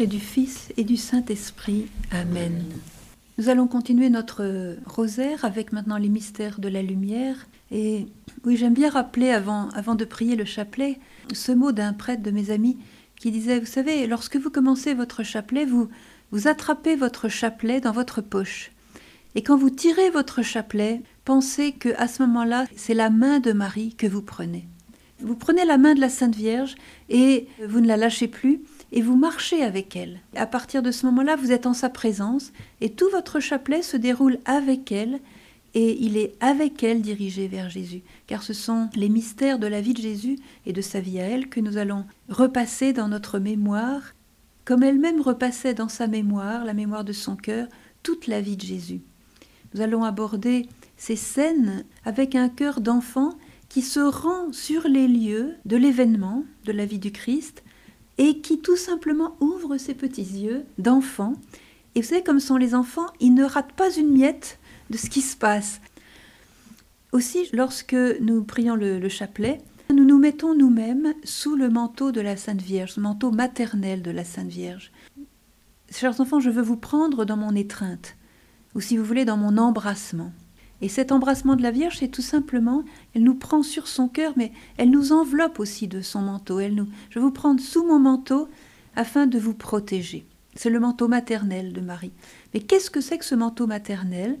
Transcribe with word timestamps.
Et 0.00 0.06
du 0.06 0.18
Fils 0.18 0.72
et 0.78 0.84
du 0.84 0.96
Saint-Esprit. 0.96 1.86
Amen. 2.10 2.64
Nous 3.36 3.50
allons 3.50 3.66
continuer 3.66 4.08
notre 4.08 4.78
rosaire 4.86 5.44
avec 5.44 5.74
maintenant 5.74 5.98
les 5.98 6.08
mystères 6.08 6.58
de 6.58 6.68
la 6.68 6.80
lumière. 6.80 7.46
Et 7.70 8.06
oui, 8.46 8.56
j'aime 8.56 8.72
bien 8.72 8.88
rappeler 8.88 9.28
avant, 9.28 9.68
avant 9.74 9.94
de 9.94 10.06
prier 10.06 10.36
le 10.36 10.46
chapelet 10.46 10.98
ce 11.34 11.52
mot 11.52 11.72
d'un 11.72 11.92
prêtre 11.92 12.22
de 12.22 12.30
mes 12.30 12.50
amis 12.50 12.78
qui 13.16 13.30
disait, 13.30 13.60
vous 13.60 13.66
savez, 13.66 14.06
lorsque 14.06 14.36
vous 14.36 14.48
commencez 14.48 14.94
votre 14.94 15.22
chapelet, 15.22 15.66
vous, 15.66 15.90
vous 16.30 16.48
attrapez 16.48 16.96
votre 16.96 17.28
chapelet 17.28 17.82
dans 17.82 17.92
votre 17.92 18.22
poche. 18.22 18.72
Et 19.34 19.42
quand 19.42 19.58
vous 19.58 19.68
tirez 19.68 20.08
votre 20.08 20.40
chapelet, 20.40 21.02
pensez 21.26 21.72
que 21.72 21.90
à 21.98 22.08
ce 22.08 22.22
moment-là, 22.22 22.64
c'est 22.74 22.94
la 22.94 23.10
main 23.10 23.38
de 23.38 23.52
Marie 23.52 23.94
que 23.96 24.06
vous 24.06 24.22
prenez. 24.22 24.66
Vous 25.20 25.36
prenez 25.36 25.66
la 25.66 25.76
main 25.76 25.92
de 25.92 26.00
la 26.00 26.08
Sainte 26.08 26.36
Vierge 26.36 26.76
et 27.10 27.48
vous 27.68 27.80
ne 27.80 27.86
la 27.86 27.98
lâchez 27.98 28.28
plus 28.28 28.62
et 28.92 29.02
vous 29.02 29.16
marchez 29.16 29.62
avec 29.62 29.96
elle. 29.96 30.20
À 30.34 30.46
partir 30.46 30.82
de 30.82 30.90
ce 30.90 31.06
moment-là, 31.06 31.36
vous 31.36 31.52
êtes 31.52 31.66
en 31.66 31.74
sa 31.74 31.88
présence 31.88 32.52
et 32.80 32.90
tout 32.90 33.08
votre 33.10 33.40
chapelet 33.40 33.82
se 33.82 33.96
déroule 33.96 34.38
avec 34.44 34.90
elle 34.92 35.20
et 35.74 36.02
il 36.02 36.16
est 36.16 36.34
avec 36.40 36.82
elle 36.82 37.00
dirigé 37.00 37.46
vers 37.46 37.70
Jésus. 37.70 38.02
Car 38.26 38.42
ce 38.42 38.52
sont 38.52 38.88
les 38.94 39.08
mystères 39.08 39.58
de 39.58 39.66
la 39.66 39.80
vie 39.80 39.94
de 39.94 40.02
Jésus 40.02 40.38
et 40.66 40.72
de 40.72 40.80
sa 40.80 41.00
vie 41.00 41.20
à 41.20 41.24
elle 41.24 41.48
que 41.48 41.60
nous 41.60 41.76
allons 41.76 42.04
repasser 42.28 42.92
dans 42.92 43.08
notre 43.08 43.38
mémoire, 43.38 44.14
comme 44.64 44.82
elle-même 44.82 45.20
repassait 45.20 45.74
dans 45.74 45.88
sa 45.88 46.06
mémoire, 46.06 46.64
la 46.64 46.74
mémoire 46.74 47.04
de 47.04 47.12
son 47.12 47.36
cœur, 47.36 47.68
toute 48.02 48.26
la 48.26 48.40
vie 48.40 48.56
de 48.56 48.62
Jésus. 48.62 49.00
Nous 49.74 49.80
allons 49.80 50.02
aborder 50.02 50.68
ces 50.96 51.16
scènes 51.16 51.84
avec 52.04 52.34
un 52.34 52.48
cœur 52.48 52.80
d'enfant 52.80 53.38
qui 53.68 53.82
se 53.82 54.00
rend 54.00 54.52
sur 54.52 54.88
les 54.88 55.06
lieux 55.06 55.54
de 55.64 55.76
l'événement 55.76 56.44
de 56.64 56.72
la 56.72 56.86
vie 56.86 56.98
du 56.98 57.12
Christ 57.12 57.62
et 58.18 58.40
qui 58.40 58.60
tout 58.60 58.76
simplement 58.76 59.36
ouvre 59.40 59.76
ses 59.76 59.94
petits 59.94 60.22
yeux 60.22 60.64
d'enfant. 60.78 61.34
Et 61.94 62.02
vous 62.02 62.08
savez, 62.08 62.22
comme 62.22 62.40
sont 62.40 62.56
les 62.56 62.74
enfants, 62.74 63.06
ils 63.20 63.34
ne 63.34 63.44
ratent 63.44 63.72
pas 63.72 63.92
une 63.94 64.12
miette 64.12 64.58
de 64.90 64.96
ce 64.96 65.08
qui 65.08 65.20
se 65.20 65.36
passe. 65.36 65.80
Aussi, 67.12 67.48
lorsque 67.52 67.94
nous 67.94 68.44
prions 68.44 68.76
le, 68.76 68.98
le 68.98 69.08
chapelet, 69.08 69.60
nous 69.92 70.04
nous 70.04 70.18
mettons 70.18 70.54
nous-mêmes 70.54 71.14
sous 71.24 71.56
le 71.56 71.68
manteau 71.68 72.12
de 72.12 72.20
la 72.20 72.36
Sainte 72.36 72.62
Vierge, 72.62 72.92
ce 72.92 73.00
manteau 73.00 73.32
maternel 73.32 74.02
de 74.02 74.10
la 74.10 74.24
Sainte 74.24 74.48
Vierge. 74.48 74.92
Chers 75.90 76.20
enfants, 76.20 76.38
je 76.38 76.50
veux 76.50 76.62
vous 76.62 76.76
prendre 76.76 77.24
dans 77.24 77.36
mon 77.36 77.56
étreinte, 77.56 78.16
ou 78.76 78.80
si 78.80 78.96
vous 78.96 79.04
voulez, 79.04 79.24
dans 79.24 79.36
mon 79.36 79.58
embrassement. 79.58 80.32
Et 80.82 80.88
cet 80.88 81.12
embrassement 81.12 81.56
de 81.56 81.62
la 81.62 81.70
Vierge, 81.70 81.98
c'est 81.98 82.08
tout 82.08 82.22
simplement, 82.22 82.84
elle 83.14 83.22
nous 83.22 83.34
prend 83.34 83.62
sur 83.62 83.86
son 83.86 84.08
cœur, 84.08 84.32
mais 84.36 84.52
elle 84.76 84.90
nous 84.90 85.12
enveloppe 85.12 85.60
aussi 85.60 85.88
de 85.88 86.00
son 86.00 86.22
manteau. 86.22 86.58
Elle 86.60 86.74
nous, 86.74 86.88
je 87.10 87.18
vous 87.18 87.30
prendre 87.30 87.60
sous 87.60 87.86
mon 87.86 87.98
manteau 87.98 88.48
afin 88.96 89.26
de 89.26 89.38
vous 89.38 89.54
protéger. 89.54 90.26
C'est 90.54 90.70
le 90.70 90.80
manteau 90.80 91.06
maternel 91.06 91.72
de 91.72 91.80
Marie. 91.80 92.12
Mais 92.54 92.60
qu'est-ce 92.60 92.90
que 92.90 93.00
c'est 93.00 93.18
que 93.18 93.24
ce 93.24 93.34
manteau 93.34 93.66
maternel? 93.66 94.38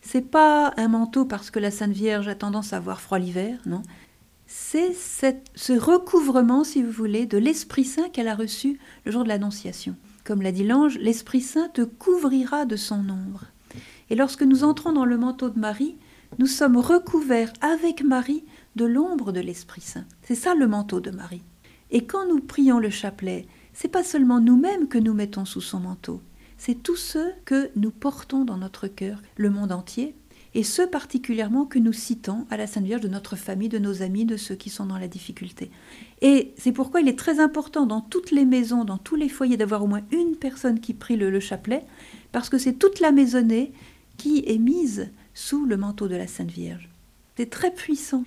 C'est 0.00 0.30
pas 0.30 0.72
un 0.76 0.88
manteau 0.88 1.24
parce 1.24 1.50
que 1.50 1.58
la 1.58 1.70
Sainte 1.70 1.92
Vierge 1.92 2.28
a 2.28 2.34
tendance 2.34 2.72
à 2.72 2.76
avoir 2.76 3.00
froid 3.00 3.18
l'hiver, 3.18 3.58
non. 3.66 3.82
C'est 4.46 4.94
ce 4.94 5.72
recouvrement, 5.72 6.64
si 6.64 6.82
vous 6.82 6.90
voulez, 6.90 7.24
de 7.26 7.38
l'Esprit 7.38 7.84
Saint 7.84 8.08
qu'elle 8.08 8.28
a 8.28 8.34
reçu 8.34 8.80
le 9.04 9.12
jour 9.12 9.22
de 9.22 9.28
l'Annonciation. 9.28 9.94
Comme 10.24 10.42
l'a 10.42 10.52
dit 10.52 10.64
l'ange, 10.64 10.98
l'Esprit 10.98 11.40
Saint 11.40 11.68
te 11.68 11.82
couvrira 11.82 12.64
de 12.64 12.76
son 12.76 13.08
ombre. 13.08 13.46
Et 14.10 14.16
lorsque 14.16 14.42
nous 14.42 14.64
entrons 14.64 14.92
dans 14.92 15.04
le 15.04 15.16
manteau 15.16 15.48
de 15.48 15.58
Marie, 15.58 15.96
nous 16.38 16.46
sommes 16.46 16.76
recouverts 16.76 17.52
avec 17.60 18.02
Marie 18.02 18.44
de 18.76 18.84
l'ombre 18.84 19.32
de 19.32 19.40
l'Esprit 19.40 19.80
Saint. 19.80 20.04
C'est 20.22 20.34
ça 20.34 20.54
le 20.54 20.66
manteau 20.66 21.00
de 21.00 21.10
Marie. 21.10 21.42
Et 21.90 22.04
quand 22.04 22.26
nous 22.26 22.40
prions 22.40 22.78
le 22.78 22.90
chapelet, 22.90 23.46
c'est 23.72 23.88
pas 23.88 24.04
seulement 24.04 24.40
nous-mêmes 24.40 24.88
que 24.88 24.98
nous 24.98 25.14
mettons 25.14 25.44
sous 25.44 25.60
son 25.60 25.80
manteau, 25.80 26.20
c'est 26.58 26.82
tous 26.82 26.96
ceux 26.96 27.32
que 27.46 27.70
nous 27.74 27.90
portons 27.90 28.44
dans 28.44 28.58
notre 28.58 28.86
cœur, 28.86 29.22
le 29.36 29.48
monde 29.48 29.72
entier, 29.72 30.14
et 30.54 30.62
ceux 30.62 30.88
particulièrement 30.88 31.64
que 31.64 31.78
nous 31.78 31.92
citons 31.92 32.44
à 32.50 32.56
la 32.56 32.66
Sainte 32.66 32.84
Vierge 32.84 33.00
de 33.00 33.08
notre 33.08 33.36
famille, 33.36 33.68
de 33.68 33.78
nos 33.78 34.02
amis, 34.02 34.24
de 34.24 34.36
ceux 34.36 34.56
qui 34.56 34.68
sont 34.68 34.84
dans 34.84 34.98
la 34.98 35.08
difficulté. 35.08 35.70
Et 36.22 36.52
c'est 36.58 36.72
pourquoi 36.72 37.00
il 37.00 37.08
est 37.08 37.18
très 37.18 37.40
important 37.40 37.86
dans 37.86 38.00
toutes 38.00 38.30
les 38.30 38.44
maisons, 38.44 38.84
dans 38.84 38.98
tous 38.98 39.16
les 39.16 39.28
foyers, 39.28 39.56
d'avoir 39.56 39.84
au 39.84 39.86
moins 39.86 40.02
une 40.10 40.36
personne 40.36 40.80
qui 40.80 40.92
prie 40.92 41.16
le, 41.16 41.30
le 41.30 41.40
chapelet, 41.40 41.84
parce 42.32 42.48
que 42.48 42.58
c'est 42.58 42.74
toute 42.74 43.00
la 43.00 43.12
maisonnée 43.12 43.72
qui 44.20 44.44
est 44.46 44.58
mise 44.58 45.08
sous 45.32 45.64
le 45.64 45.78
manteau 45.78 46.06
de 46.06 46.14
la 46.14 46.26
Sainte 46.26 46.50
Vierge. 46.50 46.90
C'est 47.38 47.48
très 47.48 47.70
puissant. 47.70 48.24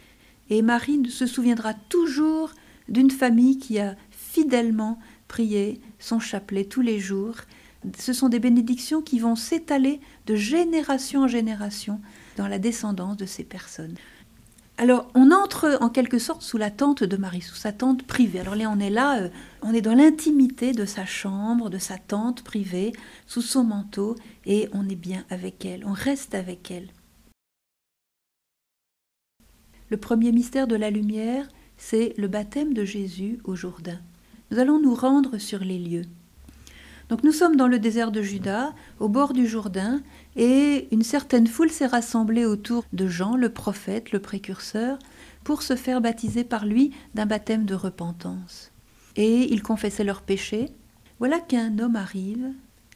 Et 0.49 0.63
Marie 0.63 1.07
se 1.07 1.27
souviendra 1.27 1.75
toujours 1.75 2.51
d'une 2.89 3.11
famille 3.11 3.59
qui 3.59 3.77
a 3.77 3.95
fidèlement 4.09 4.97
prié 5.27 5.79
son 5.99 6.19
chapelet 6.19 6.65
tous 6.65 6.81
les 6.81 6.99
jours. 6.99 7.35
Ce 7.99 8.11
sont 8.11 8.27
des 8.27 8.39
bénédictions 8.39 9.03
qui 9.03 9.19
vont 9.19 9.35
s'étaler 9.35 9.99
de 10.25 10.35
génération 10.35 11.21
en 11.21 11.27
génération 11.27 12.01
dans 12.37 12.47
la 12.47 12.57
descendance 12.57 13.17
de 13.17 13.27
ces 13.27 13.43
personnes. 13.43 13.95
Alors, 14.83 15.07
on 15.15 15.31
entre 15.31 15.77
en 15.79 15.87
quelque 15.87 16.19
sorte 16.19 16.41
sous 16.41 16.57
la 16.57 16.69
tente 16.69 17.05
de 17.05 17.15
Marie, 17.15 17.39
sous 17.39 17.55
sa 17.55 17.71
tente 17.71 18.03
privée. 18.03 18.41
Alors 18.41 18.57
là, 18.57 18.69
on 18.69 18.81
est 18.81 18.89
là, 18.89 19.21
euh, 19.21 19.29
on 19.61 19.73
est 19.73 19.79
dans 19.79 19.93
l'intimité 19.93 20.73
de 20.73 20.83
sa 20.83 21.05
chambre, 21.05 21.69
de 21.69 21.77
sa 21.77 21.97
tente 21.97 22.43
privée, 22.43 22.91
sous 23.25 23.41
son 23.41 23.63
manteau, 23.63 24.17
et 24.45 24.67
on 24.73 24.89
est 24.89 24.97
bien 24.97 25.23
avec 25.29 25.63
elle, 25.63 25.85
on 25.85 25.93
reste 25.93 26.35
avec 26.35 26.69
elle. 26.69 26.89
Le 29.89 29.95
premier 29.95 30.33
mystère 30.33 30.67
de 30.67 30.75
la 30.75 30.89
lumière, 30.89 31.47
c'est 31.77 32.13
le 32.17 32.27
baptême 32.27 32.73
de 32.73 32.83
Jésus 32.83 33.39
au 33.45 33.55
Jourdain. 33.55 34.01
Nous 34.51 34.59
allons 34.59 34.81
nous 34.81 34.95
rendre 34.95 35.37
sur 35.37 35.59
les 35.59 35.79
lieux. 35.79 36.07
Donc 37.07 37.23
nous 37.23 37.31
sommes 37.31 37.55
dans 37.55 37.67
le 37.67 37.79
désert 37.79 38.11
de 38.11 38.21
Juda, 38.21 38.73
au 38.99 39.07
bord 39.07 39.33
du 39.33 39.47
Jourdain, 39.47 40.01
et 40.35 40.87
une 40.91 41.03
certaine 41.03 41.47
foule 41.47 41.69
s'est 41.69 41.85
rassemblée 41.85 42.45
autour 42.45 42.85
de 42.93 43.07
Jean, 43.07 43.35
le 43.35 43.49
prophète, 43.49 44.11
le 44.11 44.19
précurseur, 44.19 44.97
pour 45.43 45.61
se 45.61 45.75
faire 45.75 46.01
baptiser 46.01 46.43
par 46.43 46.65
lui 46.65 46.91
d'un 47.13 47.25
baptême 47.25 47.65
de 47.65 47.75
repentance. 47.75 48.71
Et 49.15 49.53
ils 49.53 49.61
confessaient 49.61 50.03
leurs 50.03 50.21
péchés. 50.21 50.69
Voilà 51.19 51.39
qu'un 51.39 51.77
homme 51.79 51.95
arrive, 51.95 52.51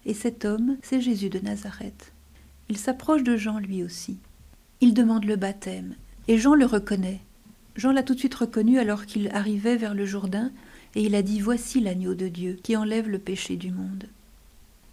et 0.05 0.13
cet 0.13 0.45
homme, 0.45 0.77
c'est 0.81 1.01
Jésus 1.01 1.29
de 1.29 1.39
Nazareth. 1.39 2.13
Il 2.69 2.77
s'approche 2.77 3.23
de 3.23 3.37
Jean 3.37 3.59
lui 3.59 3.83
aussi. 3.83 4.17
Il 4.81 4.93
demande 4.93 5.25
le 5.25 5.35
baptême, 5.35 5.95
et 6.27 6.37
Jean 6.37 6.55
le 6.55 6.65
reconnaît. 6.65 7.21
Jean 7.75 7.91
l'a 7.91 8.03
tout 8.03 8.15
de 8.15 8.19
suite 8.19 8.35
reconnu 8.35 8.79
alors 8.79 9.05
qu'il 9.05 9.29
arrivait 9.29 9.77
vers 9.77 9.93
le 9.93 10.05
Jourdain, 10.05 10.51
et 10.95 11.03
il 11.03 11.13
a 11.13 11.21
dit 11.21 11.39
Voici 11.39 11.79
l'agneau 11.79 12.15
de 12.15 12.27
Dieu 12.27 12.57
qui 12.63 12.75
enlève 12.75 13.07
le 13.07 13.19
péché 13.19 13.55
du 13.55 13.71
monde. 13.71 14.05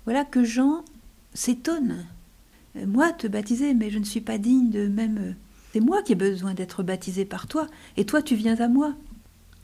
Voilà 0.05 0.25
que 0.25 0.44
Jean 0.44 0.85
s'étonne. 1.32 2.05
Moi, 2.75 3.12
te 3.12 3.26
baptiser, 3.26 3.75
mais 3.75 3.91
je 3.91 3.99
ne 3.99 4.05
suis 4.05 4.21
pas 4.21 4.38
digne 4.38 4.71
de 4.71 4.88
même. 4.88 5.37
C'est 5.73 5.81
moi 5.81 6.03
qui 6.03 6.12
ai 6.12 6.17
besoin 6.17 6.55
d'être 6.55 6.82
baptisé 6.82 7.25
par 7.25 7.47
toi, 7.47 7.67
et 7.97 8.05
toi 8.05 8.23
tu 8.23 8.35
viens 8.35 8.61
à 8.61 8.69
moi. 8.69 8.94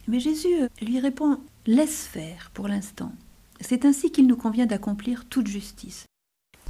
Mais 0.08 0.20
Jésus 0.20 0.48
lui 0.82 0.98
répond 0.98 1.38
Laisse 1.66 2.06
faire 2.06 2.50
pour 2.54 2.68
l'instant. 2.68 3.12
C'est 3.60 3.84
ainsi 3.84 4.10
qu'il 4.10 4.26
nous 4.26 4.36
convient 4.36 4.66
d'accomplir 4.66 5.26
toute 5.26 5.46
justice. 5.46 6.06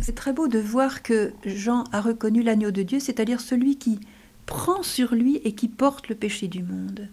C'est 0.00 0.14
très 0.14 0.32
beau 0.32 0.48
de 0.48 0.58
voir 0.58 1.02
que 1.02 1.32
Jean 1.44 1.84
a 1.92 2.00
reconnu 2.00 2.42
l'agneau 2.42 2.70
de 2.70 2.82
Dieu, 2.82 3.00
c'est-à-dire 3.00 3.40
celui 3.40 3.76
qui 3.76 4.00
prend 4.46 4.82
sur 4.82 5.14
lui 5.14 5.36
et 5.44 5.54
qui 5.54 5.68
porte 5.68 6.08
le 6.08 6.16
péché 6.16 6.48
du 6.48 6.62
monde. 6.62 7.08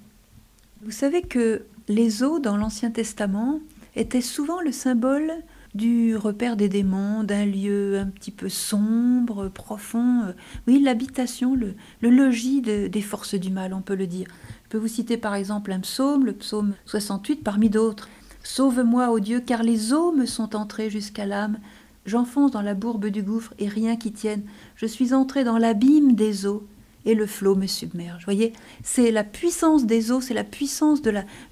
Vous 0.81 0.91
savez 0.91 1.21
que 1.21 1.63
les 1.87 2.23
eaux 2.23 2.39
dans 2.39 2.57
l'Ancien 2.57 2.91
Testament 2.91 3.59
étaient 3.95 4.21
souvent 4.21 4.61
le 4.61 4.71
symbole 4.71 5.31
du 5.77 6.15
repère 6.17 6.57
des 6.57 6.67
démons, 6.69 7.23
d'un 7.23 7.45
lieu 7.45 7.97
un 7.99 8.07
petit 8.07 8.31
peu 8.31 8.49
sombre, 8.49 9.47
profond. 9.47 10.23
euh, 10.25 10.33
Oui, 10.67 10.81
l'habitation, 10.83 11.55
le, 11.55 11.75
logis 12.01 12.61
de- 12.61 12.87
des 12.87 13.01
forces 13.01 13.35
du 13.35 13.51
mal, 13.51 13.73
on 13.73 13.81
peut 13.81 13.95
le 13.95 14.07
dire. 14.07 14.27
Je 14.65 14.69
peux 14.69 14.77
vous 14.77 14.87
citer 14.87 15.15
par 15.17 15.35
exemple 15.35 15.71
un 15.71 15.79
psaume, 15.79 16.25
le 16.25 16.33
psaume 16.33 16.73
68, 16.87 17.43
parmi 17.43 17.69
d'autres. 17.69 18.09
Sauve-moi, 18.43 19.11
ô 19.11 19.19
Dieu, 19.19 19.39
car 19.39 19.63
les 19.63 19.93
eaux 19.93 20.11
me 20.11 20.25
sont 20.25 20.55
entrées 20.55 20.89
jusqu'à 20.89 21.25
l'âme. 21.25 21.59
J'enfonce 22.05 22.51
dans 22.51 22.61
la 22.61 22.73
bourbe 22.73 23.07
du 23.07 23.21
gouffre 23.21 23.53
et 23.59 23.67
rien 23.67 23.95
qui 23.97 24.11
tienne. 24.11 24.43
Je 24.75 24.85
suis 24.85 25.13
entré 25.13 25.43
dans 25.43 25.57
l'abîme 25.57 26.13
des 26.13 26.45
eaux 26.45 26.65
et 27.07 27.15
le 27.15 27.25
flot 27.25 27.55
me 27.55 27.65
submerge. 27.65 28.19
Vous 28.19 28.31
voyez, 28.31 28.53
c'est 28.83 29.11
la 29.11 29.23
puissance 29.23 29.85
des 29.85 30.11
eaux, 30.11 30.21
c'est 30.21 30.33
la 30.33 30.43
puissance 30.43 31.01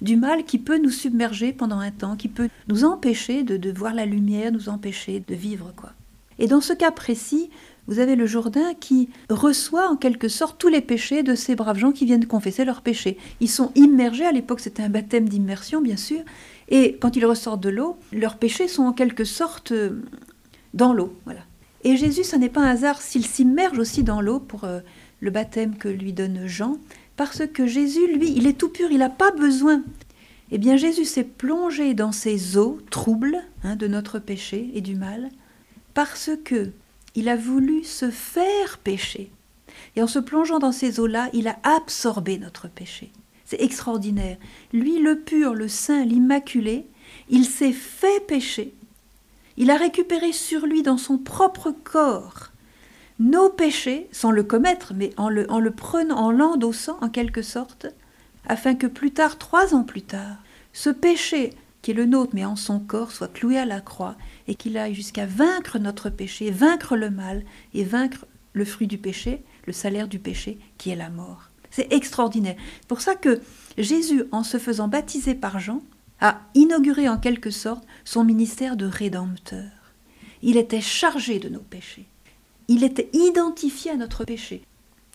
du 0.00 0.16
mal 0.16 0.44
qui 0.44 0.58
peut 0.58 0.78
nous 0.78 0.90
submerger 0.90 1.52
pendant 1.52 1.80
un 1.80 1.90
temps, 1.90 2.14
qui 2.14 2.28
peut 2.28 2.48
nous 2.68 2.84
empêcher 2.84 3.42
de, 3.42 3.56
de 3.56 3.72
voir 3.72 3.94
la 3.94 4.06
lumière, 4.06 4.52
nous 4.52 4.68
empêcher 4.68 5.24
de 5.26 5.34
vivre. 5.34 5.72
quoi. 5.74 5.92
Et 6.38 6.46
dans 6.46 6.60
ce 6.60 6.74
cas 6.74 6.90
précis, 6.90 7.50
vous 7.86 8.00
avez 8.00 8.16
le 8.16 8.26
Jourdain 8.26 8.74
qui 8.74 9.08
reçoit 9.30 9.88
en 9.88 9.96
quelque 9.96 10.28
sorte 10.28 10.58
tous 10.58 10.68
les 10.68 10.82
péchés 10.82 11.22
de 11.22 11.34
ces 11.34 11.54
braves 11.54 11.78
gens 11.78 11.92
qui 11.92 12.04
viennent 12.04 12.26
confesser 12.26 12.64
leurs 12.64 12.82
péchés. 12.82 13.16
Ils 13.40 13.48
sont 13.48 13.72
immergés, 13.74 14.26
à 14.26 14.32
l'époque 14.32 14.60
c'était 14.60 14.82
un 14.82 14.90
baptême 14.90 15.28
d'immersion 15.28 15.80
bien 15.80 15.96
sûr, 15.96 16.20
et 16.68 16.98
quand 17.00 17.16
ils 17.16 17.24
ressortent 17.24 17.62
de 17.62 17.70
l'eau, 17.70 17.96
leurs 18.12 18.36
péchés 18.36 18.68
sont 18.68 18.82
en 18.82 18.92
quelque 18.92 19.24
sorte 19.24 19.72
euh, 19.72 20.02
dans 20.74 20.92
l'eau. 20.92 21.14
Voilà. 21.24 21.40
Et 21.84 21.96
Jésus, 21.96 22.24
ce 22.24 22.34
n'est 22.34 22.48
pas 22.48 22.62
un 22.62 22.70
hasard 22.70 23.00
s'il 23.00 23.24
s'immerge 23.24 23.78
aussi 23.78 24.02
dans 24.02 24.20
l'eau 24.20 24.40
pour 24.40 24.64
euh, 24.64 24.80
le 25.20 25.30
baptême 25.30 25.76
que 25.76 25.88
lui 25.88 26.12
donne 26.12 26.46
Jean, 26.46 26.78
parce 27.16 27.46
que 27.46 27.66
Jésus, 27.66 28.06
lui, 28.12 28.32
il 28.36 28.46
est 28.46 28.58
tout 28.58 28.68
pur, 28.68 28.90
il 28.90 28.98
n'a 28.98 29.10
pas 29.10 29.30
besoin. 29.30 29.82
Eh 30.50 30.58
bien, 30.58 30.76
Jésus 30.76 31.04
s'est 31.04 31.24
plongé 31.24 31.94
dans 31.94 32.12
ces 32.12 32.56
eaux 32.56 32.78
troubles 32.90 33.38
hein, 33.64 33.76
de 33.76 33.88
notre 33.88 34.18
péché 34.18 34.70
et 34.74 34.80
du 34.80 34.94
mal, 34.94 35.30
parce 35.94 36.30
que 36.44 36.70
il 37.14 37.28
a 37.28 37.36
voulu 37.36 37.82
se 37.82 38.10
faire 38.10 38.78
pécher. 38.78 39.30
Et 39.96 40.02
en 40.02 40.06
se 40.06 40.18
plongeant 40.18 40.58
dans 40.58 40.72
ces 40.72 41.00
eaux-là, 41.00 41.30
il 41.32 41.48
a 41.48 41.58
absorbé 41.62 42.38
notre 42.38 42.68
péché. 42.68 43.10
C'est 43.44 43.62
extraordinaire. 43.62 44.36
Lui, 44.72 44.98
le 44.98 45.18
pur, 45.18 45.54
le 45.54 45.68
saint, 45.68 46.04
l'immaculé, 46.04 46.86
il 47.30 47.46
s'est 47.46 47.72
fait 47.72 48.20
pécher. 48.26 48.74
Il 49.56 49.70
a 49.70 49.76
récupéré 49.76 50.32
sur 50.32 50.66
lui, 50.66 50.82
dans 50.82 50.98
son 50.98 51.16
propre 51.16 51.70
corps, 51.70 52.50
nos 53.18 53.48
péchés, 53.48 54.08
sans 54.12 54.30
le 54.30 54.42
commettre, 54.42 54.92
mais 54.94 55.12
en 55.16 55.28
le, 55.28 55.50
en 55.50 55.58
le 55.58 55.70
prenant, 55.70 56.16
en 56.16 56.30
l'endossant 56.30 56.98
en 57.00 57.08
quelque 57.08 57.42
sorte, 57.42 57.86
afin 58.46 58.74
que 58.74 58.86
plus 58.86 59.12
tard, 59.12 59.38
trois 59.38 59.74
ans 59.74 59.84
plus 59.84 60.02
tard, 60.02 60.36
ce 60.72 60.90
péché 60.90 61.54
qui 61.82 61.92
est 61.92 61.94
le 61.94 62.04
nôtre, 62.04 62.32
mais 62.34 62.44
en 62.44 62.56
son 62.56 62.80
corps, 62.80 63.12
soit 63.12 63.32
cloué 63.32 63.58
à 63.58 63.64
la 63.64 63.80
croix 63.80 64.16
et 64.48 64.54
qu'il 64.54 64.76
aille 64.76 64.94
jusqu'à 64.94 65.26
vaincre 65.26 65.78
notre 65.78 66.10
péché, 66.10 66.50
vaincre 66.50 66.96
le 66.96 67.10
mal 67.10 67.44
et 67.74 67.84
vaincre 67.84 68.26
le 68.52 68.64
fruit 68.64 68.86
du 68.86 68.98
péché, 68.98 69.42
le 69.66 69.72
salaire 69.72 70.08
du 70.08 70.18
péché, 70.18 70.58
qui 70.78 70.90
est 70.90 70.96
la 70.96 71.10
mort. 71.10 71.50
C'est 71.70 71.92
extraordinaire. 71.92 72.56
C'est 72.80 72.88
pour 72.88 73.00
ça 73.00 73.14
que 73.14 73.40
Jésus, 73.78 74.24
en 74.32 74.42
se 74.42 74.58
faisant 74.58 74.88
baptiser 74.88 75.34
par 75.34 75.58
Jean, 75.58 75.82
a 76.20 76.40
inauguré 76.54 77.08
en 77.08 77.18
quelque 77.18 77.50
sorte 77.50 77.86
son 78.04 78.24
ministère 78.24 78.76
de 78.76 78.86
rédempteur. 78.86 79.70
Il 80.42 80.56
était 80.56 80.80
chargé 80.80 81.38
de 81.38 81.48
nos 81.48 81.60
péchés. 81.60 82.06
Il 82.68 82.84
était 82.84 83.10
identifié 83.12 83.92
à 83.92 83.96
notre 83.96 84.24
péché. 84.24 84.62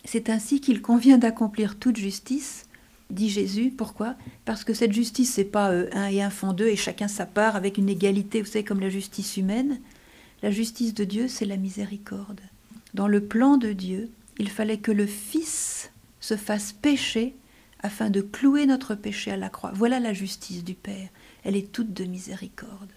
C'est 0.04 0.30
ainsi 0.30 0.60
qu'il 0.60 0.82
convient 0.82 1.18
d'accomplir 1.18 1.78
toute 1.78 1.96
justice, 1.96 2.66
dit 3.10 3.30
Jésus. 3.30 3.70
Pourquoi? 3.76 4.16
Parce 4.44 4.64
que 4.64 4.74
cette 4.74 4.92
justice, 4.92 5.32
c'est 5.32 5.44
pas 5.44 5.70
euh, 5.70 5.88
un 5.92 6.08
et 6.08 6.22
un 6.22 6.30
font 6.30 6.52
deux 6.52 6.68
et 6.68 6.76
chacun 6.76 7.08
sa 7.08 7.26
part 7.26 7.56
avec 7.56 7.78
une 7.78 7.88
égalité, 7.88 8.40
vous 8.40 8.48
savez, 8.48 8.64
comme 8.64 8.80
la 8.80 8.88
justice 8.88 9.36
humaine. 9.36 9.80
La 10.42 10.50
justice 10.50 10.94
de 10.94 11.04
Dieu, 11.04 11.28
c'est 11.28 11.44
la 11.44 11.56
miséricorde. 11.56 12.40
Dans 12.94 13.06
le 13.06 13.22
plan 13.22 13.58
de 13.58 13.72
Dieu, 13.72 14.10
il 14.38 14.48
fallait 14.48 14.78
que 14.78 14.92
le 14.92 15.06
Fils 15.06 15.92
se 16.20 16.36
fasse 16.36 16.72
pécher 16.72 17.34
afin 17.80 18.10
de 18.10 18.20
clouer 18.20 18.66
notre 18.66 18.94
péché 18.94 19.30
à 19.30 19.36
la 19.36 19.48
croix. 19.48 19.72
Voilà 19.74 20.00
la 20.00 20.12
justice 20.12 20.64
du 20.64 20.74
Père. 20.74 21.08
Elle 21.44 21.56
est 21.56 21.70
toute 21.70 21.92
de 21.92 22.04
miséricorde. 22.04 22.90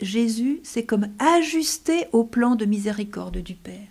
Jésus 0.00 0.60
s'est 0.62 0.84
comme 0.84 1.08
ajusté 1.18 2.06
au 2.12 2.24
plan 2.24 2.56
de 2.56 2.64
miséricorde 2.64 3.38
du 3.38 3.54
Père. 3.54 3.88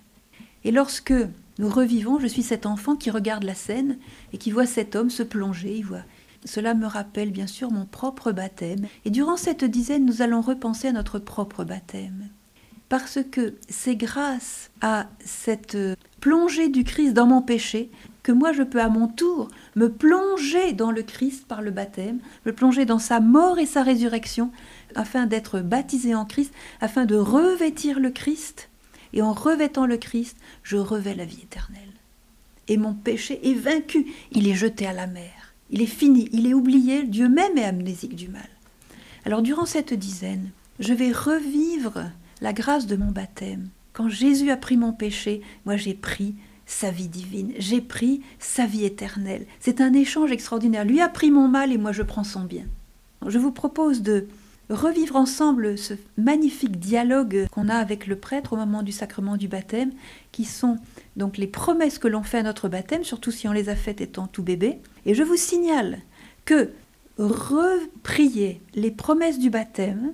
Et 0.63 0.71
lorsque 0.71 1.13
nous 1.59 1.69
revivons, 1.69 2.19
je 2.19 2.27
suis 2.27 2.43
cet 2.43 2.65
enfant 2.65 2.95
qui 2.95 3.11
regarde 3.11 3.43
la 3.43 3.55
scène 3.55 3.97
et 4.33 4.37
qui 4.37 4.51
voit 4.51 4.65
cet 4.65 4.95
homme 4.95 5.09
se 5.09 5.23
plonger, 5.23 5.75
il 5.77 5.85
voit. 5.85 6.03
Cela 6.45 6.73
me 6.73 6.87
rappelle 6.87 7.31
bien 7.31 7.47
sûr 7.47 7.71
mon 7.71 7.85
propre 7.85 8.31
baptême. 8.31 8.87
Et 9.05 9.09
durant 9.09 9.37
cette 9.37 9.65
dizaine, 9.65 10.05
nous 10.05 10.21
allons 10.21 10.41
repenser 10.41 10.87
à 10.87 10.93
notre 10.93 11.19
propre 11.19 11.63
baptême. 11.63 12.29
Parce 12.87 13.19
que 13.29 13.55
c'est 13.67 13.95
grâce 13.95 14.71
à 14.81 15.07
cette 15.23 15.77
plongée 16.21 16.69
du 16.69 16.83
Christ 16.83 17.13
dans 17.13 17.27
mon 17.27 17.41
péché 17.41 17.91
que 18.23 18.31
moi 18.31 18.51
je 18.51 18.63
peux 18.63 18.81
à 18.81 18.89
mon 18.89 19.07
tour 19.07 19.47
me 19.75 19.87
plonger 19.87 20.73
dans 20.73 20.91
le 20.91 21.03
Christ 21.03 21.47
par 21.47 21.61
le 21.61 21.71
baptême, 21.71 22.19
me 22.45 22.53
plonger 22.53 22.85
dans 22.85 22.99
sa 22.99 23.19
mort 23.19 23.59
et 23.59 23.65
sa 23.65 23.83
résurrection, 23.83 24.51
afin 24.95 25.25
d'être 25.25 25.59
baptisé 25.59 26.15
en 26.15 26.25
Christ, 26.25 26.53
afin 26.81 27.05
de 27.05 27.15
revêtir 27.15 27.99
le 27.99 28.11
Christ. 28.11 28.69
Et 29.13 29.21
en 29.21 29.33
revêtant 29.33 29.85
le 29.85 29.97
Christ, 29.97 30.37
je 30.63 30.77
revais 30.77 31.15
la 31.15 31.25
vie 31.25 31.41
éternelle. 31.43 31.81
Et 32.67 32.77
mon 32.77 32.93
péché 32.93 33.39
est 33.49 33.55
vaincu, 33.55 34.05
il 34.31 34.47
est 34.47 34.55
jeté 34.55 34.85
à 34.85 34.93
la 34.93 35.07
mer, 35.07 35.53
il 35.71 35.81
est 35.81 35.87
fini, 35.87 36.29
il 36.31 36.45
est 36.45 36.53
oublié, 36.53 37.03
Dieu 37.03 37.27
même 37.27 37.57
est 37.57 37.63
amnésique 37.63 38.15
du 38.15 38.27
mal. 38.27 38.47
Alors 39.25 39.41
durant 39.41 39.65
cette 39.65 39.93
dizaine, 39.93 40.51
je 40.79 40.93
vais 40.93 41.11
revivre 41.11 42.11
la 42.41 42.53
grâce 42.53 42.85
de 42.85 42.95
mon 42.95 43.11
baptême. 43.11 43.69
Quand 43.93 44.07
Jésus 44.07 44.51
a 44.51 44.57
pris 44.57 44.77
mon 44.77 44.93
péché, 44.93 45.41
moi 45.65 45.77
j'ai 45.77 45.95
pris 45.95 46.35
sa 46.67 46.91
vie 46.91 47.07
divine, 47.07 47.51
j'ai 47.57 47.81
pris 47.81 48.21
sa 48.37 48.67
vie 48.67 48.85
éternelle. 48.85 49.47
C'est 49.59 49.81
un 49.81 49.93
échange 49.93 50.31
extraordinaire. 50.31 50.85
Lui 50.85 51.01
a 51.01 51.09
pris 51.09 51.31
mon 51.31 51.47
mal 51.47 51.73
et 51.73 51.77
moi 51.77 51.91
je 51.91 52.03
prends 52.03 52.23
son 52.23 52.43
bien. 52.43 52.65
Je 53.25 53.39
vous 53.39 53.51
propose 53.51 54.01
de 54.01 54.27
revivre 54.69 55.15
ensemble 55.15 55.77
ce 55.77 55.93
magnifique 56.17 56.79
dialogue 56.79 57.47
qu'on 57.51 57.69
a 57.69 57.75
avec 57.75 58.07
le 58.07 58.15
prêtre 58.15 58.53
au 58.53 58.55
moment 58.55 58.83
du 58.83 58.91
sacrement 58.91 59.37
du 59.37 59.47
baptême, 59.47 59.91
qui 60.31 60.45
sont 60.45 60.77
donc 61.15 61.37
les 61.37 61.47
promesses 61.47 61.97
que 61.97 62.07
l'on 62.07 62.23
fait 62.23 62.39
à 62.39 62.43
notre 62.43 62.69
baptême, 62.69 63.03
surtout 63.03 63.31
si 63.31 63.47
on 63.47 63.51
les 63.51 63.69
a 63.69 63.75
faites 63.75 64.01
étant 64.01 64.27
tout 64.27 64.43
bébé. 64.43 64.79
Et 65.05 65.13
je 65.13 65.23
vous 65.23 65.37
signale 65.37 65.99
que 66.45 66.69
reprier 67.17 68.61
les 68.75 68.91
promesses 68.91 69.39
du 69.39 69.49
baptême, 69.49 70.13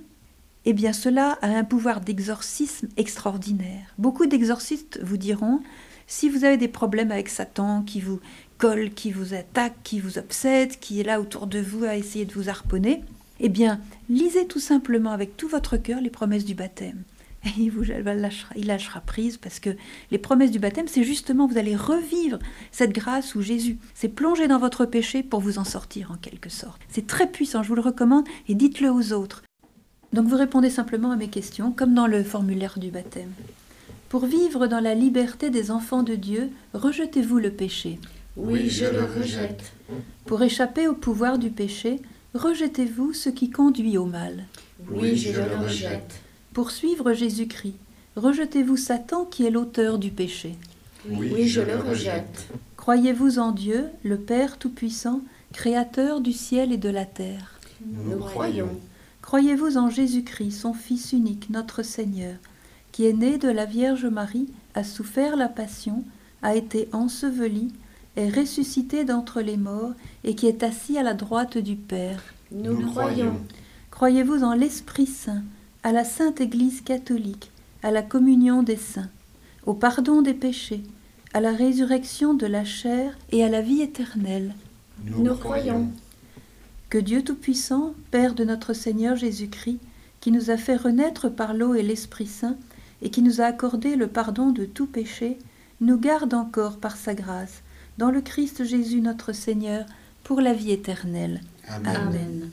eh 0.66 0.74
bien 0.74 0.94
cela 0.94 1.38
a 1.42 1.48
un 1.48 1.64
pouvoir 1.64 2.02
d'exorcisme 2.02 2.88
extraordinaire. 2.98 3.94
Beaucoup 3.98 4.26
d'exorcistes 4.26 5.00
vous 5.04 5.18
diront, 5.18 5.62
si 6.08 6.30
vous 6.30 6.44
avez 6.44 6.58
des 6.58 6.68
problèmes 6.68 7.12
avec 7.12 7.30
Satan 7.30 7.84
qui 7.84 8.00
vous 8.00 8.20
colle, 8.58 8.92
qui 8.92 9.12
vous 9.12 9.34
attaque, 9.34 9.76
qui 9.84 10.00
vous 10.00 10.18
obsède, 10.18 10.80
qui 10.80 11.00
est 11.00 11.04
là 11.04 11.20
autour 11.20 11.46
de 11.46 11.60
vous 11.60 11.84
à 11.84 11.96
essayer 11.96 12.26
de 12.26 12.34
vous 12.34 12.50
harponner, 12.50 13.04
eh 13.40 13.50
bien, 13.50 13.80
lisez 14.10 14.48
tout 14.48 14.60
simplement 14.60 15.12
avec 15.12 15.38
tout 15.38 15.48
votre 15.48 15.78
cœur 15.78 16.02
les 16.02 16.10
promesses 16.10 16.46
du 16.46 16.56
baptême. 16.56 17.04
Et 17.46 17.62
il, 17.62 17.70
vous 17.70 17.84
lâchera, 17.84 18.54
il 18.56 18.66
lâchera 18.66 19.02
prise 19.02 19.38
parce 19.38 19.60
que 19.60 19.70
les 20.10 20.18
promesses 20.18 20.52
du 20.52 20.60
baptême, 20.60 20.88
c'est 20.88 21.04
justement, 21.04 21.46
vous 21.48 21.58
allez 21.58 21.76
revivre 21.76 22.40
cette 22.72 22.92
grâce 22.92 23.36
où 23.36 23.42
Jésus 23.42 23.78
s'est 23.94 24.10
plongé 24.10 24.48
dans 24.48 24.58
votre 24.58 24.86
péché 24.86 25.22
pour 25.22 25.42
vous 25.42 25.60
en 25.60 25.64
sortir 25.64 26.12
en 26.12 26.16
quelque 26.16 26.50
sorte. 26.50 26.82
C'est 26.90 27.06
très 27.06 27.28
puissant, 27.28 27.62
je 27.62 27.70
vous 27.70 27.76
le 27.76 27.82
recommande, 27.82 28.28
et 28.48 28.56
dites-le 28.56 28.90
aux 28.90 29.14
autres. 29.14 29.44
Donc 30.12 30.28
vous 30.28 30.38
répondez 30.38 30.70
simplement 30.70 31.12
à 31.12 31.18
mes 31.18 31.28
questions, 31.28 31.72
comme 31.72 31.94
dans 31.94 32.08
le 32.08 32.24
formulaire 32.24 32.80
du 32.80 32.90
baptême. 32.90 33.32
Pour 34.10 34.26
vivre 34.26 34.68
dans 34.68 34.80
la 34.80 34.96
liberté 34.96 35.50
des 35.50 35.72
enfants 35.72 36.04
de 36.04 36.16
Dieu, 36.16 36.50
rejetez-vous 36.74 37.38
le 37.38 37.52
péché. 37.52 38.00
Oui, 38.38 38.70
je 38.70 38.86
le 38.86 39.04
rejette. 39.04 39.74
Pour 40.26 40.42
échapper 40.42 40.88
au 40.88 40.94
pouvoir 40.94 41.38
du 41.38 41.50
péché, 41.50 42.00
rejetez-vous 42.36 43.14
ce 43.14 43.30
qui 43.30 43.50
conduit 43.50 43.98
au 43.98 44.06
mal. 44.06 44.46
Oui, 44.92 45.16
je 45.16 45.32
le 45.32 45.56
rejette. 45.64 46.22
Pour 46.54 46.72
suivre 46.72 47.14
Jésus-Christ, 47.14 47.76
rejetez-vous 48.16 48.78
Satan 48.78 49.26
qui 49.26 49.46
est 49.46 49.52
l'auteur 49.52 49.98
du 49.98 50.12
péché. 50.12 50.56
Oui, 51.10 51.48
je 51.48 51.62
le 51.62 51.78
rejette. 51.78 52.48
Croyez-vous 52.78 53.40
en 53.40 53.52
Dieu, 53.52 53.86
le 54.04 54.18
Père 54.18 54.58
Tout-Puissant, 54.58 55.22
Créateur 55.54 56.22
du 56.22 56.34
ciel 56.34 56.72
et 56.72 56.78
de 56.78 56.90
la 56.90 57.06
terre? 57.06 57.60
Nous 57.86 58.18
croyons. 58.18 58.70
Croyez-vous 59.22 59.78
en 59.78 59.90
Jésus-Christ, 59.90 60.52
son 60.52 60.74
Fils 60.74 61.14
unique, 61.14 61.50
notre 61.50 61.82
Seigneur, 61.82 62.36
qui 62.92 63.06
est 63.06 63.14
né 63.14 63.38
de 63.38 63.50
la 63.50 63.66
Vierge 63.66 64.06
Marie, 64.06 64.48
a 64.76 64.84
souffert 64.84 65.36
la 65.36 65.48
passion, 65.48 66.04
a 66.42 66.56
été 66.56 66.90
enseveli, 66.92 67.72
est 68.16 68.30
ressuscité 68.30 69.06
d'entre 69.06 69.42
les 69.42 69.58
morts 69.58 69.94
et 70.24 70.36
qui 70.36 70.48
est 70.48 70.64
assis 70.64 70.98
à 70.98 71.04
la 71.04 71.14
droite 71.14 71.58
du 71.58 71.76
Père. 71.76 72.22
Nous 72.52 72.76
croyons. 72.88 73.40
Croyez-vous 73.92 74.44
en 74.44 74.54
l'Esprit 74.54 75.08
Saint, 75.08 75.44
à 75.84 75.92
la 75.92 76.04
Sainte 76.04 76.42
Église 76.42 76.82
catholique, 76.82 77.52
à 77.84 77.92
la 77.92 78.02
communion 78.02 78.64
des 78.64 78.78
saints, 78.78 79.10
au 79.66 79.74
pardon 79.74 80.22
des 80.22 80.34
péchés, 80.34 80.84
à 81.34 81.42
la 81.42 81.52
résurrection 81.52 82.34
de 82.34 82.46
la 82.46 82.66
chair 82.66 83.18
et 83.32 83.44
à 83.44 83.50
la 83.50 83.62
vie 83.62 83.82
éternelle? 83.82 84.54
Nous 85.06 85.36
croyons. 85.36 85.90
Que 86.90 86.98
Dieu 86.98 87.24
Tout-Puissant, 87.24 87.94
Père 88.12 88.36
de 88.36 88.44
notre 88.44 88.74
Seigneur 88.74 89.16
Jésus-Christ, 89.16 89.80
qui 90.22 90.32
nous 90.32 90.50
a 90.50 90.58
fait 90.58 90.78
renaître 90.78 91.30
par 91.30 91.54
l'eau 91.54 91.76
et 91.76 91.84
l'Esprit 91.84 92.28
Saint, 92.28 92.56
et 93.02 93.10
qui 93.10 93.22
nous 93.22 93.42
a 93.42 93.46
accordé 93.46 93.96
le 93.96 94.08
pardon 94.08 94.52
de 94.52 94.66
tout 94.66 94.88
péché, 94.88 95.38
nous 95.82 95.98
garde 95.98 96.34
encore 96.34 96.78
par 96.78 96.96
sa 96.96 97.14
grâce, 97.14 97.62
dans 97.98 98.12
le 98.12 98.22
Christ 98.22 98.64
Jésus 98.64 99.02
notre 99.02 99.34
Seigneur, 99.34 99.86
pour 100.24 100.42
la 100.42 100.54
vie 100.54 100.72
éternelle. 100.72 101.42
Amen. 101.68 101.96
Amen. 101.96 102.52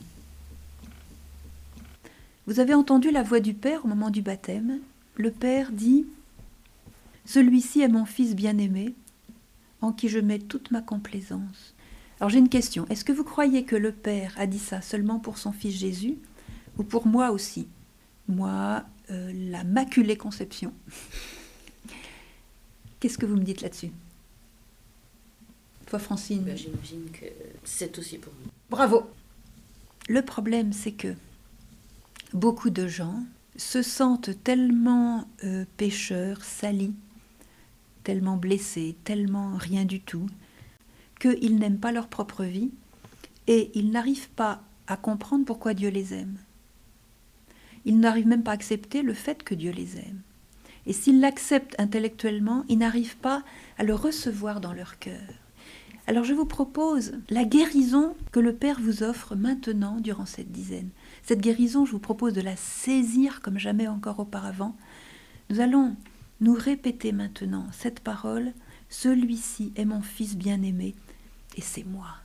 Vous 2.46 2.61
avez 2.61 2.75
entendu 2.75 3.11
la 3.11 3.22
voix 3.22 3.40
du 3.40 3.54
Père 3.54 3.84
au 3.84 3.88
moment 3.88 4.11
du 4.11 4.20
baptême. 4.20 4.80
Le 5.16 5.30
Père 5.30 5.72
dit 5.72 6.06
Celui-ci 7.25 7.80
est 7.80 7.88
mon 7.88 8.04
Fils 8.04 8.34
bien-aimé, 8.34 8.94
en 9.80 9.92
qui 9.92 10.08
je 10.08 10.18
mets 10.18 10.38
toute 10.38 10.70
ma 10.70 10.82
complaisance. 10.82 11.75
Alors 12.20 12.30
j'ai 12.30 12.38
une 12.38 12.49
question. 12.49 12.87
Est-ce 12.88 13.04
que 13.04 13.12
vous 13.12 13.25
croyez 13.25 13.64
que 13.64 13.76
le 13.76 13.90
Père 13.90 14.34
a 14.37 14.46
dit 14.46 14.58
ça 14.58 14.82
seulement 14.82 15.18
pour 15.18 15.38
son 15.38 15.52
Fils 15.52 15.76
Jésus 15.76 16.18
ou 16.78 16.82
pour 16.82 17.06
moi 17.06 17.30
aussi? 17.30 17.66
Moi, 18.28 18.84
euh, 19.11 19.32
la 19.50 19.64
maculée 19.64 20.16
conception. 20.16 20.72
Qu'est-ce 23.00 23.18
que 23.18 23.26
vous 23.26 23.37
me 23.37 23.42
dites 23.42 23.62
là-dessus? 23.62 23.90
Toi, 25.92 25.99
Francine 25.99 26.40
Ben, 26.40 26.56
J'imagine 26.56 27.11
que 27.12 27.26
c'est 27.64 27.99
aussi 27.99 28.16
pour 28.16 28.32
nous. 28.32 28.50
Bravo. 28.70 29.11
Le 30.08 30.22
problème, 30.22 30.72
c'est 30.72 30.92
que 30.92 31.14
beaucoup 32.32 32.70
de 32.70 32.88
gens 32.88 33.22
se 33.56 33.82
sentent 33.82 34.30
tellement 34.42 35.28
euh, 35.44 35.66
pécheurs, 35.76 36.44
salis, 36.44 36.94
tellement 38.04 38.38
blessés, 38.38 38.96
tellement 39.04 39.58
rien 39.58 39.84
du 39.84 40.00
tout, 40.00 40.30
qu'ils 41.20 41.58
n'aiment 41.58 41.78
pas 41.78 41.92
leur 41.92 42.08
propre 42.08 42.44
vie 42.44 42.70
et 43.46 43.70
ils 43.75 43.90
n'arrivent 43.90 44.30
pas 44.30 44.62
à 44.87 44.96
comprendre 44.96 45.44
pourquoi 45.44 45.75
Dieu 45.75 45.90
les 45.90 46.14
aime. 46.14 46.38
Ils 47.84 48.00
n'arrivent 48.00 48.28
même 48.28 48.44
pas 48.44 48.52
à 48.52 48.54
accepter 48.54 49.02
le 49.02 49.12
fait 49.12 49.42
que 49.42 49.54
Dieu 49.54 49.72
les 49.72 49.99
aime. 49.99 50.22
Et 50.87 50.94
s'ils 50.94 51.20
l'acceptent 51.20 51.78
intellectuellement, 51.78 52.64
ils 52.70 52.78
n'arrivent 52.78 53.18
pas 53.18 53.44
à 53.76 53.84
le 53.84 53.94
recevoir 53.94 54.62
dans 54.62 54.72
leur 54.72 54.99
cœur. 54.99 55.41
Alors 56.06 56.25
je 56.25 56.35
vous 56.35 56.47
propose 56.47 57.12
la 57.30 57.44
guérison 57.44 58.16
que 58.32 58.40
le 58.40 58.54
Père 58.54 58.80
vous 58.80 59.02
offre 59.02 59.37
maintenant 59.37 60.00
durant 60.00 60.26
cette 60.26 60.50
dizaine. 60.50 60.90
Cette 61.23 61.40
guérison, 61.40 61.85
je 61.85 61.92
vous 61.92 62.00
propose 62.00 62.32
de 62.32 62.40
la 62.40 62.56
saisir 62.56 63.40
comme 63.40 63.59
jamais 63.59 63.87
encore 63.87 64.18
auparavant. 64.18 64.76
Nous 65.49 65.61
allons 65.61 65.97
nous 66.40 66.54
répéter 66.54 67.12
maintenant 67.12 67.66
cette 67.73 68.00
parole. 68.00 68.52
Celui-ci 68.88 69.73
est 69.76 69.85
mon 69.85 70.02
Fils 70.02 70.37
bien-aimé 70.37 70.94
et 71.56 71.61
c'est 71.61 71.85
moi. 71.85 72.16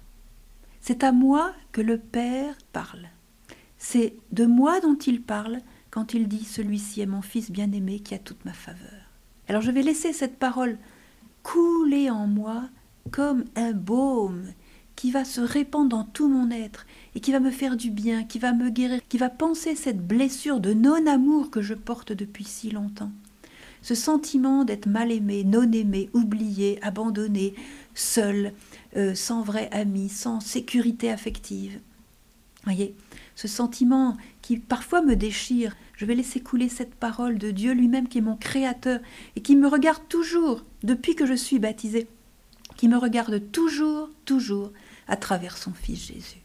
C'est 0.82 1.04
à 1.04 1.12
moi 1.12 1.54
que 1.72 1.82
le 1.82 2.00
Père 2.00 2.56
parle. 2.74 3.08
C'est 3.78 4.16
de 4.32 4.46
moi 4.46 4.80
dont 4.80 4.98
il 4.98 5.22
parle 5.22 5.60
quand 5.92 6.16
il 6.16 6.28
dit 6.28 6.46
Celui-ci 6.46 7.02
est 7.02 7.06
mon 7.06 7.22
Fils 7.22 7.52
bien-aimé 7.52 8.00
qui 8.00 8.16
a 8.16 8.20
toute 8.20 8.44
ma 8.44 8.54
faveur. 8.54 9.12
Alors 9.48 9.62
je 9.62 9.72
vais 9.72 9.84
laisser 9.84 10.14
cette 10.14 10.40
parole 10.40 10.78
couler 11.44 12.10
en 12.10 12.26
moi 12.26 12.70
comme 13.12 13.46
un 13.56 13.72
baume 13.72 14.46
qui 14.96 15.12
va 15.12 15.26
se 15.26 15.42
répandre 15.42 15.90
dans 15.90 16.04
tout 16.04 16.28
mon 16.28 16.50
être 16.50 16.86
et 17.16 17.20
qui 17.20 17.32
va 17.32 17.40
me 17.40 17.52
faire 17.52 17.78
du 17.78 17.92
bien, 17.92 18.24
qui 18.24 18.40
va 18.40 18.52
me 18.52 18.70
guérir, 18.70 19.00
qui 19.08 19.18
va 19.18 19.30
penser 19.30 19.76
cette 19.76 20.06
blessure 20.06 20.60
de 20.60 20.74
non-amour 20.74 21.52
que 21.52 21.62
je 21.62 21.76
porte 21.76 22.12
depuis 22.12 22.44
si 22.44 22.72
longtemps. 22.72 23.12
Ce 23.84 23.94
sentiment 23.94 24.66
d'être 24.66 24.88
mal 24.88 25.12
aimé, 25.12 25.44
non 25.44 25.72
aimé, 25.72 26.10
oublié, 26.14 26.80
abandonné, 26.82 27.54
seul, 27.94 28.54
euh, 28.98 29.14
sans 29.14 29.44
vrai 29.44 29.70
ami, 29.72 30.10
sans 30.10 30.40
sécurité 30.40 31.12
affective. 31.12 31.80
Voyez, 32.64 32.96
ce 33.36 33.48
sentiment 33.48 34.18
qui 34.42 34.58
parfois 34.58 35.02
me 35.02 35.16
déchire, 35.16 35.76
je 35.96 36.06
vais 36.06 36.16
laisser 36.16 36.42
couler 36.42 36.70
cette 36.70 36.96
parole 36.96 37.38
de 37.38 37.52
Dieu 37.52 37.74
lui-même 37.74 38.08
qui 38.08 38.18
est 38.18 38.22
mon 38.22 38.36
créateur 38.36 39.00
et 39.36 39.42
qui 39.42 39.56
me 39.56 39.68
regarde 39.68 40.02
toujours 40.10 40.66
depuis 40.84 41.16
que 41.16 41.26
je 41.26 41.36
suis 41.36 41.60
baptisée, 41.60 42.08
qui 42.76 42.88
me 42.88 42.98
regarde 42.98 43.52
toujours, 43.52 44.10
toujours 44.26 44.72
à 45.08 45.16
travers 45.16 45.58
son 45.58 45.74
Fils 45.74 46.08
Jésus. 46.08 46.42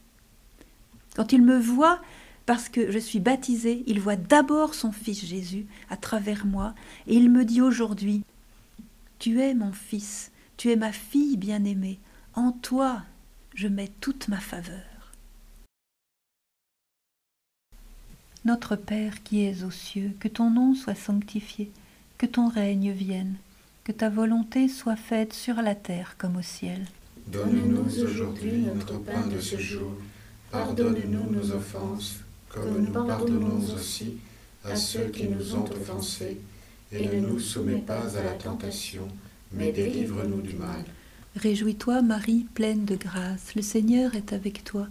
Quand 1.14 1.32
il 1.32 1.42
me 1.42 1.58
voit, 1.58 2.00
parce 2.46 2.68
que 2.68 2.90
je 2.90 2.98
suis 2.98 3.20
baptisée, 3.20 3.84
il 3.86 4.00
voit 4.00 4.16
d'abord 4.16 4.74
son 4.74 4.92
Fils 4.92 5.24
Jésus 5.24 5.66
à 5.90 5.96
travers 5.96 6.46
moi, 6.46 6.74
et 7.06 7.14
il 7.14 7.30
me 7.30 7.44
dit 7.44 7.60
aujourd'hui, 7.60 8.24
Tu 9.18 9.40
es 9.40 9.54
mon 9.54 9.72
Fils, 9.72 10.30
tu 10.56 10.70
es 10.70 10.76
ma 10.76 10.92
fille 10.92 11.36
bien-aimée, 11.36 11.98
en 12.34 12.52
toi 12.52 13.02
je 13.54 13.68
mets 13.68 13.90
toute 14.00 14.28
ma 14.28 14.40
faveur. 14.40 15.12
Notre 18.44 18.74
Père 18.74 19.22
qui 19.22 19.44
es 19.44 19.62
aux 19.62 19.70
cieux, 19.70 20.16
que 20.18 20.28
ton 20.28 20.50
nom 20.50 20.74
soit 20.74 20.94
sanctifié, 20.94 21.70
que 22.18 22.26
ton 22.26 22.48
règne 22.48 22.90
vienne, 22.90 23.36
que 23.84 23.92
ta 23.92 24.08
volonté 24.08 24.68
soit 24.68 24.96
faite 24.96 25.32
sur 25.32 25.56
la 25.56 25.74
terre 25.74 26.14
comme 26.18 26.36
au 26.36 26.42
ciel. 26.42 26.86
Donne-nous 27.26 28.02
aujourd'hui 28.04 28.66
notre 28.74 28.98
pain 28.98 29.26
de 29.26 29.40
ce 29.40 29.56
jour. 29.56 29.92
Pardonne-nous 30.50 31.30
nos 31.30 31.52
offenses, 31.52 32.16
comme 32.48 32.78
nous 32.78 32.92
pardonnons 32.92 33.60
aussi 33.74 34.18
à 34.64 34.76
ceux 34.76 35.06
qui 35.06 35.28
nous 35.28 35.54
ont 35.54 35.64
offensés. 35.64 36.38
Et 36.92 37.06
ne 37.06 37.26
nous 37.26 37.40
soumets 37.40 37.82
pas 37.86 38.16
à 38.18 38.22
la 38.22 38.32
tentation, 38.32 39.08
mais 39.52 39.72
délivre-nous 39.72 40.42
du 40.42 40.54
mal. 40.54 40.84
Réjouis-toi, 41.36 42.02
Marie, 42.02 42.46
pleine 42.54 42.84
de 42.84 42.96
grâce, 42.96 43.54
le 43.54 43.62
Seigneur 43.62 44.14
est 44.14 44.34
avec 44.34 44.62
toi. 44.64 44.86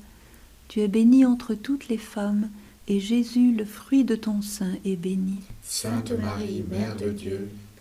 Tu 0.67 0.79
es 0.79 0.87
bénie 0.87 1.25
entre 1.25 1.53
toutes 1.53 1.89
les 1.89 1.99
femmes, 1.99 2.49
et 2.87 2.99
Jésus, 2.99 3.53
le 3.53 3.65
fruit 3.65 4.03
de 4.03 4.15
ton 4.15 4.41
sein, 4.41 4.73
est 4.83 4.95
béni. 4.95 5.37
Sainte 5.61 6.11
Marie, 6.19 6.65
Mère 6.71 6.95
de 6.95 7.11
Dieu, 7.11 7.49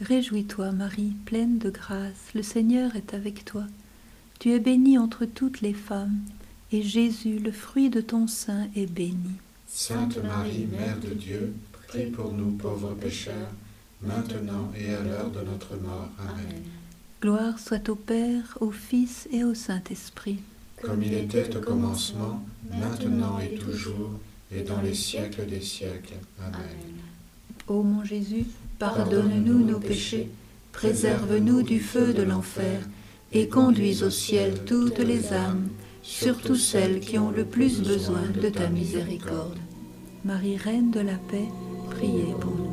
Réjouis-toi, 0.00 0.72
Marie, 0.72 1.12
pleine 1.26 1.58
de 1.58 1.68
grâce, 1.68 2.32
le 2.34 2.42
Seigneur 2.42 2.96
est 2.96 3.12
avec 3.12 3.44
toi. 3.44 3.64
Tu 4.38 4.52
es 4.52 4.58
bénie 4.58 4.96
entre 4.96 5.26
toutes 5.26 5.60
les 5.60 5.74
femmes, 5.74 6.20
et 6.72 6.80
Jésus, 6.82 7.38
le 7.38 7.52
fruit 7.52 7.90
de 7.90 8.00
ton 8.00 8.26
sein, 8.26 8.68
est 8.74 8.90
béni. 8.90 9.34
Sainte 9.66 10.16
Marie, 10.24 10.66
Mère 10.72 10.98
de 11.00 11.14
Dieu, 11.14 11.52
prie 11.88 12.06
pour 12.06 12.32
nous 12.32 12.52
pauvres 12.52 12.94
pécheurs, 12.94 13.50
maintenant 14.00 14.72
et 14.78 14.94
à 14.94 15.02
l'heure 15.02 15.30
de 15.30 15.42
notre 15.42 15.76
mort. 15.76 16.08
Amen. 16.18 16.62
Gloire 17.20 17.58
soit 17.58 17.86
au 17.90 17.94
Père, 17.94 18.56
au 18.60 18.70
Fils 18.70 19.28
et 19.30 19.44
au 19.44 19.52
Saint-Esprit. 19.52 20.38
Comme 20.80 21.02
il 21.02 21.12
était 21.12 21.54
au 21.54 21.60
commencement, 21.60 22.42
maintenant 22.70 23.38
et 23.38 23.54
toujours, 23.56 24.12
et 24.50 24.62
dans 24.62 24.80
les 24.80 24.94
siècles 24.94 25.44
des 25.44 25.60
siècles. 25.60 26.14
Amen. 26.40 27.02
Ô 27.68 27.82
mon 27.82 28.02
Jésus, 28.02 28.46
pardonne-nous 28.80 29.58
nos 29.66 29.78
péchés, 29.78 30.30
préserve-nous 30.72 31.62
du 31.62 31.80
feu 31.80 32.14
de 32.14 32.22
l'enfer, 32.22 32.80
et 33.32 33.46
conduis 33.46 34.02
au 34.02 34.10
ciel 34.10 34.64
toutes 34.64 34.98
les 34.98 35.32
âmes, 35.34 35.68
surtout 36.02 36.56
celles 36.56 36.98
qui 36.98 37.18
ont 37.18 37.30
le 37.30 37.44
plus 37.44 37.82
besoin 37.82 38.22
de 38.42 38.48
ta 38.48 38.68
miséricorde. 38.68 39.58
Marie, 40.24 40.56
Reine 40.56 40.90
de 40.90 41.00
la 41.00 41.18
paix, 41.30 41.48
priez 41.90 42.34
pour 42.40 42.56
nous. 42.56 42.69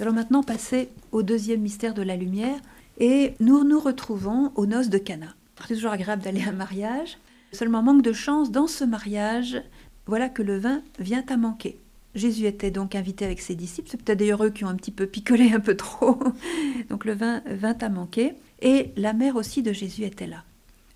Nous 0.00 0.06
allons 0.06 0.14
maintenant 0.14 0.42
passer 0.42 0.88
au 1.12 1.22
deuxième 1.22 1.60
mystère 1.60 1.92
de 1.92 2.00
la 2.00 2.16
lumière 2.16 2.58
et 2.98 3.34
nous 3.38 3.64
nous 3.64 3.78
retrouvons 3.78 4.50
aux 4.54 4.64
noces 4.64 4.88
de 4.88 4.96
Cana. 4.96 5.34
C'est 5.68 5.74
toujours 5.74 5.90
agréable 5.90 6.22
d'aller 6.22 6.42
à 6.42 6.48
un 6.48 6.52
mariage. 6.52 7.18
Seulement 7.52 7.82
manque 7.82 8.00
de 8.00 8.14
chance 8.14 8.50
dans 8.50 8.66
ce 8.66 8.82
mariage, 8.82 9.62
voilà 10.06 10.30
que 10.30 10.40
le 10.42 10.56
vin 10.56 10.80
vient 10.98 11.22
à 11.28 11.36
manquer. 11.36 11.78
Jésus 12.14 12.46
était 12.46 12.70
donc 12.70 12.94
invité 12.94 13.26
avec 13.26 13.42
ses 13.42 13.54
disciples, 13.54 13.90
c'est 13.90 14.02
peut-être 14.02 14.20
d'ailleurs 14.20 14.42
eux 14.42 14.48
qui 14.48 14.64
ont 14.64 14.68
un 14.68 14.74
petit 14.74 14.90
peu 14.90 15.04
picolé 15.04 15.52
un 15.52 15.60
peu 15.60 15.76
trop. 15.76 16.18
Donc 16.88 17.04
le 17.04 17.12
vin 17.12 17.42
vint 17.44 17.76
à 17.78 17.90
manquer 17.90 18.32
et 18.62 18.92
la 18.96 19.12
mère 19.12 19.36
aussi 19.36 19.62
de 19.62 19.74
Jésus 19.74 20.04
était 20.04 20.26
là. 20.26 20.44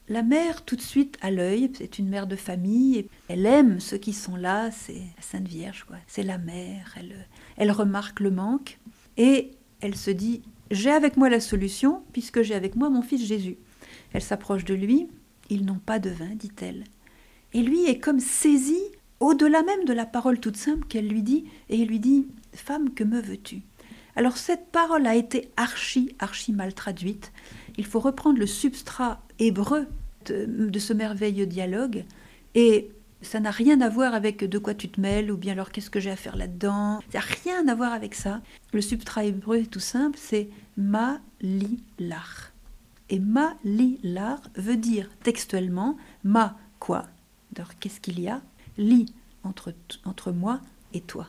La 0.08 0.22
mère, 0.22 0.64
tout 0.64 0.76
de 0.76 0.82
suite 0.82 1.18
à 1.20 1.30
l'œil, 1.30 1.70
c'est 1.78 1.98
une 1.98 2.08
mère 2.08 2.26
de 2.26 2.36
famille, 2.36 2.98
et 2.98 3.08
elle 3.28 3.46
aime 3.46 3.80
ceux 3.80 3.96
qui 3.96 4.12
sont 4.12 4.36
là, 4.36 4.70
c'est 4.70 4.92
la 5.16 5.22
Sainte 5.22 5.48
Vierge, 5.48 5.86
c'est 6.06 6.22
la 6.22 6.36
mère, 6.36 6.94
elle 7.56 7.70
remarque 7.70 8.20
le 8.20 8.30
manque, 8.30 8.78
et 9.16 9.50
elle 9.80 9.96
se 9.96 10.10
dit, 10.10 10.42
j'ai 10.70 10.90
avec 10.90 11.16
moi 11.16 11.28
la 11.28 11.40
solution, 11.40 12.02
puisque 12.12 12.42
j'ai 12.42 12.54
avec 12.54 12.76
moi 12.76 12.90
mon 12.90 13.02
fils 13.02 13.24
Jésus. 13.24 13.56
Elle 14.12 14.22
s'approche 14.22 14.64
de 14.64 14.74
lui, 14.74 15.08
ils 15.50 15.64
n'ont 15.64 15.78
pas 15.78 15.98
de 15.98 16.10
vin, 16.10 16.34
dit-elle. 16.34 16.84
Et 17.52 17.62
lui 17.62 17.84
est 17.84 17.98
comme 17.98 18.20
saisi, 18.20 18.80
au-delà 19.20 19.62
même 19.62 19.84
de 19.84 19.92
la 19.92 20.06
parole 20.06 20.40
toute 20.40 20.56
simple 20.56 20.86
qu'elle 20.86 21.08
lui 21.08 21.22
dit, 21.22 21.44
et 21.68 21.76
il 21.76 21.86
lui 21.86 22.00
dit, 22.00 22.26
Femme, 22.52 22.94
que 22.94 23.04
me 23.04 23.20
veux-tu? 23.20 23.62
Alors 24.16 24.36
cette 24.36 24.66
parole 24.70 25.06
a 25.06 25.16
été 25.16 25.50
archi, 25.56 26.14
archi 26.18 26.52
mal 26.52 26.72
traduite. 26.72 27.32
Il 27.76 27.84
faut 27.84 28.00
reprendre 28.00 28.38
le 28.38 28.46
substrat 28.46 29.20
hébreu 29.38 29.86
de, 30.26 30.46
de 30.46 30.78
ce 30.78 30.92
merveilleux 30.92 31.46
dialogue, 31.46 32.04
et 32.54 32.90
ça 33.24 33.40
n'a 33.40 33.50
rien 33.50 33.80
à 33.80 33.88
voir 33.88 34.14
avec 34.14 34.44
de 34.44 34.58
quoi 34.58 34.74
tu 34.74 34.88
te 34.88 35.00
mêles, 35.00 35.30
ou 35.32 35.36
bien 35.36 35.52
alors 35.52 35.72
qu'est-ce 35.72 35.90
que 35.90 36.00
j'ai 36.00 36.10
à 36.10 36.16
faire 36.16 36.36
là-dedans. 36.36 37.00
Ça 37.10 37.18
n'a 37.18 37.24
rien 37.42 37.68
à 37.68 37.74
voir 37.74 37.92
avec 37.92 38.14
ça. 38.14 38.40
Le 38.72 38.80
substrat 38.80 39.24
hébreu 39.24 39.58
est 39.58 39.70
tout 39.70 39.80
simple, 39.80 40.18
c'est 40.20 40.48
ma 40.76 41.20
li 41.40 41.82
lar. 41.98 42.52
Et 43.10 43.18
ma 43.18 43.54
li 43.64 43.98
lar 44.02 44.40
veut 44.56 44.76
dire 44.76 45.10
textuellement 45.22 45.96
ma 46.22 46.56
quoi 46.78 47.06
Alors 47.56 47.78
qu'est-ce 47.78 48.00
qu'il 48.00 48.20
y 48.20 48.28
a? 48.28 48.42
Li 48.78 49.06
entre, 49.42 49.74
entre 50.04 50.32
moi 50.32 50.60
et 50.92 51.00
toi. 51.00 51.28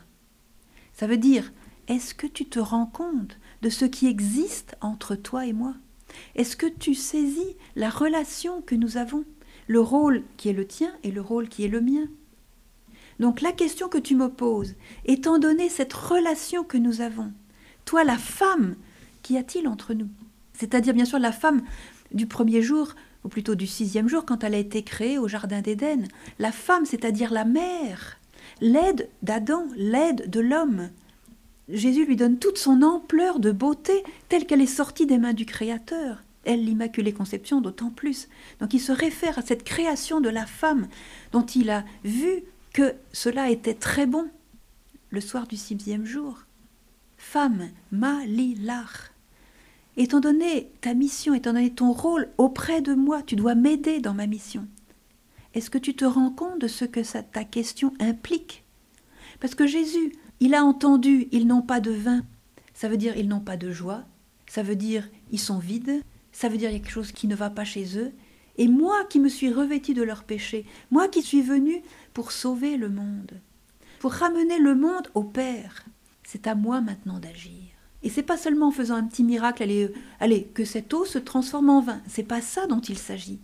Ça 0.94 1.08
veut 1.08 1.18
dire 1.18 1.52
est-ce 1.88 2.16
que 2.16 2.28
tu 2.28 2.46
te 2.46 2.60
rends 2.60 2.88
compte 2.88 3.38
de 3.62 3.70
ce 3.70 3.86
qui 3.86 4.08
existe 4.08 4.76
entre 4.82 5.16
toi 5.16 5.46
et 5.46 5.54
moi? 5.54 5.76
Est-ce 6.36 6.56
que 6.58 6.66
tu 6.66 6.96
saisis 6.96 7.56
la 7.76 7.90
relation 7.90 8.62
que 8.62 8.76
nous 8.76 8.98
avons 8.98 9.24
le 9.68 9.80
rôle 9.80 10.24
qui 10.38 10.50
est 10.50 10.54
le 10.54 10.68
tien 10.68 10.92
et 11.04 11.12
le 11.12 11.22
rôle 11.22 11.50
qui 11.50 11.64
est 11.64 11.70
le 11.70 11.82
mien. 11.82 12.08
Donc 13.20 13.42
la 13.42 13.52
question 13.52 13.88
que 13.88 13.98
tu 13.98 14.16
me 14.16 14.30
poses, 14.30 14.76
étant 15.06 15.40
donné 15.40 15.70
cette 15.70 15.94
relation 15.94 16.64
que 16.64 16.78
nous 16.78 17.02
avons, 17.02 17.32
toi 17.86 18.04
la 18.04 18.18
femme, 18.18 18.76
qu'y 19.22 19.38
a-t-il 19.38 19.68
entre 19.68 19.94
nous? 19.94 20.10
C'est-à-dire 20.54 20.94
bien 20.94 21.06
sûr 21.06 21.20
la 21.20 21.32
femme 21.32 21.62
du 22.12 22.28
premier 22.28 22.62
jour, 22.62 22.94
ou 23.24 23.30
plutôt 23.30 23.56
du 23.56 23.68
sixième 23.68 24.08
jour, 24.08 24.26
quand 24.26 24.44
elle 24.44 24.54
a 24.54 24.60
été 24.60 24.84
créée 24.84 25.18
au 25.18 25.28
Jardin 25.28 25.62
d'Éden. 25.62 26.08
La 26.38 26.52
femme, 26.52 26.86
c'est-à-dire 26.86 27.32
la 27.32 27.44
mère, 27.44 28.20
l'aide 28.62 29.10
d'Adam, 29.24 29.66
l'aide 29.76 30.30
de 30.30 30.40
l'homme. 30.40 30.90
Jésus 31.68 32.06
lui 32.06 32.16
donne 32.16 32.38
toute 32.38 32.60
son 32.60 32.84
ampleur 32.84 33.40
de 33.40 33.52
beauté 33.52 34.04
telle 34.30 34.46
qu'elle 34.46 34.62
est 34.62 34.68
sortie 34.68 35.08
des 35.08 35.18
mains 35.18 35.34
du 35.34 35.48
Créateur 35.48 36.25
elle 36.46 36.64
l'Immaculée 36.64 37.14
Conception 37.14 37.62
d'autant 37.62 37.90
plus. 37.90 38.28
Donc 38.60 38.74
il 38.74 38.80
se 38.80 38.92
réfère 38.92 39.38
à 39.40 39.42
cette 39.42 39.64
création 39.64 40.22
de 40.22 40.30
la 40.30 40.46
femme 40.46 40.88
dont 41.32 41.46
il 41.46 41.70
a 41.70 41.84
vu 42.04 42.44
que 42.74 42.94
cela 43.14 43.50
était 43.50 43.74
très 43.74 44.06
bon 44.06 44.28
le 45.10 45.22
soir 45.22 45.48
du 45.48 45.58
sixième 45.58 46.06
jour. 46.06 46.46
Femme, 47.18 47.70
ma 47.92 48.26
li 48.26 48.56
lar. 48.56 49.12
Étant 49.98 50.20
donné 50.20 50.72
ta 50.82 50.94
mission, 50.94 51.34
étant 51.34 51.54
donné 51.54 51.72
ton 51.72 51.92
rôle 51.92 52.28
auprès 52.38 52.82
de 52.82 52.94
moi, 52.94 53.24
tu 53.24 53.36
dois 53.36 53.56
m'aider 53.56 54.02
dans 54.02 54.14
ma 54.14 54.28
mission. 54.28 54.68
Est-ce 55.54 55.70
que 55.70 55.78
tu 55.78 55.96
te 55.96 56.04
rends 56.04 56.32
compte 56.32 56.60
de 56.60 56.68
ce 56.68 56.84
que 56.84 57.00
ta 57.22 57.46
question 57.46 57.94
implique? 58.00 58.64
Parce 59.40 59.56
que 59.56 59.66
Jésus, 59.66 60.12
il 60.42 60.54
a 60.54 60.66
entendu, 60.66 61.28
ils 61.32 61.48
n'ont 61.48 61.62
pas 61.62 61.80
de 61.80 61.92
vin. 61.92 62.24
Ça 62.74 62.90
veut 62.90 62.98
dire 62.98 63.16
ils 63.16 63.30
n'ont 63.30 63.40
pas 63.40 63.56
de 63.56 63.72
joie. 63.72 64.04
Ça 64.48 64.64
veut 64.64 64.76
dire 64.76 65.10
ils 65.32 65.40
sont 65.40 65.60
vides 65.60 66.02
ça 66.36 66.50
veut 66.50 66.58
dire 66.58 66.70
quelque 66.70 66.90
chose 66.92 67.14
qui 67.14 67.28
ne 67.28 67.36
va 67.36 67.50
pas 67.50 67.64
chez 67.64 67.98
eux. 67.98 68.12
Et 68.58 68.68
moi 68.68 69.06
qui 69.06 69.22
me 69.22 69.30
suis 69.30 69.54
revêtu 69.54 69.94
de 69.94 70.04
leurs 70.04 70.26
péchés, 70.26 70.66
moi 70.92 71.08
qui 71.08 71.22
suis 71.22 71.42
venu 71.42 71.82
pour 72.14 72.34
sauver 72.34 72.76
le 72.76 72.90
monde, 72.90 73.40
pour 74.00 74.12
ramener 74.12 74.60
le 74.60 74.76
monde 74.76 75.10
au 75.14 75.24
Père, 75.24 75.86
c'est 76.24 76.46
à 76.48 76.54
moi 76.54 76.82
maintenant 76.82 77.20
d'agir. 77.20 77.64
Et 78.04 78.10
c'est 78.10 78.22
pas 78.22 78.38
seulement 78.38 78.68
en 78.68 78.72
faisant 78.72 78.96
un 78.96 79.06
petit 79.06 79.24
miracle, 79.24 79.64
allez, 79.64 79.94
allez, 80.20 80.44
que 80.54 80.66
cette 80.66 80.94
eau 80.94 81.06
se 81.06 81.20
transforme 81.20 81.70
en 81.70 81.80
vin. 81.80 82.02
C'est 82.06 82.24
pas 82.24 82.42
ça 82.42 82.68
dont 82.68 82.82
il 82.82 82.98
s'agit. 82.98 83.40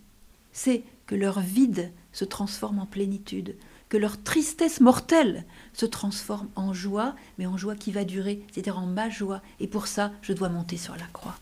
C'est 0.52 0.84
que 1.06 1.14
leur 1.14 1.40
vide 1.40 1.92
se 2.12 2.26
transforme 2.26 2.78
en 2.78 2.86
plénitude, 2.86 3.56
que 3.88 3.96
leur 3.96 4.22
tristesse 4.22 4.80
mortelle 4.82 5.46
se 5.72 5.86
transforme 5.86 6.50
en 6.56 6.74
joie, 6.74 7.16
mais 7.38 7.46
en 7.46 7.56
joie 7.56 7.74
qui 7.74 7.90
va 7.90 8.04
durer, 8.04 8.44
c'est-à-dire 8.52 8.78
en 8.78 8.86
ma 8.86 9.08
joie. 9.08 9.40
Et 9.60 9.66
pour 9.66 9.86
ça, 9.86 10.12
je 10.20 10.34
dois 10.34 10.50
monter 10.50 10.76
sur 10.76 10.94
la 10.94 11.06
croix. 11.06 11.36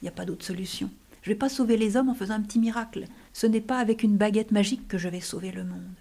Il 0.00 0.04
n'y 0.04 0.08
a 0.08 0.12
pas 0.12 0.24
d'autre 0.24 0.44
solution. 0.44 0.90
Je 1.22 1.30
ne 1.30 1.34
vais 1.34 1.38
pas 1.38 1.48
sauver 1.48 1.76
les 1.76 1.96
hommes 1.96 2.08
en 2.08 2.14
faisant 2.14 2.34
un 2.34 2.40
petit 2.40 2.58
miracle. 2.58 3.04
Ce 3.32 3.46
n'est 3.46 3.60
pas 3.60 3.78
avec 3.78 4.02
une 4.02 4.16
baguette 4.16 4.52
magique 4.52 4.88
que 4.88 4.98
je 4.98 5.08
vais 5.08 5.20
sauver 5.20 5.52
le 5.52 5.64
monde. 5.64 5.94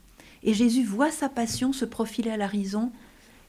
Et 0.44 0.54
Jésus 0.54 0.84
voit 0.84 1.12
sa 1.12 1.28
passion 1.28 1.74
se 1.74 1.86
profiler 1.86 2.32
à 2.32 2.38
l'horizon, 2.38 2.92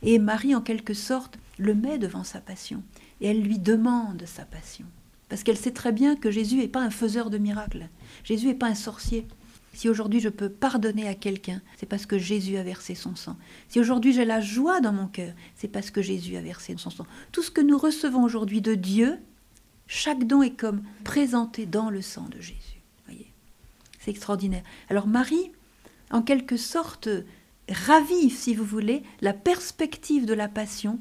et 0.03 0.19
Marie, 0.19 0.55
en 0.55 0.63
quelque 0.63 0.95
sorte, 0.95 1.39
le 1.59 1.75
met 1.75 1.99
devant 1.99 2.25
sa 2.25 2.41
passion. 2.41 2.83
Et 3.21 3.29
elle 3.29 3.43
lui 3.43 3.59
demande 3.59 4.25
sa 4.27 4.45
passion. 4.45 4.87
Parce 5.29 5.43
qu'elle 5.43 5.59
sait 5.59 5.73
très 5.73 5.93
bien 5.93 6.17
que 6.17 6.31
Jésus 6.31 6.57
n'est 6.57 6.69
pas 6.69 6.81
un 6.81 6.91
faiseur 6.91 7.31
de 7.31 7.39
miracles. 7.39 7.89
Jésus 8.25 8.49
n'est 8.49 8.55
pas 8.55 8.67
un 8.67 8.75
sorcier. 8.75 9.27
Si 9.73 9.89
aujourd'hui 9.89 10.19
je 10.19 10.29
peux 10.29 10.49
pardonner 10.49 11.07
à 11.07 11.15
quelqu'un, 11.15 11.63
c'est 11.77 11.87
parce 11.87 12.07
que 12.07 12.19
Jésus 12.19 12.57
a 12.57 12.65
versé 12.65 12.97
son 12.97 13.15
sang. 13.15 13.37
Si 13.69 13.79
aujourd'hui 13.79 14.13
j'ai 14.13 14.25
la 14.25 14.41
joie 14.41 14.81
dans 14.81 14.93
mon 14.93 15.07
cœur, 15.07 15.33
c'est 15.55 15.69
parce 15.69 15.93
que 15.93 16.03
Jésus 16.03 16.37
a 16.37 16.41
versé 16.41 16.75
son 16.77 16.91
sang. 16.91 17.07
Tout 17.31 17.43
ce 17.43 17.53
que 17.53 17.61
nous 17.61 17.79
recevons 17.79 18.25
aujourd'hui 18.25 18.63
de 18.63 18.75
Dieu, 18.75 19.19
chaque 19.91 20.25
don 20.25 20.41
est 20.41 20.55
comme 20.55 20.85
présenté 21.03 21.67
dans 21.67 21.91
le 21.91 22.01
sang 22.01 22.29
de 22.29 22.41
Jésus. 22.41 22.81
Voyez, 23.07 23.33
c'est 23.99 24.13
extraordinaire. 24.13 24.63
Alors 24.89 25.09
Marie, 25.09 25.51
en 26.13 26.23
quelque 26.23 26.57
sorte, 26.57 27.09
ravive, 27.69 28.33
si 28.33 28.55
vous 28.55 28.65
voulez, 28.65 29.03
la 29.21 29.33
perspective 29.33 30.27
de 30.27 30.33
la 30.33 30.47
passion 30.47 31.01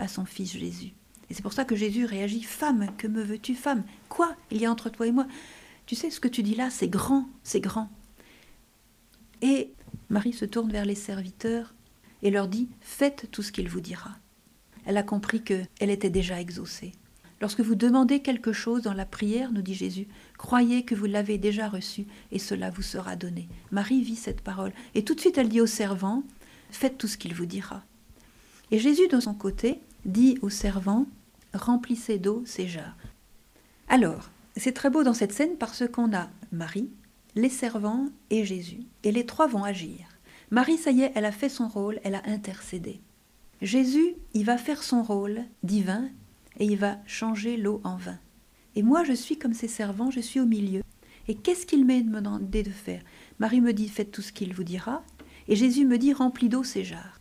à 0.00 0.08
son 0.08 0.24
fils 0.24 0.58
Jésus. 0.58 0.94
Et 1.30 1.34
c'est 1.34 1.42
pour 1.42 1.52
ça 1.52 1.64
que 1.64 1.76
Jésus 1.76 2.06
réagit 2.06 2.42
Femme, 2.42 2.88
que 2.98 3.06
me 3.06 3.22
veux-tu, 3.22 3.54
femme? 3.54 3.84
Quoi? 4.08 4.34
Il 4.50 4.60
y 4.60 4.66
a 4.66 4.70
entre 4.70 4.90
toi 4.90 5.06
et 5.06 5.12
moi 5.12 5.28
Tu 5.86 5.94
sais, 5.94 6.10
ce 6.10 6.18
que 6.18 6.26
tu 6.26 6.42
dis 6.42 6.56
là, 6.56 6.70
c'est 6.70 6.88
grand, 6.88 7.28
c'est 7.44 7.60
grand. 7.60 7.88
Et 9.42 9.70
Marie 10.08 10.32
se 10.32 10.44
tourne 10.44 10.72
vers 10.72 10.86
les 10.86 10.96
serviteurs 10.96 11.72
et 12.22 12.32
leur 12.32 12.48
dit 12.48 12.68
Faites 12.80 13.28
tout 13.30 13.42
ce 13.42 13.52
qu'il 13.52 13.68
vous 13.68 13.80
dira. 13.80 14.10
Elle 14.86 14.96
a 14.96 15.04
compris 15.04 15.40
qu'elle 15.40 15.68
était 15.90 16.10
déjà 16.10 16.40
exaucée. 16.40 16.94
Lorsque 17.40 17.60
vous 17.60 17.74
demandez 17.74 18.20
quelque 18.20 18.52
chose 18.52 18.82
dans 18.82 18.94
la 18.94 19.04
prière, 19.04 19.52
nous 19.52 19.62
dit 19.62 19.74
Jésus, 19.74 20.06
croyez 20.38 20.84
que 20.84 20.94
vous 20.94 21.06
l'avez 21.06 21.38
déjà 21.38 21.68
reçu 21.68 22.06
et 22.32 22.38
cela 22.38 22.70
vous 22.70 22.82
sera 22.82 23.16
donné. 23.16 23.48
Marie 23.70 24.02
vit 24.02 24.16
cette 24.16 24.40
parole. 24.40 24.72
Et 24.94 25.04
tout 25.04 25.14
de 25.14 25.20
suite, 25.20 25.38
elle 25.38 25.48
dit 25.48 25.60
aux 25.60 25.66
servants 25.66 26.22
Faites 26.70 26.98
tout 26.98 27.06
ce 27.06 27.18
qu'il 27.18 27.34
vous 27.34 27.46
dira. 27.46 27.84
Et 28.70 28.78
Jésus, 28.78 29.08
de 29.08 29.20
son 29.20 29.34
côté, 29.34 29.80
dit 30.04 30.38
aux 30.42 30.50
servants 30.50 31.06
Remplissez 31.52 32.18
d'eau 32.18 32.42
ces 32.46 32.66
jarres. 32.66 32.96
Alors, 33.88 34.30
c'est 34.56 34.72
très 34.72 34.90
beau 34.90 35.04
dans 35.04 35.14
cette 35.14 35.32
scène 35.32 35.56
parce 35.58 35.84
qu'on 35.86 36.14
a 36.14 36.28
Marie, 36.52 36.90
les 37.34 37.48
servants 37.48 38.06
et 38.30 38.44
Jésus. 38.44 38.80
Et 39.02 39.12
les 39.12 39.26
trois 39.26 39.46
vont 39.46 39.64
agir. 39.64 39.98
Marie, 40.50 40.78
ça 40.78 40.90
y 40.90 41.02
est, 41.02 41.12
elle 41.14 41.24
a 41.24 41.32
fait 41.32 41.48
son 41.48 41.68
rôle, 41.68 42.00
elle 42.04 42.14
a 42.14 42.22
intercédé. 42.26 43.00
Jésus, 43.62 44.14
il 44.34 44.44
va 44.44 44.58
faire 44.58 44.82
son 44.82 45.02
rôle 45.02 45.42
divin 45.62 46.08
et 46.58 46.66
il 46.66 46.76
va 46.76 46.98
changer 47.06 47.56
l'eau 47.56 47.80
en 47.84 47.96
vin. 47.96 48.18
Et 48.76 48.82
moi, 48.82 49.04
je 49.04 49.12
suis 49.12 49.38
comme 49.38 49.54
ses 49.54 49.68
servants, 49.68 50.10
je 50.10 50.20
suis 50.20 50.40
au 50.40 50.46
milieu. 50.46 50.82
Et 51.28 51.34
qu'est-ce 51.34 51.66
qu'il 51.66 51.84
m'a 51.84 52.00
demandé 52.00 52.62
de 52.62 52.70
faire? 52.70 53.02
Marie 53.38 53.60
me 53.60 53.72
dit, 53.72 53.88
faites 53.88 54.10
tout 54.10 54.22
ce 54.22 54.32
qu'il 54.32 54.52
vous 54.54 54.64
dira. 54.64 55.02
Et 55.48 55.56
Jésus 55.56 55.84
me 55.84 55.98
dit, 55.98 56.12
remplis 56.12 56.48
d'eau 56.48 56.64
ces 56.64 56.84
jarres. 56.84 57.20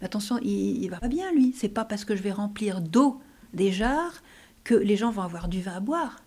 Attention, 0.00 0.38
il, 0.42 0.82
il 0.82 0.88
va 0.88 0.98
pas 0.98 1.08
bien, 1.08 1.32
lui. 1.32 1.54
C'est 1.56 1.68
pas 1.68 1.84
parce 1.84 2.04
que 2.04 2.16
je 2.16 2.22
vais 2.22 2.32
remplir 2.32 2.80
d'eau 2.80 3.20
des 3.52 3.72
jarres 3.72 4.22
que 4.64 4.74
les 4.74 4.96
gens 4.96 5.10
vont 5.10 5.22
avoir 5.22 5.48
du 5.48 5.60
vin 5.60 5.76
à 5.76 5.80
boire. 5.80 6.22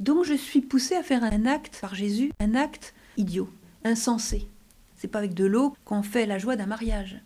Donc 0.00 0.24
je 0.24 0.34
suis 0.34 0.60
poussée 0.60 0.94
à 0.96 1.02
faire 1.02 1.24
un 1.24 1.46
acte 1.46 1.78
par 1.80 1.94
Jésus, 1.94 2.32
un 2.40 2.54
acte 2.54 2.94
idiot, 3.16 3.48
insensé. 3.84 4.48
C'est 4.96 5.08
pas 5.08 5.18
avec 5.18 5.34
de 5.34 5.44
l'eau 5.44 5.74
qu'on 5.84 6.02
fait 6.02 6.26
la 6.26 6.38
joie 6.38 6.56
d'un 6.56 6.66
mariage. 6.66 7.20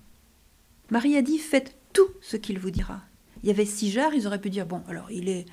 Marie 0.91 1.17
a 1.17 1.23
dit 1.23 1.39
faites 1.39 1.77
tout 1.93 2.09
ce 2.21 2.37
qu'il 2.37 2.59
vous 2.59 2.71
dira. 2.71 3.01
Il 3.43 3.49
y 3.49 3.53
avait 3.53 3.65
six 3.65 3.91
jarres, 3.91 4.15
ils 4.15 4.27
auraient 4.27 4.41
pu 4.41 4.51
dire 4.51 4.67
bon, 4.67 4.83
alors 4.89 5.11
il 5.11 5.29
est, 5.29 5.47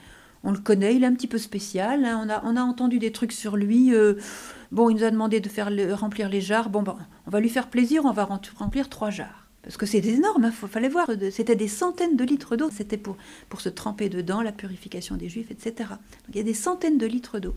on 0.44 0.52
le 0.52 0.60
connaît, 0.60 0.96
il 0.96 1.04
est 1.04 1.08
un 1.08 1.14
petit 1.14 1.28
peu 1.28 1.38
spécial. 1.38 2.06
hein, 2.06 2.22
on, 2.26 2.30
a, 2.30 2.42
on 2.46 2.56
a 2.56 2.62
entendu 2.62 3.00
des 3.00 3.12
trucs 3.12 3.32
sur 3.32 3.58
lui. 3.58 3.94
euh, 3.94 4.16
bon, 4.72 4.90
il 4.90 4.96
nous 4.98 5.04
a 5.04 5.12
demandé 5.12 5.40
de 5.40 5.50
faire 5.50 5.70
remplir 5.98 6.30
les 6.30 6.42
jarres. 6.42 6.70
Bon, 6.70 6.84
on 7.26 7.30
va 7.30 7.40
lui 7.40 7.50
faire 7.50 7.70
plaisir, 7.70 8.06
on 8.06 8.12
va 8.12 8.26
rem- 8.26 8.40
remplir 8.58 8.90
trois 8.90 9.10
jarres. 9.10 9.48
Parce 9.64 9.76
que 9.76 9.86
c'est 9.86 10.06
énorme, 10.06 10.46
il 10.64 10.68
fallait 10.70 10.88
voir. 10.88 11.10
C'était 11.32 11.58
des 11.58 11.68
centaines 11.68 12.16
de 12.16 12.24
litres 12.24 12.56
d'eau. 12.56 12.70
C'était 12.72 12.96
pour, 12.98 13.18
pour 13.50 13.60
se 13.60 13.68
tremper 13.68 14.08
dedans, 14.08 14.42
la 14.42 14.54
purification 14.54 15.18
des 15.18 15.28
Juifs, 15.28 15.52
etc. 15.52 15.90
Donc 15.90 16.30
il 16.30 16.38
y 16.38 16.40
a 16.40 16.44
des 16.44 16.54
centaines 16.54 16.98
de 16.98 17.06
litres 17.06 17.40
d'eau. 17.40 17.56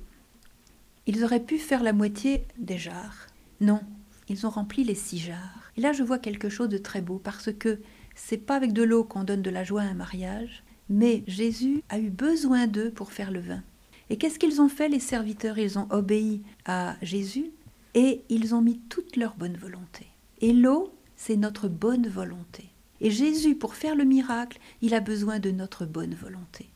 Ils 1.06 1.22
auraient 1.24 1.40
pu 1.44 1.58
faire 1.58 1.82
la 1.84 1.92
moitié 1.92 2.44
des 2.58 2.78
jarres. 2.78 3.26
Non, 3.60 3.80
ils 4.28 4.46
ont 4.46 4.50
rempli 4.50 4.82
les 4.84 4.94
six 4.96 5.18
jarres. 5.18 5.70
Et 5.76 5.80
là, 5.80 5.92
je 5.92 6.02
vois 6.02 6.18
quelque 6.18 6.48
chose 6.48 6.68
de 6.68 6.78
très 6.78 7.00
beau 7.00 7.20
parce 7.22 7.52
que 7.52 7.78
c'est 8.22 8.36
pas 8.36 8.54
avec 8.54 8.72
de 8.72 8.82
l'eau 8.82 9.02
qu'on 9.02 9.24
donne 9.24 9.42
de 9.42 9.50
la 9.50 9.64
joie 9.64 9.82
à 9.82 9.86
un 9.86 9.94
mariage, 9.94 10.62
mais 10.88 11.24
Jésus 11.26 11.82
a 11.88 11.98
eu 11.98 12.10
besoin 12.10 12.66
d'eux 12.66 12.90
pour 12.90 13.12
faire 13.12 13.30
le 13.30 13.40
vin. 13.40 13.62
Et 14.08 14.18
qu'est-ce 14.18 14.38
qu'ils 14.38 14.60
ont 14.60 14.68
fait, 14.68 14.88
les 14.88 15.00
serviteurs? 15.00 15.58
Ils 15.58 15.78
ont 15.78 15.88
obéi 15.90 16.42
à 16.64 16.96
Jésus 17.02 17.50
et 17.94 18.22
ils 18.28 18.54
ont 18.54 18.60
mis 18.60 18.78
toute 18.88 19.16
leur 19.16 19.36
bonne 19.36 19.56
volonté. 19.56 20.06
Et 20.40 20.52
l'eau, 20.52 20.92
c'est 21.16 21.36
notre 21.36 21.68
bonne 21.68 22.08
volonté. 22.08 22.66
Et 23.00 23.10
Jésus, 23.10 23.56
pour 23.56 23.74
faire 23.74 23.96
le 23.96 24.04
miracle, 24.04 24.60
il 24.82 24.94
a 24.94 25.00
besoin 25.00 25.38
de 25.38 25.50
notre 25.50 25.86
bonne 25.86 26.14
volonté. 26.14 26.68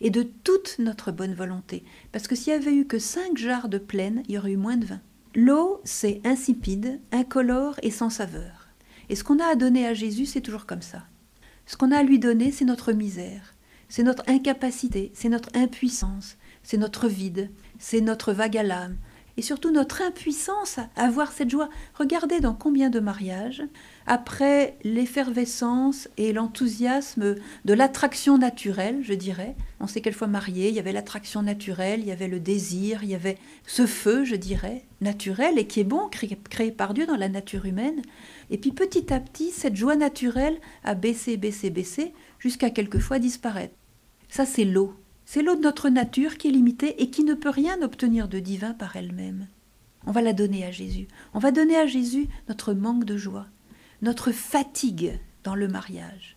Et 0.00 0.10
de 0.10 0.22
toute 0.22 0.76
notre 0.78 1.12
bonne 1.12 1.34
volonté. 1.34 1.84
Parce 2.10 2.26
que 2.26 2.34
s'il 2.34 2.52
y 2.52 2.56
avait 2.56 2.74
eu 2.74 2.86
que 2.86 2.98
cinq 2.98 3.36
jarres 3.36 3.68
de 3.68 3.78
pleine, 3.78 4.22
il 4.28 4.34
y 4.34 4.38
aurait 4.38 4.52
eu 4.52 4.56
moins 4.56 4.76
de 4.76 4.86
vin. 4.86 5.00
L'eau, 5.34 5.80
c'est 5.84 6.20
insipide, 6.24 7.00
incolore 7.12 7.76
et 7.82 7.90
sans 7.90 8.10
saveur. 8.10 8.65
Et 9.08 9.16
ce 9.16 9.24
qu'on 9.24 9.38
a 9.38 9.46
à 9.46 9.54
donner 9.54 9.86
à 9.86 9.94
Jésus, 9.94 10.26
c'est 10.26 10.40
toujours 10.40 10.66
comme 10.66 10.82
ça. 10.82 11.04
Ce 11.66 11.76
qu'on 11.76 11.92
a 11.92 11.98
à 11.98 12.02
lui 12.02 12.18
donner, 12.18 12.52
c'est 12.52 12.64
notre 12.64 12.92
misère, 12.92 13.54
c'est 13.88 14.02
notre 14.02 14.22
incapacité, 14.28 15.10
c'est 15.14 15.28
notre 15.28 15.50
impuissance, 15.54 16.36
c'est 16.62 16.76
notre 16.76 17.08
vide, 17.08 17.50
c'est 17.78 18.00
notre 18.00 18.32
vague 18.32 18.56
à 18.56 18.62
l'âme, 18.62 18.96
et 19.36 19.42
surtout 19.42 19.70
notre 19.70 20.02
impuissance 20.02 20.78
à 20.78 20.88
avoir 20.96 21.30
cette 21.30 21.50
joie. 21.50 21.68
Regardez 21.94 22.40
dans 22.40 22.54
combien 22.54 22.88
de 22.88 23.00
mariages, 23.00 23.62
après 24.06 24.78
l'effervescence 24.82 26.08
et 26.16 26.32
l'enthousiasme 26.32 27.34
de 27.64 27.74
l'attraction 27.74 28.38
naturelle, 28.38 29.00
je 29.02 29.12
dirais, 29.12 29.54
on 29.80 29.86
s'est 29.86 30.00
quelquefois 30.00 30.26
marié, 30.26 30.68
il 30.68 30.74
y 30.74 30.78
avait 30.78 30.92
l'attraction 30.92 31.42
naturelle, 31.42 32.00
il 32.00 32.06
y 32.06 32.12
avait 32.12 32.28
le 32.28 32.40
désir, 32.40 33.02
il 33.02 33.10
y 33.10 33.14
avait 33.14 33.38
ce 33.66 33.86
feu, 33.86 34.24
je 34.24 34.36
dirais, 34.36 34.84
naturel 35.00 35.58
et 35.58 35.66
qui 35.66 35.80
est 35.80 35.84
bon, 35.84 36.08
créé, 36.08 36.38
créé 36.48 36.72
par 36.72 36.94
Dieu 36.94 37.06
dans 37.06 37.16
la 37.16 37.28
nature 37.28 37.66
humaine. 37.66 38.00
Et 38.50 38.58
puis 38.58 38.72
petit 38.72 39.12
à 39.12 39.20
petit, 39.20 39.50
cette 39.50 39.76
joie 39.76 39.96
naturelle 39.96 40.58
a 40.84 40.94
baissé, 40.94 41.36
baissé, 41.36 41.70
baissé, 41.70 42.12
jusqu'à 42.38 42.70
quelquefois 42.70 43.18
disparaître. 43.18 43.74
Ça, 44.28 44.46
c'est 44.46 44.64
l'eau. 44.64 44.94
C'est 45.24 45.42
l'eau 45.42 45.56
de 45.56 45.62
notre 45.62 45.88
nature 45.88 46.38
qui 46.38 46.48
est 46.48 46.52
limitée 46.52 47.02
et 47.02 47.10
qui 47.10 47.24
ne 47.24 47.34
peut 47.34 47.50
rien 47.50 47.82
obtenir 47.82 48.28
de 48.28 48.38
divin 48.38 48.74
par 48.74 48.96
elle-même. 48.96 49.48
On 50.06 50.12
va 50.12 50.22
la 50.22 50.32
donner 50.32 50.64
à 50.64 50.70
Jésus. 50.70 51.08
On 51.34 51.40
va 51.40 51.50
donner 51.50 51.76
à 51.76 51.86
Jésus 51.86 52.28
notre 52.48 52.72
manque 52.74 53.04
de 53.04 53.16
joie, 53.16 53.46
notre 54.02 54.30
fatigue 54.30 55.18
dans 55.42 55.56
le 55.56 55.66
mariage, 55.66 56.36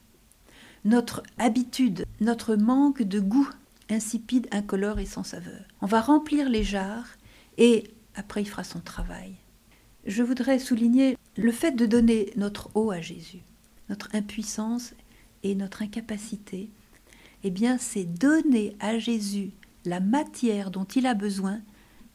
notre 0.86 1.22
habitude, 1.38 2.06
notre 2.19 2.56
manque 2.56 3.04
de 3.04 3.19
goût 3.19 3.50
insipide, 3.89 4.48
incolore 4.52 5.00
et 5.00 5.06
sans 5.06 5.24
saveur. 5.24 5.62
On 5.82 5.86
va 5.86 6.02
remplir 6.02 6.50
les 6.50 6.63
jarres 6.63 7.17
et 7.58 7.91
après 8.15 8.41
il 8.41 8.45
fera 8.45 8.63
son 8.63 8.80
travail. 8.80 9.36
Je 10.06 10.24
voudrais 10.24 10.60
souligner 10.60 11.17
le 11.39 11.52
fait 11.52 11.71
de 11.71 11.86
donner 11.86 12.32
notre 12.36 12.69
eau 12.75 12.91
à 12.91 13.02
Jésus, 13.02 13.41
notre 13.89 14.13
impuissance 14.13 14.93
et 15.43 15.56
notre 15.56 15.82
incapacité 15.82 16.69
eh 17.43 17.52
bien, 17.52 17.78
c'est 17.78 18.04
donner 18.04 18.75
à 18.80 18.99
Jésus 18.99 19.52
la 19.86 19.99
matière 19.99 20.71
dont 20.71 20.84
il 20.84 21.06
a 21.06 21.13
besoin 21.13 21.62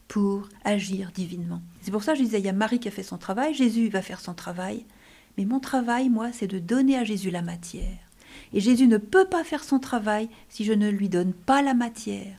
pour 0.07 0.49
agir 0.63 1.11
divinement. 1.11 1.61
C'est 1.81 1.91
pour 1.91 2.03
ça 2.03 2.13
que 2.13 2.19
je 2.19 2.23
disais, 2.23 2.39
il 2.39 2.45
y 2.45 2.49
a 2.49 2.53
Marie 2.53 2.79
qui 2.79 2.87
a 2.87 2.91
fait 2.91 3.03
son 3.03 3.17
travail, 3.17 3.53
Jésus 3.53 3.89
va 3.89 4.03
faire 4.03 4.19
son 4.19 4.35
travail, 4.35 4.85
mais 5.37 5.45
mon 5.45 5.59
travail, 5.59 6.09
moi, 6.09 6.31
c'est 6.31 6.47
de 6.47 6.59
donner 6.59 6.95
à 6.95 7.03
Jésus 7.03 7.31
la 7.31 7.41
matière. 7.41 7.97
Et 8.53 8.59
Jésus 8.59 8.87
ne 8.87 8.97
peut 8.97 9.25
pas 9.25 9.43
faire 9.43 9.63
son 9.63 9.79
travail 9.79 10.29
si 10.49 10.63
je 10.63 10.73
ne 10.73 10.89
lui 10.89 11.09
donne 11.09 11.33
pas 11.33 11.61
la 11.61 11.73
matière. 11.73 12.37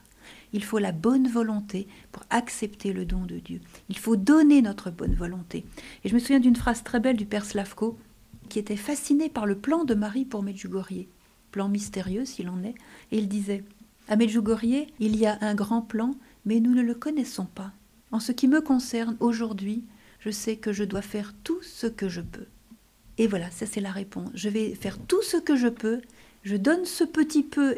Il 0.53 0.63
faut 0.63 0.79
la 0.79 0.91
bonne 0.91 1.27
volonté 1.27 1.87
pour 2.11 2.23
accepter 2.29 2.93
le 2.93 3.05
don 3.05 3.25
de 3.25 3.39
Dieu. 3.39 3.59
Il 3.89 3.97
faut 3.97 4.15
donner 4.15 4.61
notre 4.61 4.91
bonne 4.91 5.13
volonté. 5.13 5.65
Et 6.03 6.09
je 6.09 6.13
me 6.13 6.19
souviens 6.19 6.39
d'une 6.39 6.55
phrase 6.55 6.83
très 6.83 6.99
belle 6.99 7.17
du 7.17 7.25
père 7.25 7.45
Slavko 7.45 7.97
qui 8.49 8.59
était 8.59 8.77
fasciné 8.77 9.29
par 9.29 9.45
le 9.45 9.57
plan 9.57 9.83
de 9.83 9.93
Marie 9.93 10.25
pour 10.25 10.43
Medjugorje 10.43 11.07
plan 11.51 11.69
mystérieux 11.69 12.25
s'il 12.25 12.49
en 12.49 12.63
est, 12.63 12.75
et 13.11 13.17
il 13.17 13.27
disait 13.27 13.63
À 14.07 14.15
Medjugorje, 14.15 14.85
il 14.99 15.15
y 15.15 15.25
a 15.25 15.37
un 15.41 15.55
grand 15.55 15.81
plan, 15.81 16.15
mais 16.45 16.59
nous 16.59 16.73
ne 16.73 16.81
le 16.81 16.93
connaissons 16.93 17.45
pas. 17.45 17.71
En 18.11 18.19
ce 18.19 18.31
qui 18.31 18.47
me 18.47 18.61
concerne 18.61 19.17
aujourd'hui, 19.19 19.83
je 20.19 20.29
sais 20.29 20.55
que 20.55 20.71
je 20.71 20.83
dois 20.83 21.01
faire 21.01 21.33
tout 21.43 21.61
ce 21.61 21.87
que 21.87 22.09
je 22.09 22.21
peux. 22.21 22.45
Et 23.17 23.27
voilà, 23.27 23.49
ça 23.51 23.65
c'est 23.65 23.81
la 23.81 23.91
réponse. 23.91 24.29
Je 24.33 24.49
vais 24.49 24.75
faire 24.75 24.97
tout 24.99 25.21
ce 25.21 25.37
que 25.37 25.55
je 25.55 25.67
peux, 25.67 26.01
je 26.43 26.55
donne 26.55 26.85
ce 26.85 27.03
petit 27.03 27.43
peu 27.43 27.75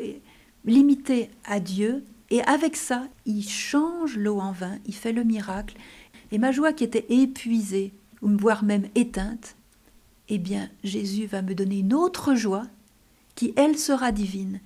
limité 0.66 1.30
à 1.46 1.60
Dieu, 1.60 2.04
et 2.32 2.42
avec 2.44 2.76
ça, 2.76 3.08
il 3.26 3.44
change 3.44 4.18
l'eau 4.18 4.40
en 4.40 4.52
vin, 4.52 4.78
il 4.86 4.94
fait 4.94 5.14
le 5.14 5.24
miracle. 5.24 5.76
Et 6.32 6.38
ma 6.38 6.52
joie 6.52 6.74
qui 6.74 6.84
était 6.84 7.06
épuisée, 7.10 7.94
voire 8.22 8.64
même 8.64 8.88
éteinte, 8.96 9.56
eh 10.28 10.38
bien, 10.38 10.70
Jésus 10.84 11.26
va 11.26 11.42
me 11.42 11.56
donner 11.56 11.80
une 11.80 11.94
autre 11.94 12.36
joie 12.36 12.68
qui, 13.34 13.54
elle, 13.56 13.78
sera 13.78 14.12
divine. 14.12 14.60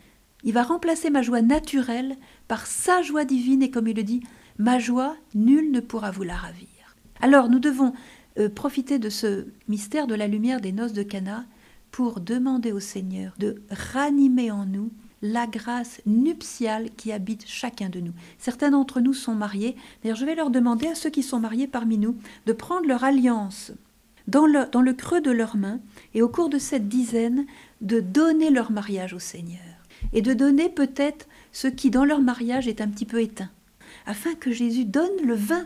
Il 0.43 0.53
va 0.53 0.63
remplacer 0.63 1.09
ma 1.09 1.21
joie 1.21 1.41
naturelle 1.41 2.17
par 2.49 2.67
sa 2.67 3.01
joie 3.01 3.23
divine, 3.23 3.63
et 3.63 3.71
comme 3.71 3.87
il 3.87 3.95
le 3.95 4.03
dit, 4.03 4.23
ma 4.57 4.77
joie, 4.77 5.15
nul 5.33 5.71
ne 5.71 5.79
pourra 5.79 6.11
vous 6.11 6.23
la 6.23 6.35
ravir. 6.35 6.67
Alors, 7.21 7.47
nous 7.47 7.59
devons 7.59 7.93
euh, 8.39 8.49
profiter 8.49 8.99
de 8.99 9.09
ce 9.09 9.47
mystère 9.69 10.07
de 10.07 10.15
la 10.15 10.27
lumière 10.27 10.59
des 10.59 10.73
noces 10.73 10.91
de 10.91 11.03
Cana 11.03 11.45
pour 11.91 12.19
demander 12.19 12.73
au 12.73 12.81
Seigneur 12.81 13.33
de 13.37 13.61
ranimer 13.69 14.51
en 14.51 14.65
nous 14.65 14.91
la 15.23 15.47
grâce 15.47 16.01
nuptiale 16.05 16.89
qui 16.97 17.13
habite 17.13 17.45
chacun 17.47 17.89
de 17.89 18.01
nous. 18.01 18.11
Certains 18.37 18.71
d'entre 18.71 18.99
nous 18.99 19.13
sont 19.13 19.33
mariés. 19.33 19.75
D'ailleurs, 20.03 20.17
je 20.17 20.25
vais 20.25 20.35
leur 20.35 20.51
demander 20.51 20.87
à 20.87 20.95
ceux 20.95 21.09
qui 21.09 21.23
sont 21.23 21.39
mariés 21.39 21.65
parmi 21.65 21.97
nous 21.97 22.17
de 22.45 22.53
prendre 22.53 22.85
leur 22.85 23.05
alliance 23.05 23.71
dans 24.27 24.45
le, 24.45 24.93
creux 24.93 25.21
de 25.21 25.31
leurs 25.31 25.55
mains 25.55 25.79
et 26.13 26.21
au 26.21 26.27
cours 26.27 26.49
de 26.49 26.59
cette 26.59 26.89
dizaine 26.89 27.45
de 27.81 28.01
donner 28.01 28.49
leur 28.49 28.71
mariage 28.71 29.13
au 29.13 29.19
Seigneur 29.19 29.59
et 30.11 30.21
de 30.21 30.33
donner 30.33 30.69
peut-être 30.69 31.27
ce 31.53 31.67
qui 31.67 31.89
dans 31.89 32.05
leur 32.05 32.19
mariage 32.19 32.67
est 32.67 32.81
un 32.81 32.89
petit 32.89 33.05
peu 33.05 33.21
éteint, 33.21 33.49
afin 34.05 34.33
que 34.35 34.51
Jésus 34.51 34.85
donne 34.85 35.21
le 35.23 35.35
vin, 35.35 35.65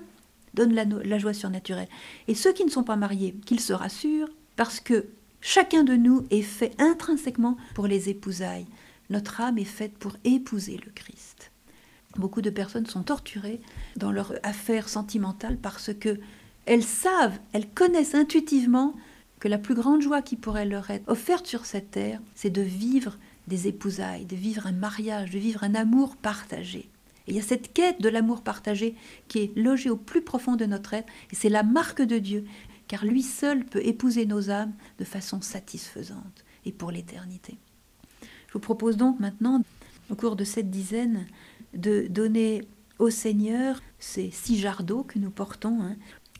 donne 0.53 0.73
la 0.73 1.17
joie 1.17 1.33
surnaturelle. 1.33 1.87
Et 2.27 2.35
ceux 2.35 2.53
qui 2.53 2.65
ne 2.65 2.69
sont 2.69 2.83
pas 2.83 2.95
mariés, 2.95 3.35
qu'ils 3.45 3.59
se 3.59 3.73
rassurent, 3.73 4.29
parce 4.55 4.79
que 4.79 5.05
chacun 5.41 5.83
de 5.83 5.95
nous 5.95 6.25
est 6.29 6.41
fait 6.41 6.73
intrinsèquement 6.79 7.57
pour 7.73 7.87
les 7.87 8.09
épousailles. 8.09 8.67
Notre 9.09 9.41
âme 9.41 9.57
est 9.57 9.63
faite 9.63 9.97
pour 9.97 10.15
épouser 10.23 10.79
le 10.85 10.91
Christ. 10.91 11.51
Beaucoup 12.17 12.41
de 12.41 12.49
personnes 12.49 12.87
sont 12.87 13.03
torturées 13.03 13.61
dans 13.95 14.11
leur 14.11 14.33
affaire 14.43 14.89
sentimentale 14.89 15.57
parce 15.57 15.93
que 15.93 16.19
elles 16.65 16.83
savent, 16.83 17.39
elles 17.53 17.69
connaissent 17.69 18.15
intuitivement 18.15 18.93
que 19.39 19.47
la 19.47 19.57
plus 19.57 19.75
grande 19.75 20.01
joie 20.01 20.21
qui 20.21 20.35
pourrait 20.35 20.65
leur 20.65 20.89
être 20.89 21.07
offerte 21.07 21.47
sur 21.47 21.65
cette 21.65 21.91
terre, 21.91 22.19
c'est 22.35 22.49
de 22.49 22.61
vivre 22.61 23.17
des 23.47 23.67
épousailles, 23.67 24.25
de 24.25 24.35
vivre 24.35 24.67
un 24.67 24.73
mariage, 24.73 25.31
de 25.31 25.39
vivre 25.39 25.63
un 25.63 25.75
amour 25.75 26.17
partagé. 26.17 26.89
Et 27.27 27.31
il 27.31 27.35
y 27.35 27.39
a 27.39 27.43
cette 27.43 27.71
quête 27.73 28.01
de 28.01 28.09
l'amour 28.09 28.41
partagé 28.41 28.95
qui 29.27 29.39
est 29.39 29.57
logée 29.57 29.89
au 29.89 29.95
plus 29.95 30.21
profond 30.21 30.55
de 30.55 30.65
notre 30.65 30.93
être, 30.93 31.11
et 31.31 31.35
c'est 31.35 31.49
la 31.49 31.63
marque 31.63 32.01
de 32.01 32.17
Dieu, 32.17 32.45
car 32.87 33.05
lui 33.05 33.21
seul 33.21 33.65
peut 33.65 33.85
épouser 33.85 34.25
nos 34.25 34.49
âmes 34.49 34.73
de 34.97 35.05
façon 35.05 35.41
satisfaisante 35.41 36.45
et 36.65 36.71
pour 36.71 36.91
l'éternité. 36.91 37.57
Je 38.47 38.53
vous 38.53 38.60
propose 38.60 38.97
donc 38.97 39.19
maintenant, 39.19 39.62
au 40.10 40.15
cours 40.15 40.36
de 40.36 40.43
cette 40.43 40.69
dizaine, 40.69 41.27
de 41.73 42.07
donner 42.10 42.67
au 42.99 43.10
Seigneur 43.10 43.81
ces 43.99 44.31
six 44.31 44.57
jarres 44.57 44.83
d'eau 44.83 45.03
que 45.03 45.19
nous 45.19 45.29
portons, 45.29 45.81
hein, 45.81 45.95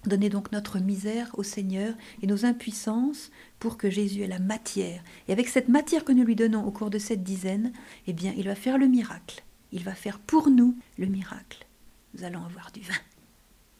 donner 0.06 0.30
donc 0.30 0.52
notre 0.52 0.80
misère 0.80 1.32
au 1.38 1.43
Seigneur 1.43 1.93
et 2.22 2.28
nos 2.28 2.46
impuissances 2.46 3.32
pour 3.60 3.78
que 3.78 3.89
Jésus 3.89 4.22
ait 4.22 4.28
la 4.28 4.39
matière. 4.39 5.04
Et 5.28 5.32
avec 5.32 5.48
cette 5.48 5.70
matière 5.70 6.06
que 6.06 6.12
nous 6.12 6.24
lui 6.24 6.36
donnons 6.36 6.65
au 6.65 6.72
cours 6.72 6.89
de 6.89 7.00
cette 7.00 7.24
dizaine, 7.24 7.74
eh 8.08 8.13
bien, 8.13 8.34
il 8.38 8.46
va 8.46 8.56
faire 8.56 8.78
le 8.78 8.88
miracle. 8.88 9.43
Il 9.72 9.84
va 9.84 9.93
faire 9.93 10.20
pour 10.20 10.50
nous 10.50 10.76
le 10.98 11.08
miracle. 11.08 11.65
Nous 12.13 12.24
allons 12.24 12.43
avoir 12.43 12.72
du 12.72 12.82
vin. 12.82 12.93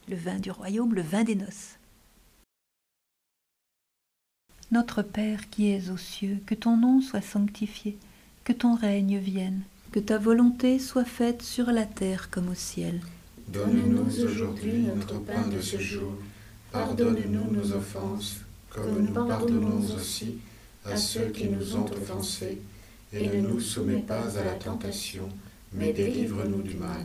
Le 0.08 0.16
vin 0.16 0.38
du 0.38 0.50
royaume, 0.50 0.94
le 0.94 1.02
vin 1.02 1.24
des 1.24 1.34
noces. 1.34 1.76
Notre 4.70 5.02
Père 5.02 5.48
qui 5.48 5.70
es 5.70 5.88
aux 5.88 5.96
cieux, 5.96 6.42
que 6.44 6.54
ton 6.54 6.76
nom 6.76 7.00
soit 7.00 7.22
sanctifié, 7.22 7.96
que 8.48 8.54
ton 8.54 8.76
règne 8.76 9.18
vienne, 9.18 9.60
que 9.92 10.00
ta 10.00 10.16
volonté 10.16 10.78
soit 10.78 11.04
faite 11.04 11.42
sur 11.42 11.66
la 11.66 11.84
terre 11.84 12.30
comme 12.30 12.48
au 12.48 12.54
ciel. 12.54 12.98
Donne-nous 13.48 14.24
aujourd'hui 14.24 14.86
notre 14.96 15.18
pain 15.18 15.46
de 15.48 15.60
ce 15.60 15.76
jour. 15.76 16.14
Pardonne-nous 16.72 17.50
nos 17.52 17.72
offenses, 17.72 18.38
comme 18.70 19.04
nous 19.04 19.12
pardonnons 19.12 19.82
aussi 19.94 20.38
à 20.86 20.96
ceux 20.96 21.26
qui 21.26 21.46
nous 21.50 21.76
ont 21.76 21.84
offensés. 21.92 22.58
Et 23.12 23.28
ne 23.28 23.46
nous 23.46 23.60
soumets 23.60 24.04
pas 24.06 24.38
à 24.38 24.44
la 24.44 24.54
tentation, 24.54 25.28
mais 25.74 25.92
délivre-nous 25.92 26.62
du 26.62 26.76
mal. 26.76 27.04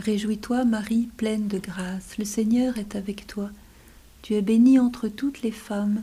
Réjouis-toi, 0.00 0.64
Marie, 0.64 1.08
pleine 1.16 1.46
de 1.46 1.58
grâce, 1.58 2.18
le 2.18 2.24
Seigneur 2.24 2.78
est 2.78 2.96
avec 2.96 3.28
toi. 3.28 3.50
Tu 4.22 4.34
es 4.34 4.42
bénie 4.42 4.80
entre 4.80 5.06
toutes 5.06 5.42
les 5.42 5.52
femmes, 5.52 6.02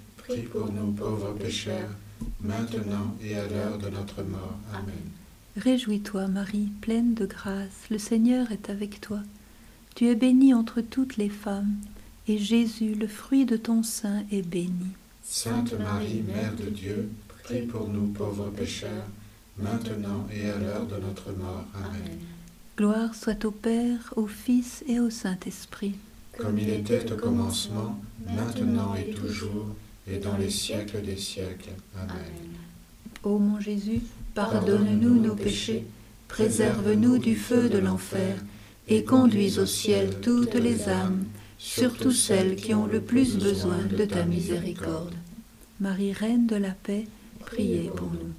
prie 0.31 0.41
pour 0.43 0.71
nous 0.71 0.91
pauvres 0.91 1.33
pécheurs, 1.33 1.89
maintenant 2.39 3.15
et 3.21 3.35
à 3.35 3.47
l'heure 3.47 3.77
de 3.77 3.89
notre 3.89 4.23
mort. 4.23 4.57
Amen. 4.73 4.93
Réjouis-toi, 5.57 6.27
Marie, 6.27 6.69
pleine 6.79 7.13
de 7.13 7.25
grâce, 7.25 7.89
le 7.89 7.97
Seigneur 7.97 8.51
est 8.51 8.69
avec 8.69 9.01
toi. 9.01 9.19
Tu 9.95 10.07
es 10.07 10.15
bénie 10.15 10.53
entre 10.53 10.79
toutes 10.79 11.17
les 11.17 11.29
femmes, 11.29 11.75
et 12.29 12.37
Jésus, 12.37 12.95
le 12.95 13.07
fruit 13.07 13.45
de 13.45 13.57
ton 13.57 13.83
sein, 13.83 14.23
est 14.31 14.41
béni. 14.41 14.87
Sainte 15.23 15.77
Marie, 15.77 16.23
Mère 16.25 16.55
de 16.55 16.69
Dieu, 16.69 17.09
prie 17.43 17.63
pour 17.63 17.89
nous 17.89 18.07
pauvres 18.07 18.49
pécheurs, 18.49 19.07
maintenant 19.57 20.27
et 20.33 20.49
à 20.49 20.57
l'heure 20.57 20.85
de 20.85 20.95
notre 21.05 21.33
mort. 21.33 21.65
Amen. 21.75 22.19
Gloire 22.77 23.13
soit 23.15 23.43
au 23.43 23.51
Père, 23.51 24.13
au 24.15 24.27
Fils 24.27 24.83
et 24.87 24.99
au 25.01 25.09
Saint-Esprit. 25.09 25.95
Comme 26.37 26.57
il 26.57 26.69
était 26.69 27.11
au 27.11 27.17
commencement, 27.17 27.99
maintenant 28.25 28.95
et 28.95 29.11
toujours, 29.11 29.75
et 30.07 30.17
dans 30.17 30.37
les 30.37 30.49
siècles 30.49 31.01
des 31.01 31.17
siècles. 31.17 31.71
Amen. 31.95 32.15
Ô 33.23 33.37
mon 33.37 33.59
Jésus, 33.59 34.01
pardonne-nous 34.33 35.21
nos 35.21 35.35
péchés, 35.35 35.85
préserve-nous 36.27 37.17
du 37.17 37.35
feu 37.35 37.69
de 37.69 37.77
l'enfer, 37.77 38.37
et 38.87 39.03
conduis 39.03 39.59
au 39.59 39.65
ciel 39.65 40.19
toutes 40.21 40.55
les 40.55 40.89
âmes, 40.89 41.25
surtout 41.57 42.11
celles 42.11 42.55
qui 42.55 42.73
ont 42.73 42.87
le 42.87 43.01
plus 43.01 43.37
besoin 43.37 43.77
de 43.77 44.05
ta 44.05 44.25
miséricorde. 44.25 45.13
Marie, 45.79 46.13
Reine 46.13 46.47
de 46.47 46.55
la 46.55 46.71
paix, 46.71 47.05
priez 47.39 47.89
pour 47.95 48.11
nous. 48.11 48.33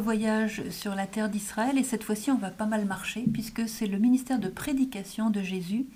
Voyage 0.00 0.68
sur 0.70 0.94
la 0.94 1.06
terre 1.06 1.28
d'Israël 1.28 1.78
et 1.78 1.84
cette 1.84 2.04
fois-ci 2.04 2.30
on 2.30 2.36
va 2.38 2.50
pas 2.50 2.66
mal 2.66 2.84
marcher 2.84 3.24
puisque 3.32 3.68
c'est 3.68 3.86
le 3.86 3.98
ministère 3.98 4.38
de 4.38 4.48
prédication 4.48 5.30
de 5.30 5.42
Jésus 5.42 5.86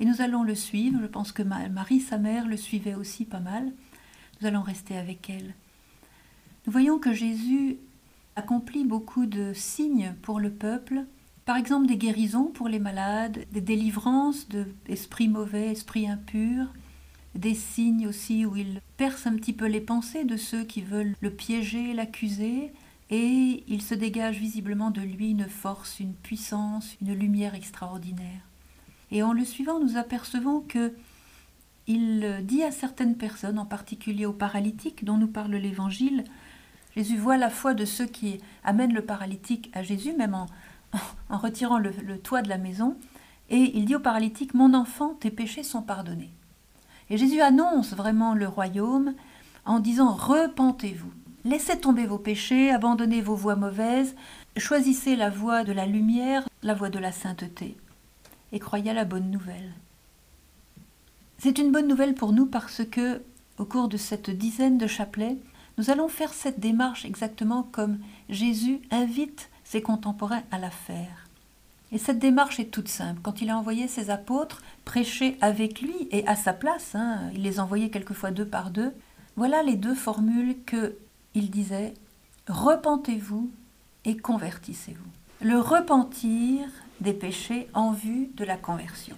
et 0.00 0.04
nous 0.04 0.20
allons 0.20 0.42
le 0.42 0.54
suivre. 0.54 0.98
Je 1.02 1.06
pense 1.06 1.32
que 1.32 1.42
Ma- 1.42 1.68
Marie, 1.68 2.00
sa 2.00 2.18
mère, 2.18 2.46
le 2.46 2.56
suivait 2.56 2.94
aussi 2.94 3.24
pas 3.24 3.40
mal. 3.40 3.72
Nous 4.40 4.46
allons 4.48 4.62
rester 4.62 4.96
avec 4.96 5.30
elle. 5.30 5.54
Nous 6.66 6.72
voyons 6.72 6.98
que 6.98 7.12
Jésus 7.12 7.76
accomplit 8.36 8.84
beaucoup 8.84 9.26
de 9.26 9.52
signes 9.52 10.14
pour 10.22 10.40
le 10.40 10.50
peuple, 10.50 11.04
par 11.44 11.56
exemple 11.56 11.86
des 11.86 11.96
guérisons 11.96 12.46
pour 12.46 12.68
les 12.68 12.78
malades, 12.78 13.44
des 13.52 13.60
délivrances 13.60 14.48
d'esprits 14.86 15.28
mauvais, 15.28 15.72
esprits 15.72 16.08
impurs, 16.08 16.72
des 17.34 17.54
signes 17.54 18.06
aussi 18.06 18.44
où 18.46 18.56
il 18.56 18.80
perce 18.96 19.26
un 19.26 19.36
petit 19.36 19.52
peu 19.52 19.66
les 19.66 19.80
pensées 19.80 20.24
de 20.24 20.36
ceux 20.36 20.64
qui 20.64 20.82
veulent 20.82 21.14
le 21.20 21.30
piéger, 21.30 21.94
l'accuser, 21.94 22.72
et 23.12 23.62
il 23.68 23.82
se 23.82 23.94
dégage 23.94 24.38
visiblement 24.38 24.90
de 24.90 25.02
lui 25.02 25.30
une 25.30 25.46
force, 25.46 26.00
une 26.00 26.14
puissance, 26.14 26.96
une 27.02 27.12
lumière 27.12 27.54
extraordinaire. 27.54 28.40
Et 29.10 29.22
en 29.22 29.34
le 29.34 29.44
suivant, 29.44 29.78
nous 29.78 29.98
apercevons 29.98 30.60
que 30.60 30.94
il 31.86 32.40
dit 32.44 32.62
à 32.62 32.70
certaines 32.70 33.16
personnes, 33.16 33.58
en 33.58 33.66
particulier 33.66 34.24
aux 34.24 34.32
paralytiques 34.32 35.04
dont 35.04 35.18
nous 35.18 35.28
parle 35.28 35.56
l'Évangile, 35.56 36.24
Jésus 36.96 37.18
voit 37.18 37.36
la 37.36 37.50
foi 37.50 37.74
de 37.74 37.84
ceux 37.84 38.06
qui 38.06 38.40
amènent 38.64 38.94
le 38.94 39.04
paralytique 39.04 39.70
à 39.74 39.82
Jésus, 39.82 40.14
même 40.14 40.34
en, 40.34 40.46
retirant 41.36 41.78
le, 41.78 41.90
le 42.02 42.18
toit 42.18 42.40
de 42.40 42.48
la 42.48 42.58
maison, 42.58 42.96
et 43.50 43.76
il 43.76 43.84
dit 43.84 43.94
au 43.94 44.00
paralytique, 44.00 44.54
Mon 44.54 44.72
enfant, 44.72 45.14
tes 45.20 45.30
péchés 45.30 45.64
sont 45.64 45.82
pardonnés. 45.82 46.32
Et 47.10 47.18
Jésus 47.18 47.42
annonce 47.42 47.92
vraiment 47.92 48.32
le 48.32 48.48
royaume 48.48 49.14
en 49.66 49.80
disant 49.80 50.14
Repentez-vous, 50.14 51.12
laissez 51.44 51.78
tomber 51.78 52.06
vos 52.06 52.18
péchés, 52.18 52.70
abandonnez 52.70 53.20
vos 53.20 53.34
voies 53.34 53.56
mauvaises, 53.56 54.14
choisissez 54.56 55.16
la 55.16 55.30
voie 55.30 55.64
de 55.64 55.72
la 55.72 55.86
lumière, 55.86 56.48
la 56.62 56.74
voie 56.74 56.90
de 56.90 56.98
la 56.98 57.12
sainteté, 57.12 57.76
et 58.52 58.58
croyez 58.58 58.90
à 58.90 58.94
la 58.94 59.04
bonne 59.04 59.30
nouvelle. 59.30 59.72
C'est 61.38 61.58
une 61.58 61.72
bonne 61.72 61.88
nouvelle 61.88 62.14
pour 62.14 62.32
nous 62.32 62.46
parce 62.46 62.82
que, 62.84 63.22
au 63.58 63.64
cours 63.64 63.88
de 63.88 63.96
cette 63.96 64.30
dizaine 64.30 64.78
de 64.78 64.86
chapelets, 64.86 65.38
nous 65.78 65.90
allons 65.90 66.08
faire 66.08 66.32
cette 66.32 66.60
démarche 66.60 67.04
exactement 67.04 67.64
comme 67.72 67.98
Jésus 68.28 68.80
invite 68.90 69.50
ses 69.64 69.82
contemporains 69.82 70.42
à 70.50 70.58
la 70.58 70.70
faire. 70.70 71.26
Et 71.90 71.98
cette 71.98 72.18
démarche 72.18 72.58
est 72.58 72.70
toute 72.70 72.88
simple. 72.88 73.20
Quand 73.22 73.42
il 73.42 73.50
a 73.50 73.58
envoyé 73.58 73.86
ses 73.86 74.10
apôtres 74.10 74.62
prêcher 74.84 75.36
avec 75.40 75.82
lui 75.82 76.08
et 76.10 76.26
à 76.26 76.36
sa 76.36 76.52
place, 76.52 76.94
hein, 76.94 77.30
il 77.34 77.42
les 77.42 77.60
envoyait 77.60 77.90
quelquefois 77.90 78.30
deux 78.30 78.46
par 78.46 78.70
deux, 78.70 78.92
voilà 79.36 79.62
les 79.62 79.76
deux 79.76 79.94
formules 79.94 80.56
que 80.64 80.96
il 81.34 81.50
disait 81.50 81.94
repentez-vous 82.48 83.50
et 84.04 84.16
convertissez-vous. 84.16 85.46
Le 85.46 85.58
repentir 85.58 86.68
des 87.00 87.12
péchés 87.12 87.68
en 87.74 87.92
vue 87.92 88.30
de 88.34 88.44
la 88.44 88.56
conversion. 88.56 89.16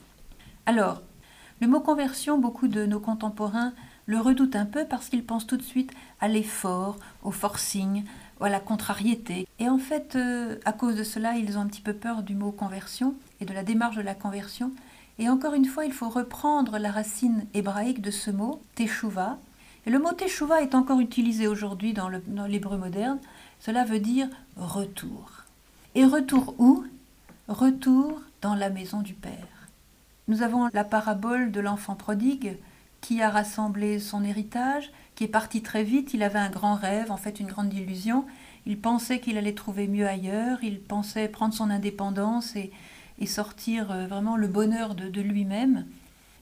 Alors, 0.66 1.02
le 1.60 1.68
mot 1.68 1.80
conversion, 1.80 2.38
beaucoup 2.38 2.68
de 2.68 2.86
nos 2.86 3.00
contemporains 3.00 3.72
le 4.06 4.20
redoutent 4.20 4.56
un 4.56 4.66
peu 4.66 4.84
parce 4.84 5.08
qu'ils 5.08 5.24
pensent 5.24 5.46
tout 5.46 5.56
de 5.56 5.62
suite 5.62 5.92
à 6.20 6.28
l'effort, 6.28 6.98
au 7.22 7.30
forcing, 7.30 8.04
à 8.40 8.48
la 8.48 8.60
contrariété. 8.60 9.46
Et 9.58 9.68
en 9.68 9.78
fait, 9.78 10.16
euh, 10.16 10.58
à 10.64 10.72
cause 10.72 10.96
de 10.96 11.04
cela, 11.04 11.36
ils 11.36 11.56
ont 11.56 11.62
un 11.62 11.66
petit 11.66 11.80
peu 11.80 11.94
peur 11.94 12.22
du 12.22 12.34
mot 12.34 12.52
conversion 12.52 13.14
et 13.40 13.44
de 13.44 13.52
la 13.52 13.62
démarche 13.62 13.96
de 13.96 14.02
la 14.02 14.14
conversion. 14.14 14.70
Et 15.18 15.28
encore 15.28 15.54
une 15.54 15.64
fois, 15.64 15.84
il 15.84 15.92
faut 15.92 16.08
reprendre 16.08 16.78
la 16.78 16.90
racine 16.90 17.46
hébraïque 17.54 18.02
de 18.02 18.10
ce 18.10 18.30
mot, 18.30 18.60
teshuva. 18.74 19.38
Et 19.86 19.90
le 19.90 19.98
mot 19.98 20.12
teshuva 20.12 20.62
est 20.62 20.74
encore 20.74 21.00
utilisé 21.00 21.46
aujourd'hui 21.46 21.92
dans 21.92 22.46
l'hébreu 22.46 22.78
moderne. 22.78 23.18
Cela 23.60 23.84
veut 23.84 24.00
dire 24.00 24.28
retour. 24.56 25.30
Et 25.94 26.04
retour 26.04 26.54
où? 26.58 26.84
Retour 27.48 28.22
dans 28.40 28.54
la 28.54 28.70
maison 28.70 29.02
du 29.02 29.12
Père. 29.12 29.68
Nous 30.28 30.42
avons 30.42 30.70
la 30.72 30.84
parabole 30.84 31.52
de 31.52 31.60
l'enfant 31.60 31.94
prodigue 31.94 32.56
qui 33.02 33.20
a 33.20 33.28
rassemblé 33.28 33.98
son 33.98 34.24
héritage, 34.24 34.90
qui 35.14 35.24
est 35.24 35.28
parti 35.28 35.60
très 35.60 35.84
vite, 35.84 36.14
il 36.14 36.22
avait 36.22 36.38
un 36.38 36.48
grand 36.48 36.74
rêve, 36.74 37.12
en 37.12 37.18
fait 37.18 37.38
une 37.38 37.46
grande 37.46 37.72
illusion, 37.74 38.24
il 38.64 38.78
pensait 38.78 39.20
qu'il 39.20 39.36
allait 39.36 39.52
trouver 39.52 39.86
mieux 39.86 40.08
ailleurs, 40.08 40.64
il 40.64 40.80
pensait 40.80 41.28
prendre 41.28 41.52
son 41.52 41.68
indépendance 41.68 42.56
et, 42.56 42.72
et 43.18 43.26
sortir 43.26 43.90
euh, 43.90 44.06
vraiment 44.06 44.38
le 44.38 44.48
bonheur 44.48 44.94
de, 44.94 45.10
de 45.10 45.20
lui-même. 45.20 45.84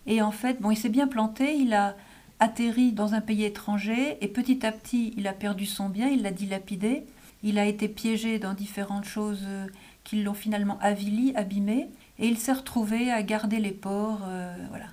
Et 0.07 0.23
en 0.23 0.31
fait, 0.31 0.61
bon, 0.61 0.71
il 0.71 0.77
s'est 0.77 0.89
bien 0.89 1.09
planté, 1.09 1.57
il 1.57 1.75
a 1.75 1.97
atterri 2.43 2.91
dans 2.91 3.15
un 3.15 3.21
pays 3.21 3.45
étranger 3.45 4.19
et 4.21 4.27
petit 4.27 4.67
à 4.67 4.73
petit, 4.73 5.15
il 5.17 5.29
a 5.29 5.33
perdu 5.33 5.65
son 5.65 5.89
bien, 5.89 6.09
il 6.09 6.23
l'a 6.23 6.33
dilapidé, 6.33 7.05
il 7.45 7.57
a 7.57 7.67
été 7.67 7.89
piégé 7.89 8.41
dans 8.41 8.53
différentes 8.53 9.05
choses 9.05 9.45
euh, 9.47 9.67
qui 10.03 10.23
l'ont 10.23 10.35
finalement 10.35 10.77
avili, 10.81 11.33
abîmé, 11.37 11.89
et 12.19 12.27
il 12.27 12.37
s'est 12.37 12.53
retrouvé 12.53 13.13
à 13.13 13.23
garder 13.23 13.61
les 13.61 13.71
porcs, 13.71 14.23
euh, 14.27 14.57
voilà. 14.71 14.87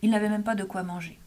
Il 0.00 0.10
n'avait 0.10 0.30
même 0.30 0.42
pas 0.42 0.54
de 0.54 0.64
quoi 0.64 0.82
manger. 0.84 1.18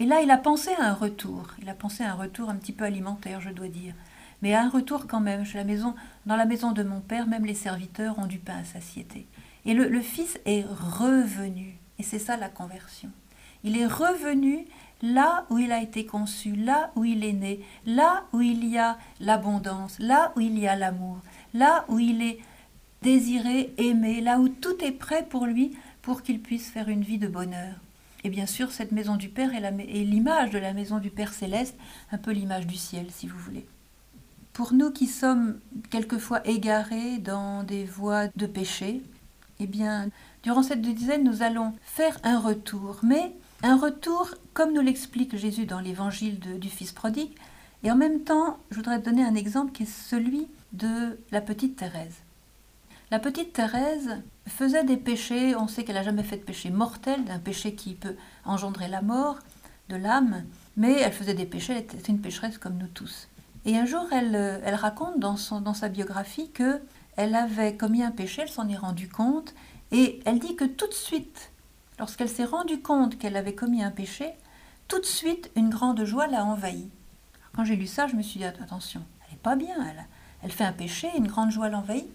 Et 0.00 0.04
là, 0.04 0.20
il 0.20 0.32
a 0.32 0.36
pensé 0.36 0.70
à 0.78 0.88
un 0.88 0.94
retour. 0.94 1.46
Il 1.62 1.68
a 1.68 1.74
pensé 1.74 2.02
à 2.02 2.12
un 2.12 2.14
retour 2.14 2.48
un 2.48 2.56
petit 2.56 2.72
peu 2.72 2.84
alimentaire, 2.84 3.40
je 3.40 3.50
dois 3.50 3.68
dire. 3.68 3.94
Mais 4.42 4.54
à 4.54 4.62
un 4.62 4.68
retour 4.68 5.06
quand 5.06 5.20
même. 5.20 5.44
Chez 5.44 5.58
la 5.58 5.64
maison, 5.64 5.94
dans 6.26 6.36
la 6.36 6.44
maison 6.44 6.72
de 6.72 6.82
mon 6.82 7.00
père, 7.00 7.26
même 7.26 7.44
les 7.44 7.54
serviteurs 7.54 8.18
ont 8.18 8.26
du 8.26 8.38
pain 8.38 8.58
à 8.58 8.64
satiété. 8.64 9.26
Et 9.64 9.74
le, 9.74 9.88
le 9.88 10.00
fils 10.00 10.38
est 10.44 10.64
revenu. 10.64 11.76
Et 11.98 12.02
c'est 12.04 12.20
ça 12.20 12.36
la 12.36 12.48
conversion. 12.48 13.10
Il 13.64 13.76
est 13.76 13.86
revenu 13.86 14.66
là 15.02 15.46
où 15.50 15.58
il 15.58 15.72
a 15.72 15.82
été 15.82 16.06
conçu, 16.06 16.54
là 16.54 16.90
où 16.96 17.04
il 17.04 17.24
est 17.24 17.32
né, 17.32 17.60
là 17.86 18.24
où 18.32 18.40
il 18.40 18.66
y 18.66 18.78
a 18.78 18.98
l'abondance, 19.20 19.98
là 19.98 20.32
où 20.36 20.40
il 20.40 20.58
y 20.58 20.66
a 20.66 20.76
l'amour, 20.76 21.18
là 21.54 21.84
où 21.88 21.98
il 21.98 22.22
est 22.22 22.38
désiré, 23.02 23.72
aimé, 23.78 24.20
là 24.20 24.38
où 24.38 24.48
tout 24.48 24.82
est 24.84 24.92
prêt 24.92 25.26
pour 25.28 25.46
lui 25.46 25.76
pour 26.02 26.22
qu'il 26.22 26.40
puisse 26.40 26.70
faire 26.70 26.88
une 26.88 27.02
vie 27.02 27.18
de 27.18 27.28
bonheur. 27.28 27.74
Et 28.24 28.30
bien 28.30 28.46
sûr, 28.46 28.72
cette 28.72 28.92
maison 28.92 29.16
du 29.16 29.28
Père 29.28 29.54
est 29.54 30.04
l'image 30.04 30.50
de 30.50 30.58
la 30.58 30.72
maison 30.72 30.98
du 30.98 31.10
Père 31.10 31.32
céleste, 31.32 31.76
un 32.10 32.18
peu 32.18 32.32
l'image 32.32 32.66
du 32.66 32.76
ciel, 32.76 33.06
si 33.10 33.28
vous 33.28 33.38
voulez. 33.38 33.66
Pour 34.52 34.72
nous 34.72 34.90
qui 34.90 35.06
sommes 35.06 35.60
quelquefois 35.90 36.44
égarés 36.46 37.18
dans 37.18 37.62
des 37.62 37.84
voies 37.84 38.26
de 38.34 38.46
péché, 38.46 39.02
eh 39.60 39.66
bien, 39.66 40.08
durant 40.42 40.62
cette 40.62 40.82
dizaine, 40.82 41.22
nous 41.22 41.42
allons 41.42 41.74
faire 41.82 42.18
un 42.24 42.40
retour, 42.40 42.98
mais 43.02 43.32
un 43.62 43.76
retour 43.76 44.34
comme 44.58 44.72
nous 44.72 44.80
l'explique 44.80 45.36
Jésus 45.36 45.66
dans 45.66 45.78
l'évangile 45.78 46.40
du 46.40 46.68
Fils 46.68 46.90
prodigue, 46.90 47.30
et 47.84 47.92
en 47.92 47.94
même 47.94 48.24
temps, 48.24 48.58
je 48.72 48.76
voudrais 48.78 48.98
donner 48.98 49.22
un 49.22 49.36
exemple 49.36 49.70
qui 49.70 49.84
est 49.84 49.86
celui 49.86 50.48
de 50.72 51.16
la 51.30 51.40
petite 51.40 51.76
Thérèse. 51.76 52.16
La 53.12 53.20
petite 53.20 53.52
Thérèse 53.52 54.20
faisait 54.48 54.82
des 54.82 54.96
péchés, 54.96 55.54
on 55.54 55.68
sait 55.68 55.84
qu'elle 55.84 55.94
n'a 55.94 56.02
jamais 56.02 56.24
fait 56.24 56.38
de 56.38 56.42
péché 56.42 56.70
mortel, 56.70 57.24
d'un 57.24 57.38
péché 57.38 57.76
qui 57.76 57.94
peut 57.94 58.16
engendrer 58.44 58.88
la 58.88 59.00
mort 59.00 59.38
de 59.90 59.94
l'âme, 59.94 60.42
mais 60.76 60.94
elle 60.94 61.12
faisait 61.12 61.34
des 61.34 61.46
péchés, 61.46 61.74
elle 61.74 61.82
était 61.82 62.10
une 62.10 62.20
pécheresse 62.20 62.58
comme 62.58 62.78
nous 62.78 62.88
tous. 62.88 63.28
Et 63.64 63.78
un 63.78 63.86
jour, 63.86 64.08
elle, 64.10 64.34
elle 64.64 64.74
raconte 64.74 65.20
dans, 65.20 65.36
dans 65.60 65.74
sa 65.74 65.88
biographie 65.88 66.50
que 66.50 66.80
elle 67.14 67.36
avait 67.36 67.76
commis 67.76 68.02
un 68.02 68.10
péché, 68.10 68.42
elle 68.42 68.48
s'en 68.48 68.68
est 68.68 68.76
rendue 68.76 69.08
compte, 69.08 69.54
et 69.92 70.18
elle 70.24 70.40
dit 70.40 70.56
que 70.56 70.64
tout 70.64 70.88
de 70.88 70.94
suite, 70.94 71.52
lorsqu'elle 72.00 72.28
s'est 72.28 72.44
rendue 72.44 72.82
compte 72.82 73.18
qu'elle 73.18 73.36
avait 73.36 73.54
commis 73.54 73.84
un 73.84 73.92
péché, 73.92 74.34
tout 74.88 74.98
de 74.98 75.06
suite 75.06 75.50
une 75.54 75.68
grande 75.68 76.02
joie 76.04 76.26
l'a 76.26 76.44
envahie. 76.44 76.88
Quand 77.54 77.64
j'ai 77.64 77.76
lu 77.76 77.86
ça, 77.86 78.06
je 78.06 78.16
me 78.16 78.22
suis 78.22 78.40
dit 78.40 78.46
attention, 78.46 79.02
elle 79.24 79.32
n'est 79.32 79.40
pas 79.42 79.54
bien, 79.54 79.76
elle, 80.42 80.50
fait 80.50 80.64
un 80.64 80.72
péché, 80.72 81.08
une 81.16 81.28
grande 81.28 81.50
joie 81.50 81.68
l'envahit. 81.68 82.08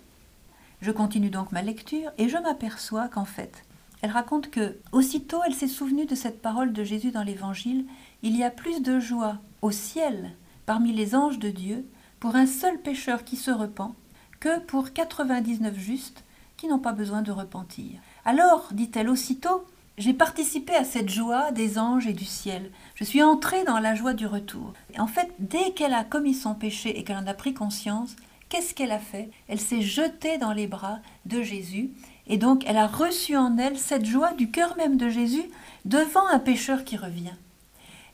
Je 0.82 0.92
continue 0.92 1.30
donc 1.30 1.52
ma 1.52 1.62
lecture 1.62 2.12
et 2.18 2.28
je 2.28 2.38
m'aperçois 2.38 3.08
qu'en 3.08 3.26
fait, 3.26 3.64
elle 4.02 4.10
raconte 4.10 4.50
que 4.50 4.78
aussitôt 4.92 5.42
elle 5.46 5.54
s'est 5.54 5.68
souvenue 5.68 6.06
de 6.06 6.16
cette 6.16 6.42
parole 6.42 6.74
de 6.74 6.84
Jésus 6.84 7.12
dans 7.12 7.24
l'évangile, 7.24 7.86
il 8.24 8.36
y 8.36 8.44
a 8.44 8.50
plus 8.50 8.82
de 8.82 9.00
joie 9.00 9.38
au 9.62 9.72
ciel 9.72 10.32
parmi 10.66 10.92
les 10.92 11.16
anges 11.16 11.40
de 11.40 11.50
Dieu 11.50 11.86
pour 12.20 12.36
un 12.36 12.48
seul 12.48 12.80
pécheur 12.80 13.24
qui 13.24 13.38
se 13.38 13.52
repent 13.52 13.94
que 14.40 14.60
pour 14.60 14.94
99 14.94 15.78
justes 15.78 16.24
qui 16.58 16.68
n'ont 16.68 16.80
pas 16.80 16.94
besoin 16.94 17.22
de 17.22 17.32
repentir. 17.32 18.00
Alors, 18.26 18.70
dit-elle 18.72 19.10
aussitôt, 19.10 19.66
j'ai 19.98 20.14
participé 20.14 20.74
à 20.76 20.84
cette 20.84 21.10
joie 21.10 21.52
des 21.52 21.78
anges 21.78 22.08
et 22.08 22.14
du 22.14 22.26
ciel. 22.26 22.72
Je 22.96 23.04
suis 23.04 23.22
entrée 23.22 23.64
dans 23.64 23.80
la 23.80 23.94
joie 23.94 24.14
du 24.14 24.26
retour. 24.26 24.74
Et 24.94 25.00
en 25.00 25.08
fait, 25.08 25.32
dès 25.40 25.72
qu'elle 25.72 25.94
a 25.94 26.04
commis 26.04 26.34
son 26.34 26.56
péché 26.56 26.98
et 26.98 27.04
qu'elle 27.04 27.18
en 27.18 27.28
a 27.28 27.34
pris 27.34 27.54
conscience, 27.54 28.16
qu'est-ce 28.50 28.74
qu'elle 28.74 28.92
a 28.92 29.00
fait? 29.00 29.30
Elle 29.48 29.60
s'est 29.60 29.82
jetée 29.82 30.38
dans 30.38 30.54
les 30.54 30.68
bras 30.68 31.00
de 31.26 31.42
Jésus 31.44 31.92
et 32.26 32.38
donc 32.38 32.64
elle 32.66 32.78
a 32.78 32.88
reçu 32.88 33.36
en 33.38 33.58
elle 33.58 33.78
cette 33.78 34.06
joie 34.06 34.34
du 34.34 34.50
cœur 34.50 34.76
même 34.78 34.98
de 34.98 35.10
Jésus 35.10 35.46
devant 35.86 36.28
un 36.28 36.40
pécheur 36.40 36.84
qui 36.84 36.98
revient. 36.98 37.36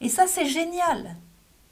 Et 0.01 0.09
ça 0.09 0.27
c'est 0.27 0.45
génial, 0.45 1.15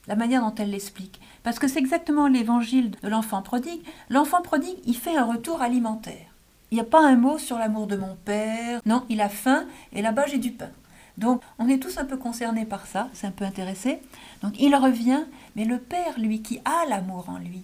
la 0.07 0.15
manière 0.15 0.41
dont 0.41 0.55
elle 0.55 0.71
l'explique, 0.71 1.19
parce 1.43 1.59
que 1.59 1.67
c'est 1.67 1.79
exactement 1.79 2.27
l'évangile 2.27 2.91
de 3.01 3.07
l'enfant 3.07 3.41
prodigue. 3.41 3.81
L'enfant 4.09 4.41
prodigue, 4.41 4.77
il 4.85 4.97
fait 4.97 5.17
un 5.17 5.25
retour 5.25 5.61
alimentaire. 5.61 6.26
Il 6.71 6.75
n'y 6.75 6.81
a 6.81 6.85
pas 6.85 7.05
un 7.05 7.15
mot 7.15 7.37
sur 7.37 7.57
l'amour 7.57 7.87
de 7.87 7.95
mon 7.95 8.15
père. 8.25 8.81
Non, 8.85 9.03
il 9.09 9.21
a 9.21 9.29
faim 9.29 9.65
et 9.93 10.01
là-bas 10.01 10.25
j'ai 10.27 10.37
du 10.37 10.51
pain. 10.51 10.69
Donc 11.17 11.41
on 11.59 11.67
est 11.67 11.79
tous 11.81 11.97
un 11.97 12.05
peu 12.05 12.17
concernés 12.17 12.65
par 12.65 12.85
ça, 12.87 13.09
c'est 13.13 13.27
un 13.27 13.31
peu 13.31 13.45
intéressé. 13.45 13.99
Donc 14.41 14.53
il 14.59 14.75
revient, 14.75 15.23
mais 15.55 15.65
le 15.65 15.79
père, 15.79 16.19
lui, 16.19 16.41
qui 16.41 16.59
a 16.65 16.85
l'amour 16.89 17.25
en 17.29 17.37
lui, 17.37 17.63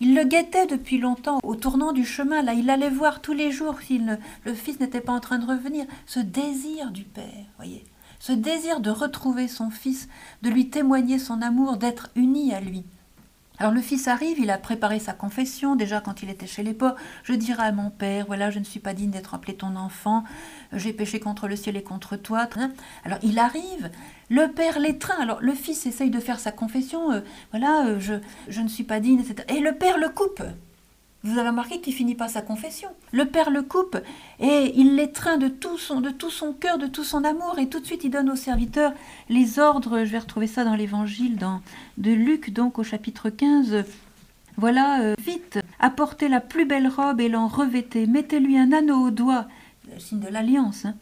il 0.00 0.14
le 0.14 0.24
guettait 0.24 0.66
depuis 0.66 0.98
longtemps 0.98 1.40
au 1.42 1.54
tournant 1.54 1.92
du 1.92 2.04
chemin. 2.06 2.42
Là, 2.42 2.54
il 2.54 2.70
allait 2.70 2.90
voir 2.90 3.20
tous 3.20 3.34
les 3.34 3.52
jours 3.52 3.76
si 3.82 3.98
le, 3.98 4.16
le 4.44 4.54
fils 4.54 4.80
n'était 4.80 5.02
pas 5.02 5.12
en 5.12 5.20
train 5.20 5.38
de 5.38 5.46
revenir. 5.46 5.84
Ce 6.06 6.20
désir 6.20 6.90
du 6.90 7.04
père, 7.04 7.44
voyez, 7.58 7.84
ce 8.18 8.32
désir 8.32 8.80
de 8.80 8.90
retrouver 8.90 9.46
son 9.46 9.70
fils, 9.70 10.08
de 10.42 10.48
lui 10.48 10.70
témoigner 10.70 11.18
son 11.18 11.42
amour, 11.42 11.76
d'être 11.76 12.10
uni 12.16 12.54
à 12.54 12.60
lui. 12.60 12.84
Alors 13.60 13.72
le 13.74 13.82
fils 13.82 14.08
arrive, 14.08 14.38
il 14.38 14.48
a 14.48 14.56
préparé 14.56 14.98
sa 14.98 15.12
confession, 15.12 15.76
déjà 15.76 16.00
quand 16.00 16.22
il 16.22 16.30
était 16.30 16.46
chez 16.46 16.62
les 16.62 16.72
porcs. 16.72 16.96
Je 17.24 17.34
dirai 17.34 17.64
à 17.64 17.72
mon 17.72 17.90
père, 17.90 18.24
voilà, 18.26 18.50
je 18.50 18.58
ne 18.58 18.64
suis 18.64 18.80
pas 18.80 18.94
digne 18.94 19.10
d'être 19.10 19.34
appelé 19.34 19.54
ton 19.54 19.76
enfant, 19.76 20.24
j'ai 20.72 20.94
péché 20.94 21.20
contre 21.20 21.46
le 21.46 21.56
ciel 21.56 21.76
et 21.76 21.82
contre 21.82 22.16
toi. 22.16 22.48
Alors 23.04 23.18
il 23.22 23.38
arrive, 23.38 23.90
le 24.30 24.48
père 24.48 24.78
l'étreint. 24.78 25.20
Alors 25.20 25.42
le 25.42 25.52
fils 25.52 25.84
essaye 25.84 26.08
de 26.08 26.20
faire 26.20 26.40
sa 26.40 26.52
confession, 26.52 27.12
euh, 27.12 27.20
voilà, 27.50 27.84
euh, 27.84 28.00
je, 28.00 28.14
je 28.48 28.62
ne 28.62 28.68
suis 28.68 28.84
pas 28.84 28.98
digne, 28.98 29.20
etc. 29.20 29.44
Et 29.54 29.60
le 29.60 29.72
père 29.72 29.98
le 29.98 30.08
coupe. 30.08 30.42
Vous 31.22 31.38
avez 31.38 31.50
remarqué 31.50 31.80
qu'il 31.80 31.92
finit 31.92 32.14
pas 32.14 32.28
sa 32.28 32.40
confession. 32.40 32.88
Le 33.12 33.26
père 33.26 33.50
le 33.50 33.62
coupe 33.62 33.98
et 34.38 34.72
il 34.74 34.96
l'étreint 34.96 35.36
de 35.36 35.48
tout 35.48 35.76
son 35.76 36.52
cœur, 36.54 36.78
de 36.78 36.86
tout 36.86 37.04
son 37.04 37.24
amour 37.24 37.58
et 37.58 37.68
tout 37.68 37.80
de 37.80 37.84
suite 37.84 38.04
il 38.04 38.10
donne 38.10 38.30
au 38.30 38.36
serviteur 38.36 38.92
les 39.28 39.58
ordres. 39.58 40.04
Je 40.04 40.10
vais 40.10 40.18
retrouver 40.18 40.46
ça 40.46 40.64
dans 40.64 40.74
l'évangile 40.74 41.38
de 41.98 42.10
Luc 42.10 42.50
donc 42.50 42.78
au 42.78 42.84
chapitre 42.84 43.28
15. 43.28 43.84
Voilà, 44.56 45.02
euh, 45.02 45.14
vite, 45.22 45.58
apportez 45.78 46.28
la 46.28 46.40
plus 46.40 46.64
belle 46.64 46.88
robe 46.88 47.20
et 47.20 47.28
l'en 47.28 47.48
revêtez, 47.48 48.06
mettez-lui 48.06 48.58
un 48.58 48.72
anneau 48.72 49.06
au 49.06 49.10
doigt, 49.10 49.46
le 49.92 49.98
signe 49.98 50.20
de 50.20 50.28
l'alliance, 50.28 50.84
hein, 50.84 50.94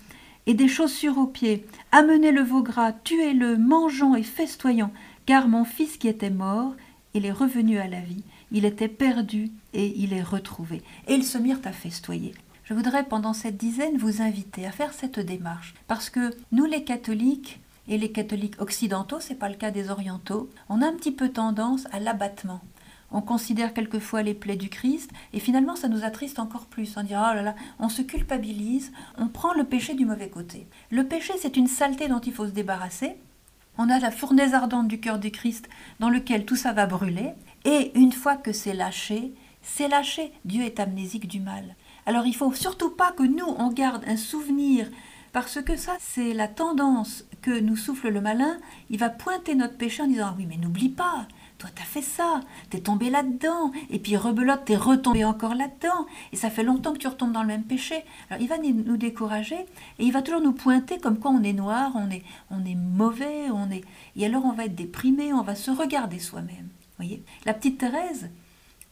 et 0.47 0.55
des 0.55 0.69
chaussures 0.69 1.19
aux 1.19 1.27
pieds. 1.27 1.65
Amenez 1.91 2.31
le 2.31 2.43
veau 2.43 2.63
gras, 2.63 2.93
tuez-le, 2.93 3.57
mangeons 3.57 4.15
et 4.15 4.23
festoyons, 4.23 4.91
car 5.27 5.49
mon 5.49 5.65
fils 5.65 5.97
qui 5.97 6.07
était 6.07 6.31
mort, 6.31 6.75
il 7.15 7.25
est 7.25 7.33
revenu 7.33 7.79
à 7.79 7.89
la 7.89 8.01
vie 8.01 8.23
il 8.53 8.65
était 8.65 8.89
perdu 8.89 9.51
et 9.73 9.99
il 9.99 10.13
est 10.13 10.23
retrouvé. 10.23 10.83
Et 11.07 11.15
ils 11.15 11.25
se 11.25 11.39
mirent 11.39 11.61
à 11.65 11.73
festoyer. 11.73 12.35
Je 12.65 12.75
voudrais 12.75 13.05
pendant 13.05 13.33
cette 13.33 13.57
dizaine 13.57 13.97
vous 13.97 14.21
inviter 14.21 14.67
à 14.67 14.73
faire 14.73 14.93
cette 14.93 15.21
démarche 15.21 15.75
parce 15.87 16.11
que 16.11 16.37
nous 16.53 16.67
les 16.67 16.85
catholiques 16.85 17.61
et 17.89 17.97
les 17.97 18.13
catholiques 18.13 18.61
occidentaux, 18.61 19.21
c'est 19.21 19.35
pas 19.35 19.49
le 19.49 19.55
cas 19.55 19.71
des 19.71 19.89
orientaux, 19.89 20.51
on 20.69 20.83
a 20.83 20.87
un 20.87 20.93
petit 20.93 21.13
peu 21.13 21.31
tendance 21.31 21.87
à 21.93 22.01
l'abattement. 22.01 22.61
On 23.11 23.23
considère 23.23 23.73
quelquefois 23.73 24.23
les 24.23 24.35
plaies 24.35 24.57
du 24.57 24.69
Christ 24.69 25.11
et 25.33 25.41
finalement 25.41 25.77
ça 25.77 25.89
nous 25.89 26.05
attriste 26.05 26.39
encore 26.39 26.67
plus. 26.67 26.95
On 26.99 27.03
dit 27.03 27.15
oh 27.15 27.35
là 27.35 27.41
là, 27.41 27.55
on 27.79 27.89
se 27.89 28.03
culpabilise, 28.03 28.93
on 29.17 29.29
prend 29.29 29.55
le 29.55 29.65
péché 29.65 29.95
du 29.95 30.05
mauvais 30.05 30.29
côté. 30.29 30.67
Le 30.91 31.05
péché 31.05 31.33
c'est 31.39 31.57
une 31.57 31.69
saleté 31.69 32.09
dont 32.09 32.21
il 32.21 32.35
faut 32.35 32.47
se 32.47 32.53
débarrasser. 32.53 33.17
On 33.79 33.89
a 33.89 33.99
la 33.99 34.11
fournaise 34.11 34.53
ardente 34.53 34.89
du 34.89 35.01
cœur 35.01 35.19
du 35.19 35.31
Christ 35.31 35.71
dans 36.01 36.11
lequel 36.11 36.45
tout 36.45 36.57
ça 36.57 36.73
va 36.73 36.87
brûler 36.87 37.31
et 37.65 37.99
une 37.99 38.13
fois 38.13 38.37
que 38.37 38.53
c'est 38.53 38.75
lâché, 38.75 39.33
c'est 39.63 39.89
lâché. 39.89 40.33
Dieu 40.45 40.63
est 40.63 40.81
amnésique 40.81 41.29
du 41.29 41.41
mal. 41.41 41.77
Alors 42.07 42.27
il 42.27 42.35
faut 42.35 42.53
surtout 42.55 42.91
pas 42.91 43.13
que 43.13 43.23
nous, 43.23 43.55
on 43.59 43.71
garde 43.71 44.05
un 44.07 44.17
souvenir, 44.17 44.89
parce 45.33 45.61
que 45.63 45.77
ça, 45.77 45.97
c'est 46.01 46.33
la 46.33 46.49
tendance 46.49 47.25
que 47.43 47.61
nous 47.61 47.77
souffle 47.77 48.09
le 48.09 48.21
malin. 48.21 48.59
Il 48.89 48.99
va 48.99 49.11
pointer 49.11 49.55
notre 49.55 49.77
péché 49.77 50.03
en 50.03 50.07
disant, 50.07 50.35
oui, 50.37 50.47
mais 50.49 50.57
n'oublie 50.57 50.89
pas, 50.89 51.29
toi 51.59 51.69
t'as 51.75 51.83
fait 51.83 52.03
ça, 52.03 52.41
t'es 52.71 52.81
tombé 52.81 53.11
là-dedans, 53.11 53.73
et 53.91 53.99
puis 53.99 54.17
rebelote, 54.17 54.65
t'es 54.65 54.77
retombé 54.77 55.25
encore 55.25 55.55
là-dedans, 55.55 56.07
et 56.33 56.37
ça 56.37 56.51
fait 56.51 56.63
longtemps 56.63 56.95
que 56.95 56.99
tu 56.99 57.09
retombes 57.09 57.33
dans 57.33 57.43
le 57.43 57.49
même 57.49 57.65
péché. 57.65 58.05
Alors 58.31 58.43
il 58.43 58.49
va 58.49 58.57
nous 58.59 58.97
décourager, 58.97 59.59
et 59.99 60.05
il 60.05 60.13
va 60.13 60.23
toujours 60.23 60.41
nous 60.41 60.53
pointer 60.53 60.99
comme 60.99 61.19
quoi 61.19 61.31
on 61.31 61.43
est 61.43 61.53
noir, 61.53 61.93
on 61.95 62.11
est, 62.11 62.23
on 62.51 62.65
est 62.65 62.75
mauvais, 62.75 63.51
on 63.51 63.71
est... 63.71 63.85
Et 64.17 64.25
alors 64.25 64.47
on 64.47 64.53
va 64.53 64.65
être 64.65 64.75
déprimé, 64.75 65.33
on 65.35 65.43
va 65.43 65.55
se 65.55 65.71
regarder 65.71 66.19
soi-même. 66.19 66.69
Voyez? 66.97 67.23
La 67.45 67.55
petite 67.55 67.79
Thérèse, 67.79 68.31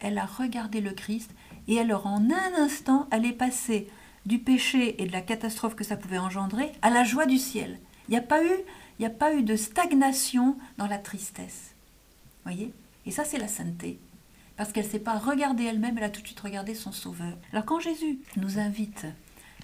elle 0.07 0.19
a 0.19 0.27
regardé 0.27 0.81
le 0.81 0.93
Christ 0.93 1.33
et 1.67 1.81
alors 1.81 2.07
en 2.07 2.31
un 2.31 2.55
instant, 2.59 3.09
elle 3.11 3.27
est 3.27 3.33
passée 3.33 3.89
du 4.25 4.39
péché 4.39 5.03
et 5.03 5.07
de 5.07 5.13
la 5.13 5.21
catastrophe 5.21 5.75
que 5.75 5.85
ça 5.85 5.97
pouvait 5.97 6.19
engendrer 6.19 6.71
à 6.81 6.91
la 6.91 7.03
joie 7.03 7.27
du 7.27 7.39
ciel. 7.39 7.81
Il 8.09 8.13
n'y 8.13 8.17
a 8.17 8.23
pas 8.23 8.43
eu, 8.45 8.57
il 8.99 9.03
n'y 9.03 9.07
a 9.07 9.11
pas 9.11 9.35
eu 9.35 9.43
de 9.43 9.57
stagnation 9.57 10.57
dans 10.79 10.87
la 10.87 10.99
tristesse. 10.99 11.75
Voyez? 12.45 12.73
Et 13.05 13.11
ça, 13.11 13.25
c'est 13.25 13.39
la 13.39 13.49
sainteté. 13.49 13.99
Parce 14.57 14.73
qu'elle 14.73 14.87
ne 14.87 14.91
s'est 14.91 15.01
pas 15.01 15.19
regardée 15.19 15.65
elle-même, 15.65 15.99
elle 15.99 16.05
a 16.05 16.09
tout 16.09 16.23
de 16.23 16.27
suite 16.27 16.41
regardé 16.41 16.75
son 16.75 16.93
Sauveur. 16.93 17.37
Alors 17.53 17.65
quand 17.65 17.81
Jésus 17.81 18.21
nous 18.37 18.59
invite 18.61 19.07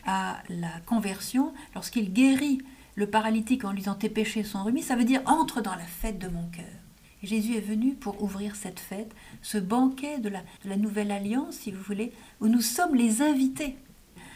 à 0.04 0.42
la 0.48 0.80
conversion, 0.86 1.54
lorsqu'il 1.74 2.12
guérit 2.12 2.58
le 2.96 3.08
paralytique 3.08 3.64
en 3.64 3.70
lui 3.70 3.78
disant 3.78 3.94
tes 3.94 4.10
péchés 4.10 4.42
sont 4.42 4.64
remis, 4.64 4.82
ça 4.82 4.96
veut 4.96 5.04
dire 5.04 5.22
entre 5.24 5.62
dans 5.62 5.76
la 5.76 5.84
fête 5.84 6.18
de 6.18 6.28
mon 6.28 6.46
cœur. 6.48 6.81
Jésus 7.22 7.56
est 7.56 7.60
venu 7.60 7.94
pour 7.94 8.22
ouvrir 8.22 8.56
cette 8.56 8.80
fête, 8.80 9.12
ce 9.42 9.58
banquet 9.58 10.18
de 10.18 10.28
la, 10.28 10.76
nouvelle 10.76 11.12
alliance, 11.12 11.54
si 11.54 11.70
vous 11.70 11.82
voulez, 11.82 12.12
où 12.40 12.48
nous 12.48 12.60
sommes 12.60 12.94
les 12.94 13.22
invités. 13.22 13.76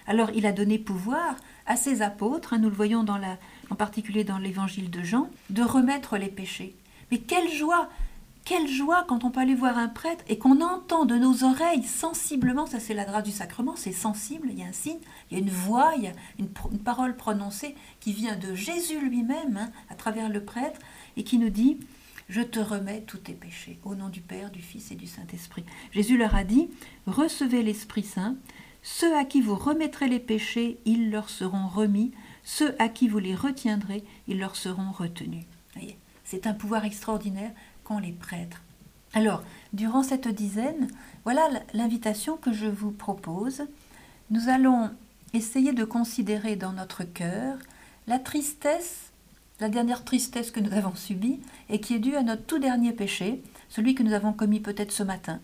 Alors 0.07 0.31
il 0.35 0.47
a 0.47 0.53
donné 0.53 0.79
pouvoir 0.79 1.37
à 1.67 1.77
ses 1.77 2.01
apôtres, 2.03 2.55
hein, 2.55 2.59
nous 2.59 2.71
le 2.71 2.77
voyons 2.77 3.05
en 3.71 3.75
particulier 3.75 4.23
dans 4.23 4.39
l'évangile 4.39 4.91
de 4.91 5.03
Jean, 5.03 5.29
de 5.51 5.63
remettre 5.63 6.17
les 6.17 6.29
péchés. 6.29 6.77
Mais 7.11 7.19
quelle 7.19 7.51
joie 7.51 7.89
quelle 8.47 8.69
joie 8.69 9.05
quand 9.09 9.25
on 9.25 9.33
peut 9.33 9.41
aller 9.41 9.57
voir 9.57 9.77
un 9.77 9.89
prêtre 9.89 10.25
et 10.29 10.39
qu'on 10.39 10.61
entend 10.61 11.05
de 11.05 11.17
nos 11.17 11.43
oreilles 11.43 11.83
sensiblement, 11.83 12.67
ça 12.67 12.79
c'est 12.79 12.95
la 12.95 13.05
grâce 13.05 13.25
du 13.25 13.33
sacrement, 13.33 13.75
c'est 13.75 13.91
sensible, 13.91 14.47
il 14.53 14.61
y 14.61 14.63
a 14.63 14.67
un 14.67 14.73
signe, 14.73 15.01
il 15.29 15.37
y 15.37 15.41
a 15.41 15.43
une 15.43 15.51
voix, 15.51 15.95
il 15.97 16.05
y 16.05 16.07
a 16.07 16.13
une, 16.39 16.47
parole 16.79 17.17
prononcée 17.17 17.75
qui 17.99 18.13
vient 18.13 18.37
de 18.37 18.55
Jésus 18.55 19.01
lui-même 19.01 19.57
hein, 19.57 19.71
à 19.91 19.97
travers 19.97 20.29
le 20.29 20.45
prêtre 20.45 20.79
et 21.17 21.25
qui 21.25 21.39
nous 21.39 21.51
dit 21.51 21.79
je 22.29 22.43
te 22.43 22.59
remets 22.59 23.03
tous 23.03 23.19
tes 23.19 23.35
péchés, 23.35 23.79
au 23.85 23.95
nom 23.95 24.09
du 24.09 24.21
Père, 24.21 24.51
du 24.51 24.61
Fils 24.61 24.91
et 24.91 24.97
du 24.97 25.07
Saint-Esprit. 25.07 25.65
Jésus 25.93 26.17
leur 26.17 26.35
a 26.35 26.45
dit, 26.45 26.69
recevez 27.07 27.63
l'Esprit 27.63 28.03
Saint, 28.03 28.37
ceux 28.83 29.17
à 29.17 29.25
qui 29.25 29.41
vous 29.41 29.57
remettrez 29.57 30.09
les 30.09 30.21
péchés, 30.21 30.79
ils 30.85 31.11
leur 31.11 31.29
seront 31.29 31.69
remis, 31.69 32.13
ceux 32.45 32.75
à 32.81 32.89
qui 32.89 33.09
vous 33.09 33.19
les 33.19 33.35
retiendrez, 33.35 34.05
ils 34.29 34.39
leur 34.39 34.57
seront 34.57 34.93
retenus. 34.93 35.45
C'est 36.25 36.47
un 36.47 36.55
pouvoir 36.55 36.85
extraordinaire 36.85 37.53
qu'ont 37.85 37.99
les 37.99 38.13
prêtres. 38.13 38.63
Alors, 39.15 39.43
durant 39.73 40.03
cette 40.03 40.29
dizaine, 40.29 40.89
voilà 41.25 41.49
l'invitation 41.73 42.37
que 42.37 42.53
je 42.53 42.67
vous 42.67 42.91
propose. 42.91 43.63
Nous 44.31 44.49
allons 44.49 44.91
essayer 45.33 45.73
de 45.73 45.85
considérer 45.85 46.57
dans 46.57 46.73
notre 46.73 47.05
cœur 47.05 47.59
la 48.07 48.19
tristesse 48.19 49.13
la 49.61 49.69
dernière 49.69 50.05
tristesse 50.05 50.51
que 50.51 50.61
nous 50.61 50.75
avons 50.75 50.95
subie 50.95 51.41
et 51.71 51.81
qui 51.81 51.95
est 51.95 51.99
due 51.99 52.17
à 52.17 52.23
notre 52.23 52.45
tout 52.45 52.59
dernier 52.59 52.93
péché, 52.93 53.43
celui 53.69 53.95
que 53.95 54.03
nous 54.03 54.13
avons 54.13 54.33
commis 54.33 54.61
peut-être 54.61 54.93
ce 54.93 55.03
matin. 55.03 55.41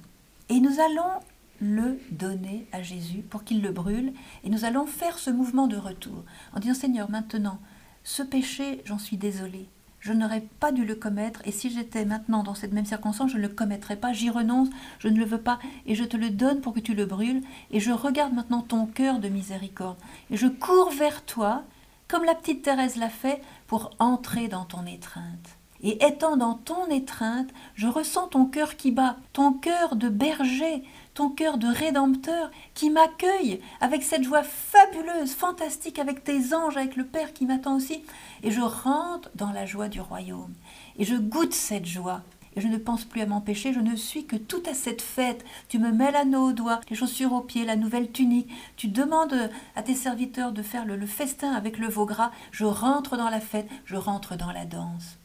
Et 0.49 0.61
nous 0.61 0.81
allons 0.81 1.21
le 1.61 1.99
donner 2.11 2.67
à 2.73 2.83
Jésus 2.83 3.23
pour 3.23 3.45
qu'il 3.45 3.63
le 3.63 3.73
brûle 3.73 4.13
et 4.45 4.51
nous 4.51 4.65
allons 4.65 4.87
faire 4.87 5.19
ce 5.19 5.31
mouvement 5.31 5.67
de 5.67 5.77
retour 5.77 6.25
en 6.55 6.61
disant 6.61 6.75
Seigneur, 6.75 7.11
maintenant, 7.11 7.59
ce 8.05 8.23
péché, 8.23 8.83
j'en 8.85 8.99
suis 8.99 9.17
désolé. 9.17 9.69
Je 10.01 10.13
n'aurais 10.13 10.45
pas 10.59 10.73
dû 10.73 10.85
le 10.85 10.97
commettre 10.97 11.41
et 11.45 11.53
si 11.53 11.71
j'étais 11.71 12.05
maintenant 12.05 12.43
dans 12.43 12.57
cette 12.57 12.73
même 12.73 12.85
circonstance, 12.85 13.31
je 13.31 13.37
ne 13.37 13.43
le 13.43 13.49
commettrais 13.49 13.95
pas. 13.95 14.13
J'y 14.13 14.31
renonce, 14.31 14.69
je 14.99 15.07
ne 15.07 15.17
le 15.17 15.25
veux 15.25 15.41
pas 15.41 15.61
et 15.87 15.95
je 15.95 16.03
te 16.03 16.17
le 16.17 16.31
donne 16.31 16.61
pour 16.61 16.75
que 16.75 16.81
tu 16.81 16.95
le 16.95 17.07
brûles 17.07 17.43
et 17.71 17.79
je 17.79 17.93
regarde 17.93 18.35
maintenant 18.35 18.63
ton 18.63 18.87
cœur 18.87 19.21
de 19.21 19.29
miséricorde 19.29 19.97
et 20.31 20.37
je 20.37 20.49
cours 20.49 20.91
vers 20.91 21.25
toi 21.25 21.65
comme 22.13 22.25
la 22.25 22.35
petite 22.35 22.61
Thérèse 22.61 22.97
l'a 22.97 23.09
fait, 23.09 23.41
pour 23.73 23.89
entrer 24.01 24.49
dans 24.49 24.67
ton 24.67 24.85
étreinte. 24.85 25.57
Et 25.83 26.05
étant 26.05 26.37
dans 26.37 26.57
ton 26.57 26.91
étreinte, 26.91 27.49
je 27.75 27.87
ressens 27.87 28.27
ton 28.27 28.45
cœur 28.45 28.77
qui 28.77 28.91
bat, 28.91 29.17
ton 29.33 29.55
cœur 29.55 29.97
de 29.97 30.11
berger, 30.11 30.85
ton 31.15 31.31
cœur 31.31 31.57
de 31.57 31.69
rédempteur 31.69 32.51
qui 32.75 32.91
m'accueille 32.91 33.63
avec 33.81 34.03
cette 34.03 34.25
joie 34.25 34.43
fabuleuse, 34.43 35.33
fantastique, 35.33 35.99
avec 35.99 36.23
tes 36.23 36.53
anges, 36.53 36.77
avec 36.77 36.97
le 36.97 37.07
Père 37.07 37.33
qui 37.33 37.47
m'attend 37.47 37.77
aussi. 37.77 38.05
Et 38.43 38.51
je 38.51 38.61
rentre 38.61 39.31
dans 39.37 39.53
la 39.53 39.65
joie 39.65 39.89
du 39.89 40.03
royaume. 40.03 40.53
Et 40.99 41.07
je 41.07 41.17
goûte 41.17 41.55
cette 41.55 41.87
joie. 41.87 42.21
Et 42.55 42.61
je 42.61 42.69
ne 42.69 42.77
pense 42.77 43.05
plus 43.05 43.23
à 43.23 43.27
m'empêcher, 43.27 43.73
je 43.73 43.81
ne 43.81 43.97
suis 43.97 44.27
que 44.27 44.37
tout 44.37 44.63
à 44.69 44.75
cette 44.75 45.01
fête. 45.01 45.45
Tu 45.69 45.79
me 45.79 45.91
mets 45.91 46.13
l'anneau 46.13 46.51
au 46.51 46.53
doigt, 46.53 46.81
les 46.91 46.97
chaussures 46.97 47.33
aux 47.33 47.41
pieds, 47.41 47.65
la 47.65 47.77
nouvelle 47.77 48.11
tunique. 48.11 48.51
Tu 48.77 48.89
demandes 48.89 49.51
à 49.75 49.83
tes 49.83 49.95
serviteurs 49.95 50.53
de 50.53 50.63
faire 50.63 50.85
le, 50.85 51.07
festin 51.07 51.53
avec 51.53 51.79
le 51.79 51.89
veau 51.89 52.05
gras. 52.05 52.31
Je 52.51 52.65
rentre 52.65 53.17
dans 53.17 53.31
la 53.31 53.41
fête, 53.41 53.69
je 53.87 53.97
rentre 53.97 54.37
dans 54.37 54.53
la 54.53 54.67
danse. 54.67 55.19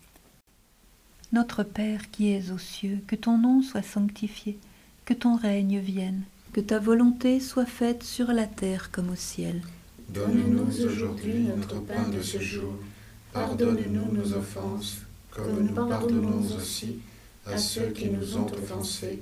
Notre 1.34 1.63
Père 1.63 2.09
qui 2.11 2.32
es 2.32 2.51
aux 2.51 2.57
cieux, 2.57 3.01
que 3.05 3.17
ton 3.17 3.38
nom 3.38 3.61
soit 3.61 3.82
sanctifié, 3.82 4.57
que 5.03 5.13
ton 5.13 5.36
règne 5.36 5.80
vienne, 5.80 6.23
que 6.53 6.61
ta 6.61 6.80
volonté 6.80 7.41
soit 7.41 7.65
faite 7.65 8.03
sur 8.03 8.32
la 8.32 8.47
terre 8.47 8.89
comme 8.91 9.09
au 9.09 9.15
ciel. 9.15 9.61
Donne-nous 10.07 10.86
aujourd'hui 10.86 11.39
notre 11.39 11.82
pain 11.82 12.07
de 12.07 12.21
ce 12.21 12.39
jour. 12.39 12.73
Pardonne-nous 13.34 14.13
nos 14.13 14.34
offenses, 14.34 14.99
comme 15.32 15.65
nous 15.65 15.73
pardonnons 15.73 16.41
aussi 16.55 16.99
à 17.48 17.58
ceux 17.58 17.88
qui 17.88 18.10
nous 18.10 18.38
ont 18.38 18.48
offensés. 18.52 19.22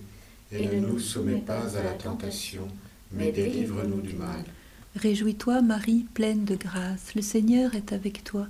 Et 0.52 0.68
ne 0.68 0.80
nous 0.80 1.00
soumets 1.00 1.42
pas 1.42 1.78
à 1.78 1.84
la 1.84 1.94
tentation, 1.94 2.68
mais 3.12 3.32
délivre-nous 3.32 4.02
du 4.02 4.14
mal. 4.14 4.44
Réjouis-toi, 4.96 5.62
Marie, 5.62 6.06
pleine 6.14 6.46
de 6.46 6.56
grâce, 6.56 7.16
le 7.16 7.22
Seigneur 7.22 7.76
est 7.76 7.92
avec 7.92 8.24
toi. 8.24 8.48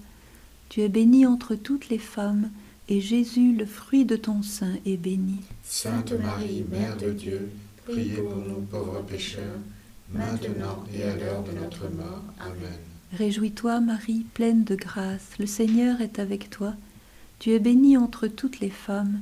Tu 0.70 0.82
es 0.82 0.90
bénie 0.90 1.26
entre 1.26 1.56
toutes 1.56 1.90
les 1.90 1.98
femmes, 1.98 2.52
et 2.90 3.02
Jésus, 3.02 3.56
le 3.56 3.66
fruit 3.66 4.06
de 4.06 4.16
ton 4.16 4.44
sein, 4.44 4.76
est 4.86 4.98
béni. 4.98 5.40
Sainte 5.64 6.14
Marie, 6.22 6.66
Mère 6.70 6.98
de 6.98 7.12
Dieu, 7.12 7.50
priez 7.86 8.18
pour 8.18 8.36
nous 8.36 8.62
pauvres 8.62 9.02
pécheurs, 9.02 9.60
maintenant 10.12 10.84
et 10.94 11.04
à 11.04 11.16
l'heure 11.16 11.44
de 11.44 11.52
notre 11.60 11.90
mort. 11.90 12.24
Amen. 12.40 12.78
Réjouis-toi, 13.14 13.80
Marie, 13.80 14.26
pleine 14.34 14.64
de 14.64 14.76
grâce, 14.76 15.30
le 15.40 15.48
Seigneur 15.48 16.02
est 16.02 16.20
avec 16.20 16.50
toi. 16.50 16.74
Tu 17.40 17.52
es 17.52 17.60
bénie 17.60 17.98
entre 17.98 18.28
toutes 18.28 18.60
les 18.60 18.70
femmes, 18.70 19.22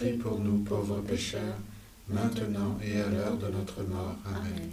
prie 0.00 0.12
pour 0.12 0.38
nous 0.40 0.58
pauvres 0.58 1.02
pécheurs, 1.02 1.58
maintenant 2.08 2.78
et 2.82 3.02
à 3.02 3.08
l'heure 3.10 3.36
de 3.36 3.54
notre 3.54 3.82
mort. 3.82 4.16
Amen. 4.24 4.70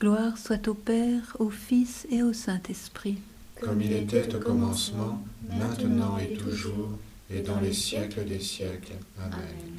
Gloire 0.00 0.38
soit 0.38 0.66
au 0.66 0.72
Père, 0.72 1.36
au 1.38 1.50
Fils 1.50 2.06
et 2.10 2.22
au 2.22 2.32
Saint-Esprit. 2.32 3.18
Comme 3.60 3.82
il 3.82 3.92
était 3.92 4.34
au 4.34 4.38
commencement, 4.38 5.22
maintenant 5.50 6.16
et 6.16 6.34
toujours, 6.36 6.88
et 7.30 7.40
dans 7.40 7.60
les 7.60 7.74
siècles 7.74 8.24
des 8.24 8.40
siècles. 8.40 8.94
Amen. 9.20 9.74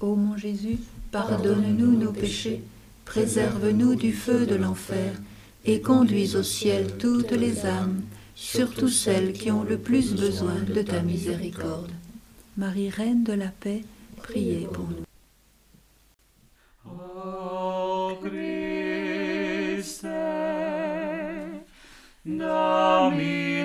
Ô 0.00 0.16
mon 0.16 0.36
Jésus, 0.36 0.78
pardonne-nous 1.12 1.96
nos 1.96 2.12
péchés, 2.12 2.64
préserve-nous 3.04 3.94
du 3.94 4.12
feu 4.12 4.44
de 4.44 4.56
l'enfer, 4.56 5.12
et 5.64 5.80
conduis 5.80 6.34
au 6.34 6.42
ciel 6.42 6.98
toutes 6.98 7.30
les 7.30 7.64
âmes, 7.64 8.02
surtout 8.34 8.88
celles 8.88 9.32
qui 9.32 9.52
ont 9.52 9.62
le 9.62 9.78
plus 9.78 10.14
besoin 10.14 10.56
de 10.74 10.82
ta 10.82 11.00
miséricorde. 11.00 11.92
Marie, 12.56 12.90
Reine 12.90 13.22
de 13.22 13.32
la 13.32 13.48
paix, 13.48 13.82
priez 14.26 14.66
pour 14.72 14.84
nous. 14.88 15.04
O 16.84 18.16
Christe, 18.22 20.06
Domine 22.24 23.55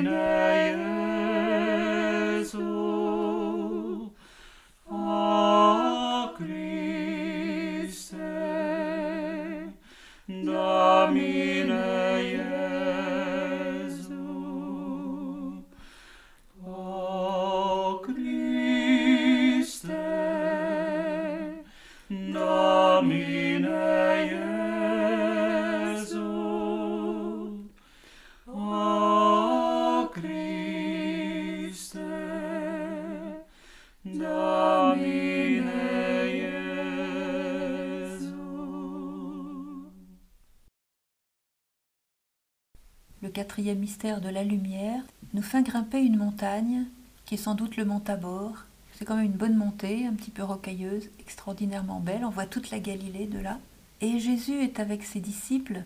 quatrième 43.41 43.79
mystère 43.79 44.21
de 44.21 44.29
la 44.29 44.43
lumière, 44.43 45.01
nous 45.33 45.41
fait 45.41 45.63
grimper 45.63 45.99
une 45.99 46.17
montagne 46.17 46.85
qui 47.25 47.33
est 47.33 47.37
sans 47.37 47.55
doute 47.55 47.75
le 47.75 47.85
mont 47.85 47.99
Tabor. 47.99 48.65
C'est 48.93 49.03
quand 49.03 49.15
même 49.15 49.25
une 49.25 49.31
bonne 49.31 49.55
montée, 49.55 50.05
un 50.05 50.13
petit 50.13 50.29
peu 50.29 50.43
rocailleuse, 50.43 51.09
extraordinairement 51.19 51.99
belle. 51.99 52.23
On 52.23 52.29
voit 52.29 52.45
toute 52.45 52.69
la 52.69 52.77
Galilée 52.77 53.25
de 53.25 53.39
là. 53.39 53.57
Et 53.99 54.19
Jésus 54.19 54.61
est 54.61 54.79
avec 54.79 55.03
ses 55.03 55.19
disciples. 55.19 55.81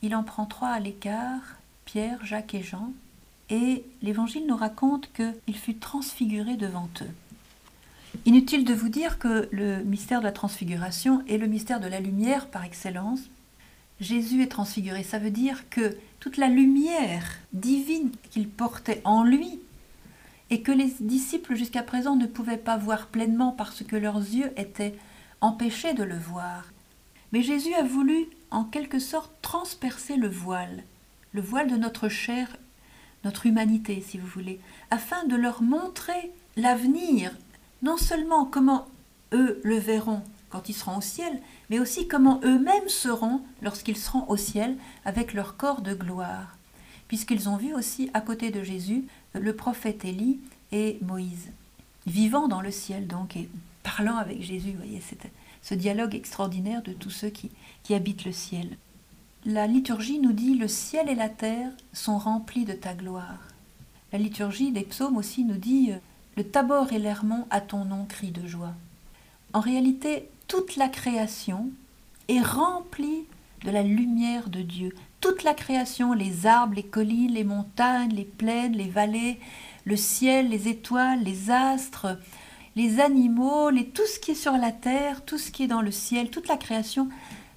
Il 0.00 0.16
en 0.16 0.22
prend 0.22 0.46
trois 0.46 0.70
à 0.70 0.80
l'écart, 0.80 1.42
Pierre, 1.84 2.24
Jacques 2.24 2.54
et 2.54 2.62
Jean. 2.62 2.90
Et 3.50 3.84
l'Évangile 4.00 4.46
nous 4.46 4.56
raconte 4.56 5.10
qu'il 5.12 5.56
fut 5.56 5.76
transfiguré 5.76 6.56
devant 6.56 6.88
eux. 7.02 8.18
Inutile 8.24 8.64
de 8.64 8.72
vous 8.72 8.88
dire 8.88 9.18
que 9.18 9.46
le 9.52 9.82
mystère 9.82 10.20
de 10.20 10.24
la 10.24 10.32
transfiguration 10.32 11.22
est 11.28 11.36
le 11.36 11.48
mystère 11.48 11.80
de 11.80 11.86
la 11.86 12.00
lumière 12.00 12.46
par 12.46 12.64
excellence. 12.64 13.20
Jésus 14.00 14.42
est 14.42 14.48
transfiguré, 14.48 15.02
ça 15.02 15.18
veut 15.18 15.30
dire 15.30 15.68
que 15.68 15.98
toute 16.24 16.38
la 16.38 16.48
lumière 16.48 17.36
divine 17.52 18.10
qu'il 18.30 18.48
portait 18.48 19.02
en 19.04 19.24
lui 19.24 19.60
et 20.48 20.62
que 20.62 20.72
les 20.72 20.90
disciples 21.00 21.54
jusqu'à 21.54 21.82
présent 21.82 22.16
ne 22.16 22.24
pouvaient 22.24 22.56
pas 22.56 22.78
voir 22.78 23.08
pleinement 23.08 23.52
parce 23.52 23.84
que 23.84 23.94
leurs 23.94 24.16
yeux 24.16 24.50
étaient 24.56 24.96
empêchés 25.42 25.92
de 25.92 26.02
le 26.02 26.16
voir. 26.16 26.64
Mais 27.32 27.42
Jésus 27.42 27.74
a 27.74 27.82
voulu 27.82 28.24
en 28.50 28.64
quelque 28.64 29.00
sorte 29.00 29.32
transpercer 29.42 30.16
le 30.16 30.30
voile, 30.30 30.84
le 31.34 31.42
voile 31.42 31.70
de 31.70 31.76
notre 31.76 32.08
chair, 32.08 32.56
notre 33.24 33.44
humanité 33.44 34.00
si 34.00 34.16
vous 34.16 34.26
voulez, 34.26 34.60
afin 34.90 35.26
de 35.26 35.36
leur 35.36 35.60
montrer 35.60 36.32
l'avenir, 36.56 37.32
non 37.82 37.98
seulement 37.98 38.46
comment 38.46 38.88
eux 39.34 39.60
le 39.62 39.76
verront 39.76 40.22
quand 40.48 40.70
ils 40.70 40.74
seront 40.74 40.96
au 40.96 41.02
ciel, 41.02 41.42
mais 41.70 41.78
aussi 41.78 42.08
comment 42.08 42.40
eux-mêmes 42.44 42.88
seront 42.88 43.40
lorsqu'ils 43.62 43.96
seront 43.96 44.28
au 44.28 44.36
ciel 44.36 44.76
avec 45.04 45.32
leur 45.32 45.56
corps 45.56 45.80
de 45.80 45.94
gloire, 45.94 46.56
puisqu'ils 47.08 47.48
ont 47.48 47.56
vu 47.56 47.74
aussi 47.74 48.10
à 48.14 48.20
côté 48.20 48.50
de 48.50 48.62
Jésus 48.62 49.04
le 49.34 49.54
prophète 49.54 50.04
Élie 50.04 50.40
et 50.72 50.98
Moïse, 51.02 51.50
vivant 52.06 52.48
dans 52.48 52.60
le 52.60 52.70
ciel 52.70 53.06
donc 53.06 53.36
et 53.36 53.48
parlant 53.82 54.16
avec 54.16 54.42
Jésus. 54.42 54.72
Vous 54.72 54.78
voyez, 54.78 55.00
c'est 55.00 55.30
ce 55.62 55.74
dialogue 55.74 56.14
extraordinaire 56.14 56.82
de 56.82 56.92
tous 56.92 57.10
ceux 57.10 57.30
qui, 57.30 57.50
qui 57.82 57.94
habitent 57.94 58.24
le 58.24 58.32
ciel. 58.32 58.76
La 59.46 59.66
liturgie 59.66 60.18
nous 60.18 60.32
dit 60.32 60.54
le 60.54 60.68
ciel 60.68 61.08
et 61.08 61.14
la 61.14 61.28
terre 61.28 61.70
sont 61.92 62.18
remplis 62.18 62.64
de 62.64 62.72
ta 62.72 62.94
gloire. 62.94 63.38
La 64.12 64.18
liturgie 64.18 64.72
des 64.72 64.84
psaumes 64.84 65.16
aussi 65.16 65.44
nous 65.44 65.56
dit 65.56 65.90
le 66.36 66.44
tabor 66.44 66.92
et 66.92 66.98
l'hermont 66.98 67.46
à 67.50 67.60
ton 67.60 67.84
nom 67.84 68.06
crient 68.06 68.30
de 68.30 68.46
joie. 68.46 68.74
En 69.52 69.60
réalité, 69.60 70.28
toute 70.48 70.76
la 70.76 70.88
création 70.88 71.70
est 72.28 72.40
remplie 72.40 73.24
de 73.64 73.70
la 73.70 73.82
lumière 73.82 74.48
de 74.48 74.62
Dieu. 74.62 74.94
Toute 75.20 75.42
la 75.42 75.54
création, 75.54 76.12
les 76.12 76.46
arbres, 76.46 76.74
les 76.74 76.82
collines, 76.82 77.32
les 77.32 77.44
montagnes, 77.44 78.12
les 78.12 78.24
plaines, 78.24 78.76
les 78.76 78.88
vallées, 78.88 79.40
le 79.84 79.96
ciel, 79.96 80.50
les 80.50 80.68
étoiles, 80.68 81.22
les 81.22 81.50
astres, 81.50 82.18
les 82.76 83.00
animaux, 83.00 83.70
tout 83.94 84.06
ce 84.06 84.18
qui 84.18 84.32
est 84.32 84.34
sur 84.34 84.52
la 84.52 84.72
terre, 84.72 85.24
tout 85.24 85.38
ce 85.38 85.50
qui 85.50 85.64
est 85.64 85.68
dans 85.68 85.82
le 85.82 85.90
ciel, 85.90 86.30
toute 86.30 86.48
la 86.48 86.56
création 86.56 87.08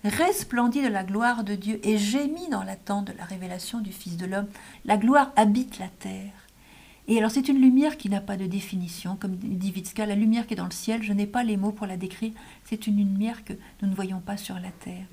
resplendit 0.03 0.81
de 0.81 0.87
la 0.87 1.03
gloire 1.03 1.43
de 1.43 1.55
Dieu 1.55 1.79
et 1.83 1.97
gémit 1.97 2.49
dans 2.49 2.63
l'attente 2.63 3.05
de 3.05 3.13
la 3.17 3.25
révélation 3.25 3.79
du 3.79 3.91
Fils 3.91 4.15
de 4.15 4.25
l'homme. 4.25 4.47
La 4.85 4.97
gloire 4.97 5.31
habite 5.35 5.79
la 5.79 5.89
terre. 5.89 6.46
Et 7.07 7.17
alors 7.17 7.31
c'est 7.31 7.47
une 7.47 7.61
lumière 7.61 7.97
qui 7.97 8.09
n'a 8.09 8.19
pas 8.19 8.35
de 8.35 8.45
définition, 8.45 9.15
comme 9.15 9.35
dit 9.37 9.71
Witzka, 9.73 10.05
la 10.05 10.15
lumière 10.15 10.45
qui 10.45 10.53
est 10.53 10.57
dans 10.57 10.65
le 10.65 10.71
ciel, 10.71 11.03
je 11.03 11.13
n'ai 11.13 11.25
pas 11.25 11.43
les 11.43 11.55
mots 11.55 11.71
pour 11.71 11.87
la 11.87 11.95
décrire, 11.95 12.33
c'est 12.65 12.85
une 12.85 12.97
lumière 12.97 13.45
que 13.45 13.53
nous 13.81 13.87
ne 13.87 13.95
voyons 13.95 14.19
pas 14.19 14.35
sur 14.35 14.55
la 14.55 14.71
terre. 14.71 15.05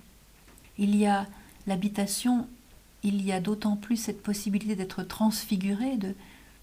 Il 0.76 0.96
y 0.96 1.06
a 1.06 1.28
l'habitation, 1.68 2.48
il 3.04 3.24
y 3.24 3.30
a 3.30 3.40
d'autant 3.40 3.76
plus 3.76 3.96
cette 3.96 4.24
possibilité 4.24 4.74
d'être 4.74 5.04
transfiguré, 5.04 5.96
de 5.96 6.14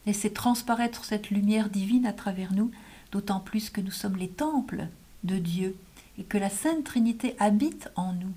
laisser 0.05 0.33
transparaître 0.33 1.05
cette 1.05 1.29
lumière 1.29 1.69
divine 1.69 2.05
à 2.05 2.13
travers 2.13 2.53
nous, 2.53 2.71
d'autant 3.13 3.39
plus 3.39 3.69
que 3.69 3.79
nous 3.79 3.91
sommes 3.91 4.17
les 4.17 4.27
temples 4.27 4.87
de 5.23 5.37
Dieu 5.37 5.77
et 6.17 6.23
que 6.23 6.37
la 6.37 6.49
Sainte 6.49 6.83
Trinité 6.83 7.35
habite 7.39 7.89
en 7.95 8.11
nous. 8.13 8.33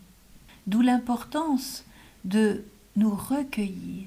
D'où 0.68 0.80
l'importance 0.80 1.84
de 2.24 2.62
nous 2.97 3.14
recueillir 3.14 4.07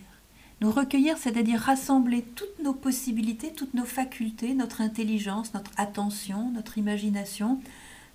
nous 0.62 0.72
recueillir, 0.72 1.18
c'est-à-dire 1.18 1.60
rassembler 1.60 2.24
toutes 2.24 2.60
nos 2.64 2.74
possibilités, 2.74 3.54
toutes 3.54 3.74
nos 3.74 3.86
facultés, 3.86 4.54
notre 4.54 4.82
intelligence, 4.82 5.54
notre 5.54 5.72
attention, 5.78 6.50
notre 6.52 6.78
imagination, 6.78 7.60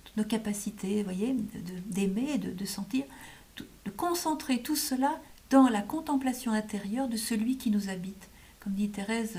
toutes 0.03 0.17
nos 0.17 0.25
capacités, 0.25 1.03
voyez, 1.03 1.35
d'aimer, 1.85 2.37
de, 2.37 2.51
de, 2.51 2.65
sentir, 2.65 3.05
de 3.57 3.91
concentrer 3.91 4.61
tout 4.61 4.75
cela 4.75 5.19
dans 5.49 5.69
la 5.69 5.81
contemplation 5.81 6.51
intérieure 6.51 7.07
de 7.07 7.17
celui 7.17 7.57
qui 7.57 7.71
nous 7.71 7.89
habite, 7.89 8.29
comme 8.59 8.73
dit 8.73 8.89
Thérèse 8.89 9.37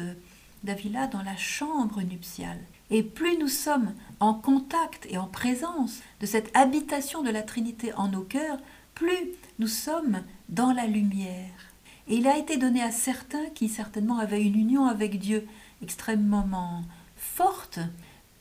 d'Avila, 0.63 1.07
dans 1.07 1.23
la 1.23 1.37
chambre 1.37 2.01
nuptiale. 2.03 2.61
Et 2.91 3.03
plus 3.03 3.39
nous 3.39 3.49
sommes 3.49 3.93
en 4.21 4.35
contact 4.35 5.07
et 5.11 5.19
en 5.19 5.27
présence 5.27 6.01
de 6.21 6.27
cette 6.27 6.55
habitation 6.57 7.23
de 7.23 7.31
la 7.31 7.43
Trinité 7.43 7.93
en 7.95 8.09
nos 8.09 8.23
cœurs, 8.23 8.59
plus 8.95 9.33
nous 9.59 9.69
sommes 9.69 10.23
dans 10.49 10.73
la 10.73 10.87
lumière. 10.87 11.74
Et 12.09 12.17
il 12.17 12.27
a 12.27 12.37
été 12.37 12.57
donné 12.57 12.83
à 12.83 12.91
certains 12.91 13.49
qui 13.55 13.69
certainement 13.69 14.19
avaient 14.19 14.43
une 14.43 14.59
union 14.59 14.87
avec 14.87 15.19
Dieu 15.19 15.47
extrêmement 15.83 16.83
forte, 17.17 17.79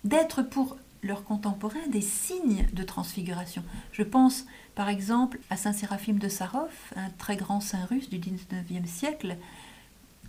d'être 0.03 0.43
pour 0.43 0.77
leurs 1.01 1.23
contemporains 1.23 1.87
des 1.89 2.01
signes 2.01 2.65
de 2.73 2.83
transfiguration. 2.83 3.63
Je 3.91 4.03
pense 4.03 4.45
par 4.75 4.89
exemple 4.89 5.39
à 5.49 5.57
Saint 5.57 5.73
Séraphime 5.73 6.19
de 6.19 6.29
Sarov, 6.29 6.71
un 6.95 7.09
très 7.17 7.35
grand 7.35 7.59
saint 7.59 7.85
russe 7.85 8.09
du 8.09 8.19
XIXe 8.19 8.89
siècle. 8.89 9.37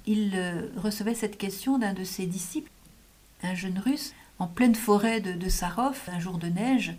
Il 0.06 0.32
euh, 0.34 0.68
recevait 0.76 1.14
cette 1.14 1.38
question 1.38 1.78
d'un 1.78 1.94
de 1.94 2.04
ses 2.04 2.26
disciples, 2.26 2.70
un 3.42 3.54
jeune 3.54 3.78
russe, 3.78 4.12
en 4.38 4.46
pleine 4.46 4.74
forêt 4.74 5.20
de, 5.20 5.32
de 5.32 5.48
Sarov, 5.48 5.98
un 6.08 6.18
jour 6.18 6.38
de 6.38 6.48
neige, 6.48 6.94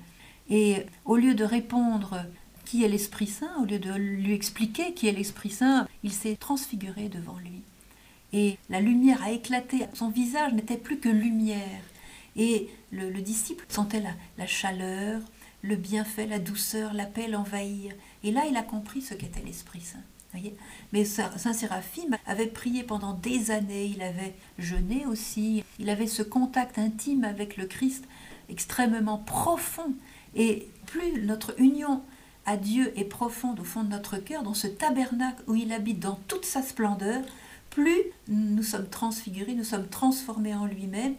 et 0.49 0.85
au 1.03 1.17
lieu 1.17 1.35
de 1.35 1.43
répondre 1.43 2.25
qui 2.65 2.83
est 2.83 2.87
l'Esprit 2.87 3.27
Saint, 3.27 3.55
au 3.61 3.65
lieu 3.65 3.79
de 3.79 3.93
lui 3.93 4.33
expliquer 4.33 4.93
qui 4.93 5.07
est 5.07 5.11
l'Esprit 5.11 5.51
Saint, 5.51 5.87
il 6.03 6.11
s'est 6.11 6.35
transfiguré 6.35 7.09
devant 7.09 7.37
lui. 7.37 7.61
Et 8.33 8.57
la 8.69 8.81
lumière 8.81 9.23
a 9.23 9.31
éclaté, 9.31 9.85
son 9.93 10.09
visage 10.09 10.53
n'était 10.53 10.77
plus 10.77 10.99
que 10.99 11.09
lumière. 11.09 11.81
Et 12.35 12.69
le, 12.91 13.09
le 13.09 13.21
disciple 13.21 13.65
sentait 13.69 14.01
la, 14.01 14.11
la, 14.37 14.47
chaleur, 14.47 15.21
le 15.61 15.75
bienfait, 15.75 16.27
la 16.27 16.39
douceur, 16.39 16.93
la 16.93 17.05
paix 17.05 17.27
l'envahir. 17.27 17.93
Et 18.23 18.31
là, 18.31 18.43
il 18.49 18.57
a 18.57 18.63
compris 18.63 19.01
ce 19.01 19.13
qu'était 19.13 19.41
l'Esprit 19.45 19.81
Saint. 19.81 20.03
Voyez 20.31 20.53
Mais 20.91 21.05
Saint 21.05 21.53
Séraphime 21.53 22.17
avait 22.25 22.47
prié 22.47 22.83
pendant 22.83 23.13
des 23.13 23.51
années, 23.51 23.85
il 23.85 24.01
avait 24.01 24.35
jeûné 24.57 25.05
aussi, 25.05 25.63
il 25.79 25.89
avait 25.89 26.07
ce 26.07 26.23
contact 26.23 26.77
intime 26.77 27.23
avec 27.23 27.55
le 27.55 27.67
Christ 27.67 28.03
extrêmement 28.49 29.17
profond. 29.17 29.93
Et 30.35 30.67
plus 30.87 31.21
notre 31.21 31.57
union 31.57 32.01
à 32.45 32.57
Dieu 32.57 32.93
est 32.97 33.05
profonde 33.05 33.59
au 33.59 33.63
fond 33.63 33.83
de 33.83 33.89
notre 33.89 34.17
cœur, 34.17 34.43
dans 34.43 34.53
ce 34.53 34.67
tabernacle 34.67 35.43
où 35.47 35.55
il 35.55 35.73
habite 35.73 35.99
dans 35.99 36.19
toute 36.27 36.45
sa 36.45 36.61
splendeur, 36.61 37.23
plus 37.69 38.03
nous 38.27 38.63
sommes 38.63 38.87
transfigurés, 38.87 39.55
nous 39.55 39.63
sommes 39.63 39.87
transformés 39.87 40.55
en 40.55 40.65
lui-même. 40.65 41.15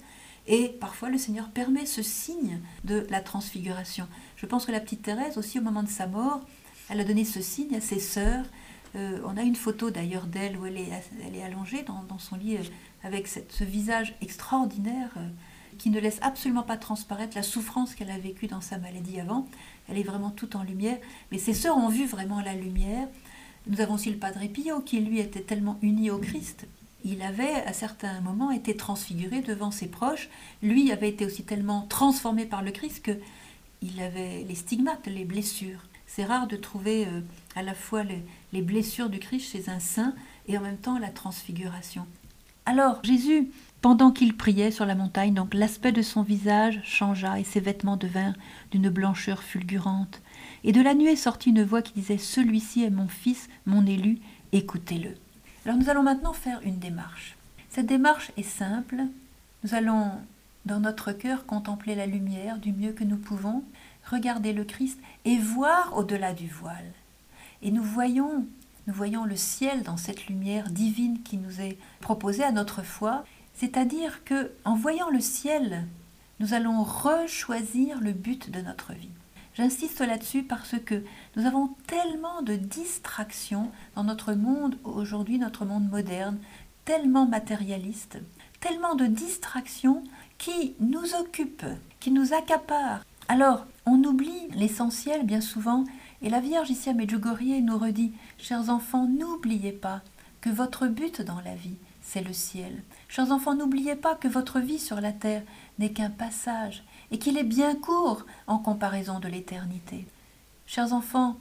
Et 0.47 0.69
parfois 0.81 1.11
le 1.11 1.19
Seigneur 1.19 1.49
permet 1.49 1.87
ce 1.87 2.03
signe 2.03 2.61
de 2.85 3.07
la 3.11 3.21
transfiguration. 3.21 4.07
Je 4.37 4.47
pense 4.47 4.65
que 4.65 4.73
la 4.73 4.81
petite 4.81 5.03
Thérèse 5.03 5.39
aussi 5.39 5.59
au 5.59 5.63
moment 5.63 5.83
de 5.83 5.89
sa 5.89 6.07
mort, 6.07 6.41
elle 6.89 7.01
a 7.01 7.05
donné 7.05 7.25
ce 7.25 7.41
signe 7.41 7.75
à 7.75 7.81
ses 7.81 7.99
sœurs. 7.99 8.45
Euh, 8.95 9.21
on 9.25 9.37
a 9.37 9.43
une 9.43 9.57
photo 9.57 9.91
d'ailleurs 9.91 10.27
d'elle 10.27 10.57
où 10.57 10.65
elle 10.65 10.79
est, 10.79 11.43
allongée 11.43 11.83
dans, 11.83 12.19
son 12.19 12.37
lit 12.37 12.57
euh, 12.57 12.63
avec 13.03 13.27
ce 13.27 13.65
visage 13.65 14.15
extraordinaire. 14.23 15.11
Euh, 15.17 15.29
qui 15.79 15.91
ne 15.91 16.01
laisse 16.01 16.19
absolument 16.23 16.63
pas 16.63 16.77
transparaître 16.77 17.37
la 17.37 17.43
souffrance 17.43 17.95
qu'elle 17.95 18.11
a 18.11 18.19
vécue 18.19 18.47
dans 18.47 18.61
sa 18.61 18.79
maladie 18.79 19.21
avant. 19.21 19.47
Elle 19.89 19.99
est 19.99 20.03
vraiment 20.03 20.31
toute 20.31 20.57
en 20.57 20.63
lumière. 20.63 20.99
Mais 21.31 21.39
ses 21.39 21.55
sœurs 21.55 21.77
ont 21.77 21.89
vu 21.89 22.07
vraiment 22.07 22.41
la 22.41 22.55
lumière. 22.55 23.09
Nous 23.67 23.81
avons 23.81 23.95
aussi 23.95 24.11
le 24.11 24.19
Padre 24.19 24.47
Pio 24.47 24.81
qui, 24.81 25.01
lui, 25.01 25.19
était 25.19 25.41
tellement 25.41 25.79
uni 25.83 26.11
au 26.11 26.19
Christ. 26.19 26.67
Il 27.05 27.23
avait, 27.23 27.55
à 27.67 27.73
certains 27.73 28.21
moments, 28.21 28.51
été 28.51 28.77
transfiguré 28.77 29.41
devant 29.41 29.71
ses 29.71 29.89
proches. 29.89 30.29
Lui 30.63 30.91
avait 30.91 31.09
été 31.09 31.25
aussi 31.25 31.45
tellement 31.45 31.83
transformé 31.89 32.47
par 32.47 32.63
le 32.63 32.73
Christ 32.73 33.05
que 33.05 33.19
il 33.83 34.01
avait 34.01 34.45
les 34.49 34.55
stigmates, 34.55 35.07
les 35.07 35.25
blessures. 35.25 35.81
C'est 36.07 36.25
rare 36.25 36.47
de 36.47 36.57
trouver 36.57 37.07
euh, 37.07 37.21
à 37.55 37.63
la 37.63 37.75
fois 37.75 38.03
les, 38.03 38.23
les 38.53 38.63
blessures 38.63 39.11
du 39.11 39.19
Christ 39.19 39.51
chez 39.51 39.69
un 39.69 39.81
saint 39.81 40.15
et 40.49 40.57
en 40.57 40.63
même 40.63 40.79
temps 40.79 40.99
la 40.99 41.11
transfiguration. 41.11 42.07
Alors, 42.65 42.99
Jésus 43.05 43.51
pendant 43.87 44.11
qu'il 44.11 44.37
priait 44.37 44.73
sur 44.73 44.85
la 44.85 44.97
montagne, 44.97 45.33
donc 45.33 45.55
l'aspect 45.55 45.93
de 45.93 46.03
son 46.03 46.23
visage 46.23 46.81
changea 46.83 47.39
et 47.39 47.45
ses 47.45 47.61
vêtements 47.61 47.97
devinrent 47.97 48.35
d'une 48.73 48.89
blancheur 48.89 49.45
fulgurante. 49.45 50.23
Et 50.65 50.73
de 50.73 50.81
la 50.81 50.93
nuée 50.93 51.15
sortit 51.15 51.51
une 51.51 51.63
voix 51.63 51.83
qui 51.83 51.93
disait 51.93 52.19
Celui-ci 52.19 52.83
est 52.83 52.91
mon 52.91 53.07
fils, 53.07 53.49
mon 53.65 53.87
élu, 53.87 54.19
écoutez-le. 54.51 55.11
Alors 55.65 55.79
nous 55.79 55.89
allons 55.89 56.03
maintenant 56.03 56.33
faire 56.33 56.59
une 56.65 56.81
démarche. 56.81 57.37
Cette 57.71 57.87
démarche 57.87 58.33
est 58.37 58.43
simple. 58.43 59.03
Nous 59.63 59.73
allons 59.73 60.11
dans 60.65 60.81
notre 60.81 61.13
cœur 61.13 61.47
contempler 61.47 61.95
la 61.95 62.07
lumière 62.07 62.59
du 62.59 62.73
mieux 62.73 62.91
que 62.91 63.05
nous 63.05 63.19
pouvons, 63.19 63.63
regarder 64.11 64.53
le 64.53 64.65
Christ 64.65 64.99
et 65.25 65.39
voir 65.39 65.97
au-delà 65.97 66.33
du 66.33 66.49
voile. 66.49 66.91
Et 67.63 67.71
nous 67.71 67.85
voyons 67.85 68.47
nous 68.89 68.95
voyons 68.95 69.25
le 69.25 69.35
ciel 69.35 69.83
dans 69.83 69.97
cette 69.97 70.29
lumière 70.29 70.71
divine 70.71 71.23
qui 71.25 71.39
nous 71.39 71.61
est 71.61 71.77
proposée 72.01 72.45
à 72.45 72.53
notre 72.53 72.85
foi, 72.85 73.25
c'est-à-dire 73.57 74.23
que 74.25 74.53
en 74.65 74.77
voyant 74.77 75.11
le 75.11 75.21
ciel, 75.21 75.87
nous 76.41 76.55
allons 76.55 76.83
rechoisir 76.83 78.01
le 78.01 78.13
but 78.13 78.51
de 78.51 78.61
notre 78.61 78.93
vie. 78.93 79.11
J'insiste 79.55 80.01
là-dessus 80.01 80.43
parce 80.43 80.75
que 80.85 81.03
nous 81.35 81.47
avons 81.47 81.69
tellement 81.87 82.43
de 82.43 82.57
distractions 82.57 83.71
dans 83.95 84.05
notre 84.05 84.35
monde 84.35 84.77
aujourd'hui, 84.85 85.39
notre 85.39 85.65
monde 85.65 85.89
moderne, 85.89 86.39
tellement 86.85 87.27
matérialiste, 87.27 88.19
tellement 88.61 88.95
de 88.95 89.07
distractions 89.07 90.05
qui 90.37 90.75
nous 90.79 91.15
occupent, 91.19 91.65
qui 92.01 92.11
nous 92.11 92.35
accaparent. 92.35 93.01
Alors, 93.29 93.67
on 93.87 94.05
oublie 94.05 94.49
l'essentiel 94.55 95.25
bien 95.25 95.41
souvent, 95.41 95.85
et 96.21 96.29
la 96.29 96.41
Vierge 96.41 96.71
ici 96.71 96.91
à 96.91 96.93
Medjugorje 96.93 97.63
nous 97.63 97.79
redit, 97.79 98.13
chers 98.39 98.69
enfants, 98.69 99.07
n'oubliez 99.07 99.73
pas 99.73 100.03
que 100.43 100.51
votre 100.51 100.87
but 100.87 101.23
dans 101.23 101.41
la 101.41 101.55
vie, 101.55 101.77
c'est 102.03 102.23
le 102.23 102.35
ciel. 102.35 102.83
Chers 103.17 103.33
enfants, 103.33 103.55
n'oubliez 103.55 103.97
pas 103.97 104.15
que 104.15 104.29
votre 104.29 104.61
vie 104.61 104.79
sur 104.79 105.01
la 105.01 105.11
terre 105.11 105.41
n'est 105.79 105.93
qu'un 105.93 106.11
passage 106.11 106.85
et 107.11 107.19
qu'il 107.19 107.39
est 107.39 107.45
bien 107.45 107.75
court 107.75 108.27
en 108.47 108.59
comparaison 108.59 109.21
de 109.21 109.29
l'éternité. 109.29 110.07
Chers 110.67 110.93
enfants, 110.93 111.39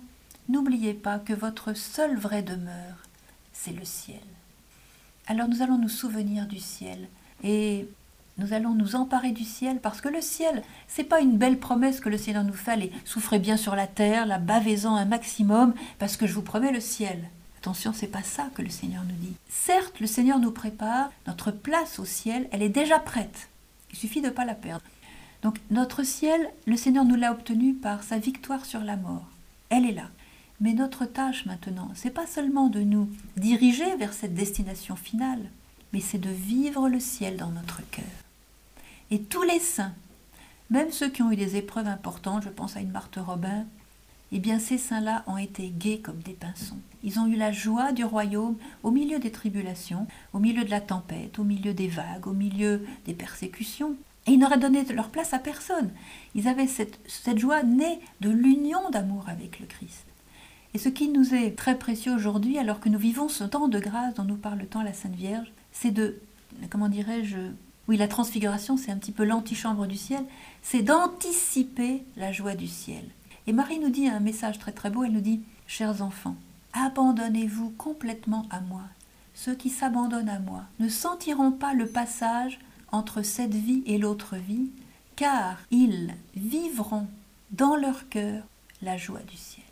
n'oubliez 0.48 0.94
pas 0.94 1.20
que 1.20 1.34
votre 1.34 1.74
seule 1.74 2.16
vraie 2.16 2.44
demeure, 2.44 3.04
c'est 3.52 3.74
le 3.74 3.84
ciel. 3.84 4.22
Alors 5.28 5.50
nous 5.50 5.62
allons 5.64 5.78
nous 5.78 5.90
souvenir 5.90 6.48
du 6.48 6.60
ciel 6.60 7.10
et 7.44 7.90
nous 8.38 8.54
allons 8.54 8.74
nous 8.74 8.96
emparer 8.96 9.34
du 9.34 9.44
ciel 9.44 9.82
parce 9.82 10.00
que 10.00 10.08
le 10.08 10.22
ciel, 10.22 10.64
c'est 10.88 11.04
pas 11.04 11.20
une 11.20 11.38
belle 11.38 11.60
promesse 11.60 12.00
que 12.00 12.08
le 12.08 12.18
Seigneur 12.18 12.46
nous 12.46 12.54
fait. 12.54 12.72
Allez, 12.72 12.94
souffrez 13.04 13.38
bien 13.38 13.58
sur 13.58 13.76
la 13.76 13.88
terre, 13.88 14.26
la 14.26 14.40
bavez-en 14.40 14.96
un 14.96 15.04
maximum 15.04 15.74
parce 16.00 16.16
que 16.16 16.26
je 16.26 16.36
vous 16.36 16.42
promets 16.42 16.72
le 16.72 16.80
ciel. 16.80 17.30
Attention, 17.66 17.94
c'est 17.94 18.06
pas 18.06 18.22
ça 18.22 18.52
que 18.54 18.62
le 18.62 18.70
Seigneur 18.70 19.02
nous 19.06 19.16
dit. 19.16 19.34
Certes, 19.50 20.00
le 20.00 20.06
Seigneur 20.06 20.38
nous 20.38 20.52
prépare, 20.52 21.10
notre 21.26 21.50
place 21.50 21.98
au 21.98 22.06
ciel, 22.06 22.48
elle 22.52 22.62
est 22.62 22.70
déjà 22.70 23.00
prête. 23.00 23.50
Il 23.92 23.98
suffit 23.98 24.22
de 24.22 24.28
ne 24.28 24.32
pas 24.32 24.46
la 24.46 24.54
perdre. 24.54 24.84
Donc 25.42 25.58
notre 25.72 26.04
ciel, 26.04 26.52
le 26.68 26.78
Seigneur 26.78 27.06
nous 27.06 27.16
l'a 27.16 27.32
obtenu 27.32 27.74
par 27.74 28.04
sa 28.04 28.20
victoire 28.20 28.68
sur 28.68 28.82
la 28.82 28.98
mort. 28.98 29.26
Elle 29.70 29.88
est 29.88 29.94
là. 29.94 30.12
Mais 30.62 30.74
notre 30.74 31.06
tâche 31.06 31.48
maintenant, 31.48 31.90
c'est 31.96 32.12
pas 32.12 32.28
seulement 32.28 32.68
de 32.68 32.82
nous 32.82 33.10
diriger 33.36 33.96
vers 33.96 34.14
cette 34.14 34.36
destination 34.36 34.96
finale, 34.96 35.50
mais 35.92 36.02
c'est 36.02 36.20
de 36.20 36.30
vivre 36.30 36.88
le 36.88 37.00
ciel 37.00 37.36
dans 37.36 37.50
notre 37.50 37.82
cœur. 37.90 38.06
Et 39.10 39.24
tous 39.24 39.42
les 39.42 39.60
saints, 39.60 39.96
même 40.70 40.92
ceux 40.92 41.10
qui 41.10 41.24
ont 41.24 41.32
eu 41.32 41.36
des 41.36 41.56
épreuves 41.56 41.88
importantes, 41.88 42.44
je 42.44 42.50
pense 42.50 42.78
à 42.78 42.82
une 42.82 42.92
Marthe 42.92 43.18
Robin, 43.18 43.66
eh 44.36 44.40
bien 44.40 44.60
ces 44.60 44.78
saints-là 44.78 45.24
ont 45.28 45.38
été 45.38 45.70
gais 45.70 46.00
comme 46.00 46.20
des 46.20 46.34
pinsons. 46.34 46.78
Ils 47.04 47.20
ont 47.20 47.26
eu 47.26 47.38
la 47.38 47.54
joie 47.54 47.94
du 47.94 48.04
royaume 48.04 48.58
au 48.84 48.92
milieu 48.92 49.18
des 49.18 49.32
tribulations, 49.32 50.08
au 50.34 50.40
milieu 50.40 50.66
de 50.66 50.70
la 50.70 50.82
tempête, 50.82 51.40
au 51.40 51.46
milieu 51.46 51.74
des 51.74 51.88
vagues, 51.88 52.28
au 52.28 52.34
milieu 52.34 52.86
des 53.06 53.14
persécutions. 53.14 53.96
Et 54.28 54.32
ils 54.32 54.38
n'auraient 54.38 54.60
donné 54.60 54.84
leur 54.86 55.08
place 55.08 55.34
à 55.34 55.40
personne. 55.40 55.90
Ils 56.34 56.50
avaient 56.50 56.68
cette, 56.68 57.00
cette 57.08 57.38
joie 57.38 57.64
née 57.64 57.98
de 58.20 58.30
l'union 58.30 58.90
d'amour 58.90 59.24
avec 59.30 59.62
le 59.62 59.68
Christ. 59.68 60.06
Et 60.74 60.80
ce 60.80 60.90
qui 60.90 61.08
nous 61.08 61.34
est 61.34 61.56
très 61.56 61.80
précieux 61.80 62.14
aujourd'hui, 62.14 62.58
alors 62.58 62.82
que 62.82 62.90
nous 62.90 63.00
vivons 63.00 63.30
ce 63.30 63.46
temps 63.46 63.70
de 63.70 63.80
grâce 63.80 64.16
dont 64.16 64.26
nous 64.26 64.36
parle 64.36 64.66
tant 64.66 64.84
la 64.84 64.92
Sainte 64.92 65.16
Vierge, 65.16 65.54
c'est 65.72 65.92
de, 65.92 66.20
comment 66.70 66.90
dirais-je, 66.90 67.38
oui, 67.88 67.96
la 67.96 68.10
transfiguration, 68.10 68.76
c'est 68.76 68.92
un 68.92 68.98
petit 68.98 69.14
peu 69.14 69.24
l'antichambre 69.24 69.88
du 69.88 69.96
ciel, 69.96 70.26
c'est 70.62 70.82
d'anticiper 70.82 72.04
la 72.18 72.34
joie 72.34 72.56
du 72.56 72.68
ciel. 72.68 73.06
Et 73.48 73.54
Marie 73.54 73.80
nous 73.80 73.90
dit 73.90 74.08
un 74.08 74.20
message 74.20 74.58
très 74.58 74.72
très 74.72 74.90
beau, 74.90 75.04
elle 75.04 75.12
nous 75.12 75.22
dit, 75.22 75.42
chers 75.68 76.02
enfants, 76.02 76.36
abandonnez-vous 76.74 77.72
complètement 77.78 78.48
à 78.50 78.60
moi. 78.60 78.82
Ceux 79.36 79.54
qui 79.54 79.70
s'abandonnent 79.70 80.30
à 80.30 80.40
moi 80.40 80.64
ne 80.80 80.90
sentiront 80.90 81.52
pas 81.52 81.74
le 81.74 81.88
passage 81.88 82.60
entre 82.92 83.22
cette 83.22 83.54
vie 83.54 83.84
et 83.86 83.98
l'autre 83.98 84.36
vie, 84.36 84.70
car 85.16 85.60
ils 85.70 86.16
vivront 86.36 87.08
dans 87.52 87.76
leur 87.76 88.10
cœur 88.10 88.44
la 88.82 88.98
joie 88.98 89.22
du 89.22 89.38
ciel. 89.38 89.66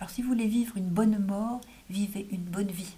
Alors 0.00 0.10
si 0.10 0.22
vous 0.22 0.28
voulez 0.28 0.46
vivre 0.46 0.76
une 0.76 0.88
bonne 0.88 1.18
mort, 1.18 1.60
vivez 1.90 2.26
une 2.30 2.44
bonne 2.44 2.70
vie. 2.70 2.94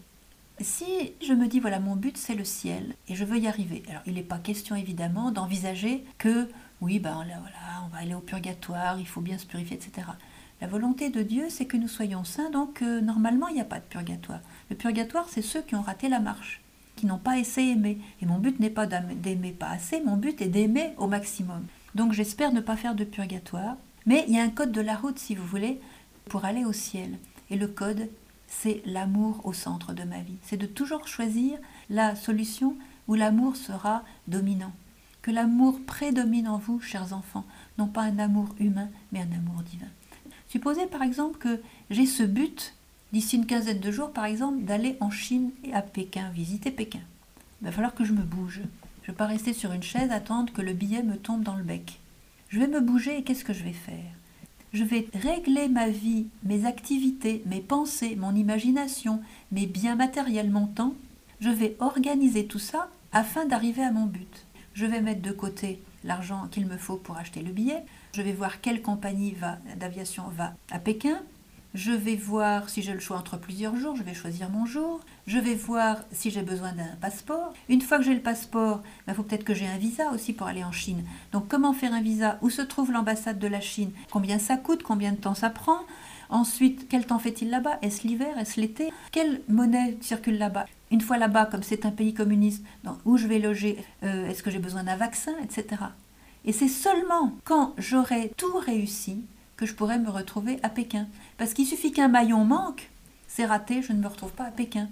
Si 0.62 1.14
je 1.22 1.32
me 1.32 1.48
dis, 1.48 1.58
voilà, 1.58 1.80
mon 1.80 1.96
but 1.96 2.18
c'est 2.18 2.34
le 2.34 2.44
ciel 2.44 2.94
et 3.08 3.14
je 3.14 3.24
veux 3.24 3.38
y 3.38 3.48
arriver, 3.48 3.82
alors 3.88 4.02
il 4.06 4.14
n'est 4.14 4.22
pas 4.22 4.38
question 4.38 4.76
évidemment 4.76 5.30
d'envisager 5.30 6.04
que, 6.18 6.48
oui, 6.82 6.98
ben 6.98 7.24
là, 7.24 7.38
voilà, 7.40 7.84
on 7.84 7.88
va 7.88 7.98
aller 7.98 8.14
au 8.14 8.20
purgatoire, 8.20 8.98
il 8.98 9.06
faut 9.06 9.22
bien 9.22 9.38
se 9.38 9.46
purifier, 9.46 9.76
etc. 9.76 10.06
La 10.60 10.66
volonté 10.66 11.08
de 11.08 11.22
Dieu, 11.22 11.46
c'est 11.48 11.64
que 11.64 11.78
nous 11.78 11.88
soyons 11.88 12.24
saints, 12.24 12.50
donc 12.50 12.82
euh, 12.82 13.00
normalement, 13.00 13.48
il 13.48 13.54
n'y 13.54 13.62
a 13.62 13.64
pas 13.64 13.78
de 13.78 13.84
purgatoire. 13.84 14.40
Le 14.68 14.76
purgatoire, 14.76 15.26
c'est 15.30 15.40
ceux 15.40 15.62
qui 15.62 15.74
ont 15.74 15.80
raté 15.80 16.10
la 16.10 16.20
marche, 16.20 16.60
qui 16.96 17.06
n'ont 17.06 17.16
pas 17.16 17.40
assez 17.40 17.62
aimé. 17.62 17.98
Et 18.20 18.26
mon 18.26 18.38
but 18.38 18.60
n'est 18.60 18.68
pas 18.68 18.86
d'aimer 18.86 19.52
pas 19.52 19.70
assez, 19.70 20.02
mon 20.02 20.18
but 20.18 20.42
est 20.42 20.48
d'aimer 20.48 20.92
au 20.98 21.06
maximum. 21.06 21.64
Donc 21.94 22.12
j'espère 22.12 22.52
ne 22.52 22.60
pas 22.60 22.76
faire 22.76 22.94
de 22.94 23.04
purgatoire. 23.04 23.76
Mais 24.04 24.26
il 24.28 24.34
y 24.34 24.38
a 24.38 24.42
un 24.42 24.50
code 24.50 24.72
de 24.72 24.82
la 24.82 24.96
route, 24.96 25.18
si 25.18 25.34
vous 25.34 25.46
voulez, 25.46 25.80
pour 26.26 26.44
aller 26.44 26.66
au 26.66 26.74
ciel. 26.74 27.16
Et 27.48 27.56
le 27.56 27.66
code, 27.66 28.10
c'est 28.50 28.82
l'amour 28.84 29.40
au 29.44 29.54
centre 29.54 29.94
de 29.94 30.02
ma 30.02 30.20
vie. 30.20 30.36
C'est 30.42 30.58
de 30.58 30.66
toujours 30.66 31.08
choisir 31.08 31.58
la 31.88 32.16
solution 32.16 32.76
où 33.08 33.14
l'amour 33.14 33.56
sera 33.56 34.02
dominant. 34.28 34.72
Que 35.22 35.30
l'amour 35.30 35.80
prédomine 35.86 36.48
en 36.48 36.58
vous, 36.58 36.80
chers 36.80 37.14
enfants, 37.14 37.46
non 37.78 37.86
pas 37.86 38.02
un 38.02 38.18
amour 38.18 38.54
humain, 38.58 38.90
mais 39.12 39.20
un 39.20 39.32
amour 39.32 39.62
divin. 39.62 39.86
Supposez 40.48 40.86
par 40.86 41.02
exemple 41.02 41.38
que 41.38 41.62
j'ai 41.90 42.06
ce 42.06 42.24
but, 42.24 42.74
d'ici 43.12 43.36
une 43.36 43.46
quinzaine 43.46 43.80
de 43.80 43.90
jours 43.92 44.12
par 44.12 44.24
exemple, 44.24 44.64
d'aller 44.64 44.96
en 45.00 45.10
Chine 45.10 45.52
et 45.64 45.72
à 45.72 45.80
Pékin, 45.80 46.28
visiter 46.30 46.70
Pékin. 46.70 47.00
Il 47.62 47.66
va 47.66 47.72
falloir 47.72 47.94
que 47.94 48.04
je 48.04 48.12
me 48.12 48.22
bouge. 48.22 48.62
Je 49.02 49.10
ne 49.10 49.12
vais 49.12 49.16
pas 49.16 49.26
rester 49.26 49.52
sur 49.52 49.72
une 49.72 49.82
chaise, 49.82 50.10
attendre 50.10 50.52
que 50.52 50.62
le 50.62 50.72
billet 50.72 51.02
me 51.02 51.16
tombe 51.16 51.44
dans 51.44 51.56
le 51.56 51.62
bec. 51.62 52.00
Je 52.48 52.58
vais 52.58 52.68
me 52.68 52.80
bouger 52.80 53.18
et 53.18 53.22
qu'est-ce 53.22 53.44
que 53.44 53.52
je 53.52 53.62
vais 53.62 53.72
faire? 53.72 54.12
Je 54.72 54.84
vais 54.84 55.08
régler 55.14 55.68
ma 55.68 55.88
vie, 55.88 56.26
mes 56.44 56.64
activités, 56.64 57.42
mes 57.46 57.60
pensées, 57.60 58.14
mon 58.14 58.34
imagination, 58.34 59.20
mes 59.50 59.66
biens 59.66 59.96
matériels, 59.96 60.50
mon 60.50 60.66
temps. 60.66 60.94
Je 61.40 61.50
vais 61.50 61.76
organiser 61.80 62.46
tout 62.46 62.60
ça 62.60 62.88
afin 63.12 63.46
d'arriver 63.46 63.82
à 63.82 63.90
mon 63.90 64.06
but. 64.06 64.46
Je 64.74 64.86
vais 64.86 65.00
mettre 65.00 65.22
de 65.22 65.32
côté 65.32 65.82
l'argent 66.04 66.46
qu'il 66.50 66.66
me 66.66 66.76
faut 66.76 66.96
pour 66.96 67.16
acheter 67.16 67.42
le 67.42 67.50
billet. 67.50 67.82
Je 68.14 68.22
vais 68.22 68.32
voir 68.32 68.60
quelle 68.60 68.80
compagnie 68.80 69.34
d'aviation 69.76 70.24
va 70.28 70.54
à 70.70 70.78
Pékin. 70.78 71.20
Je 71.72 71.92
vais 71.92 72.16
voir 72.16 72.68
si 72.68 72.82
j'ai 72.82 72.92
le 72.92 72.98
choix 72.98 73.16
entre 73.16 73.38
plusieurs 73.38 73.76
jours, 73.76 73.94
je 73.94 74.02
vais 74.02 74.12
choisir 74.12 74.50
mon 74.50 74.66
jour. 74.66 75.00
Je 75.28 75.38
vais 75.38 75.54
voir 75.54 75.98
si 76.10 76.30
j'ai 76.30 76.42
besoin 76.42 76.72
d'un 76.72 76.96
passeport. 77.00 77.52
Une 77.68 77.80
fois 77.80 77.98
que 77.98 78.04
j'ai 78.04 78.14
le 78.14 78.20
passeport, 78.20 78.82
il 78.82 79.02
ben, 79.06 79.14
faut 79.14 79.22
peut-être 79.22 79.44
que 79.44 79.54
j'ai 79.54 79.68
un 79.68 79.78
visa 79.78 80.10
aussi 80.10 80.32
pour 80.32 80.48
aller 80.48 80.64
en 80.64 80.72
Chine. 80.72 81.04
Donc 81.30 81.46
comment 81.46 81.72
faire 81.72 81.94
un 81.94 82.02
visa? 82.02 82.38
Où 82.42 82.50
se 82.50 82.62
trouve 82.62 82.90
l'ambassade 82.90 83.38
de 83.38 83.46
la 83.46 83.60
Chine? 83.60 83.92
Combien 84.10 84.40
ça 84.40 84.56
coûte? 84.56 84.82
Combien 84.82 85.12
de 85.12 85.18
temps 85.18 85.36
ça 85.36 85.48
prend? 85.48 85.78
Ensuite, 86.28 86.88
quel 86.88 87.06
temps 87.06 87.20
fait-il 87.20 87.50
là-bas? 87.50 87.78
Est-ce 87.82 88.04
l'hiver? 88.04 88.36
Est-ce 88.36 88.60
l'été? 88.60 88.92
Quelle 89.12 89.40
monnaie 89.48 89.96
circule 90.00 90.38
là-bas? 90.38 90.66
Une 90.90 91.00
fois 91.00 91.18
là-bas, 91.18 91.46
comme 91.46 91.62
c'est 91.62 91.86
un 91.86 91.92
pays 91.92 92.14
communiste, 92.14 92.64
où 93.04 93.16
je 93.16 93.28
vais 93.28 93.38
loger 93.38 93.78
euh, 94.02 94.28
Est-ce 94.28 94.42
que 94.42 94.50
j'ai 94.50 94.58
besoin 94.58 94.82
d'un 94.82 94.96
vaccin 94.96 95.32
Etc. 95.44 95.66
Et 96.44 96.52
c'est 96.52 96.68
seulement 96.68 97.32
quand 97.44 97.74
j'aurai 97.78 98.32
tout 98.36 98.58
réussi 98.58 99.22
que 99.60 99.66
je 99.66 99.74
pourrai 99.74 99.98
me 99.98 100.08
retrouver 100.08 100.58
à 100.62 100.70
Pékin. 100.70 101.06
Parce 101.36 101.52
qu'il 101.52 101.66
suffit 101.66 101.92
qu'un 101.92 102.08
maillon 102.08 102.46
manque, 102.46 102.88
c'est 103.28 103.44
raté, 103.44 103.82
je 103.82 103.92
ne 103.92 104.00
me 104.00 104.08
retrouve 104.08 104.32
pas 104.32 104.46
à 104.46 104.50
Pékin. 104.50 104.88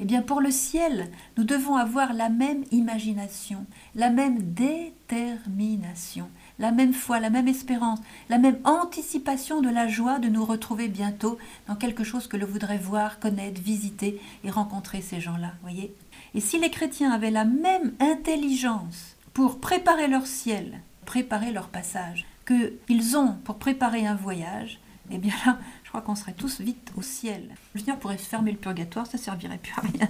Eh 0.00 0.06
bien, 0.06 0.22
pour 0.22 0.40
le 0.40 0.50
ciel, 0.50 1.10
nous 1.36 1.44
devons 1.44 1.76
avoir 1.76 2.14
la 2.14 2.30
même 2.30 2.64
imagination, 2.72 3.66
la 3.94 4.08
même 4.08 4.40
détermination, 4.54 6.30
la 6.58 6.72
même 6.72 6.94
foi, 6.94 7.20
la 7.20 7.28
même 7.28 7.46
espérance, 7.46 7.98
la 8.30 8.38
même 8.38 8.58
anticipation 8.64 9.60
de 9.60 9.68
la 9.68 9.86
joie 9.86 10.18
de 10.18 10.30
nous 10.30 10.46
retrouver 10.46 10.88
bientôt 10.88 11.36
dans 11.68 11.76
quelque 11.76 12.02
chose 12.02 12.26
que 12.26 12.38
l'on 12.38 12.46
voudrait 12.46 12.78
voir, 12.78 13.20
connaître, 13.20 13.60
visiter 13.60 14.18
et 14.44 14.50
rencontrer 14.50 15.02
ces 15.02 15.20
gens-là, 15.20 15.52
voyez 15.60 15.94
Et 16.34 16.40
si 16.40 16.58
les 16.58 16.70
chrétiens 16.70 17.12
avaient 17.12 17.30
la 17.30 17.44
même 17.44 17.92
intelligence 18.00 19.16
pour 19.34 19.60
préparer 19.60 20.08
leur 20.08 20.26
ciel, 20.26 20.80
préparer 21.04 21.52
leur 21.52 21.68
passage, 21.68 22.24
qu'ils 22.50 23.16
ont 23.16 23.34
pour 23.44 23.58
préparer 23.58 24.06
un 24.06 24.14
voyage, 24.14 24.80
eh 25.10 25.18
bien 25.18 25.34
là, 25.46 25.58
je 25.84 25.88
crois 25.88 26.00
qu'on 26.00 26.14
serait 26.14 26.32
tous 26.32 26.60
vite 26.60 26.92
au 26.96 27.02
ciel. 27.02 27.54
Le 27.74 27.80
Seigneur 27.80 27.98
pourrait 27.98 28.18
fermer 28.18 28.52
le 28.52 28.58
purgatoire, 28.58 29.06
ça 29.06 29.18
servirait 29.18 29.58
plus 29.58 29.72
à 29.76 29.80
rien. 29.80 30.08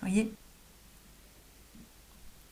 voyez? 0.00 0.32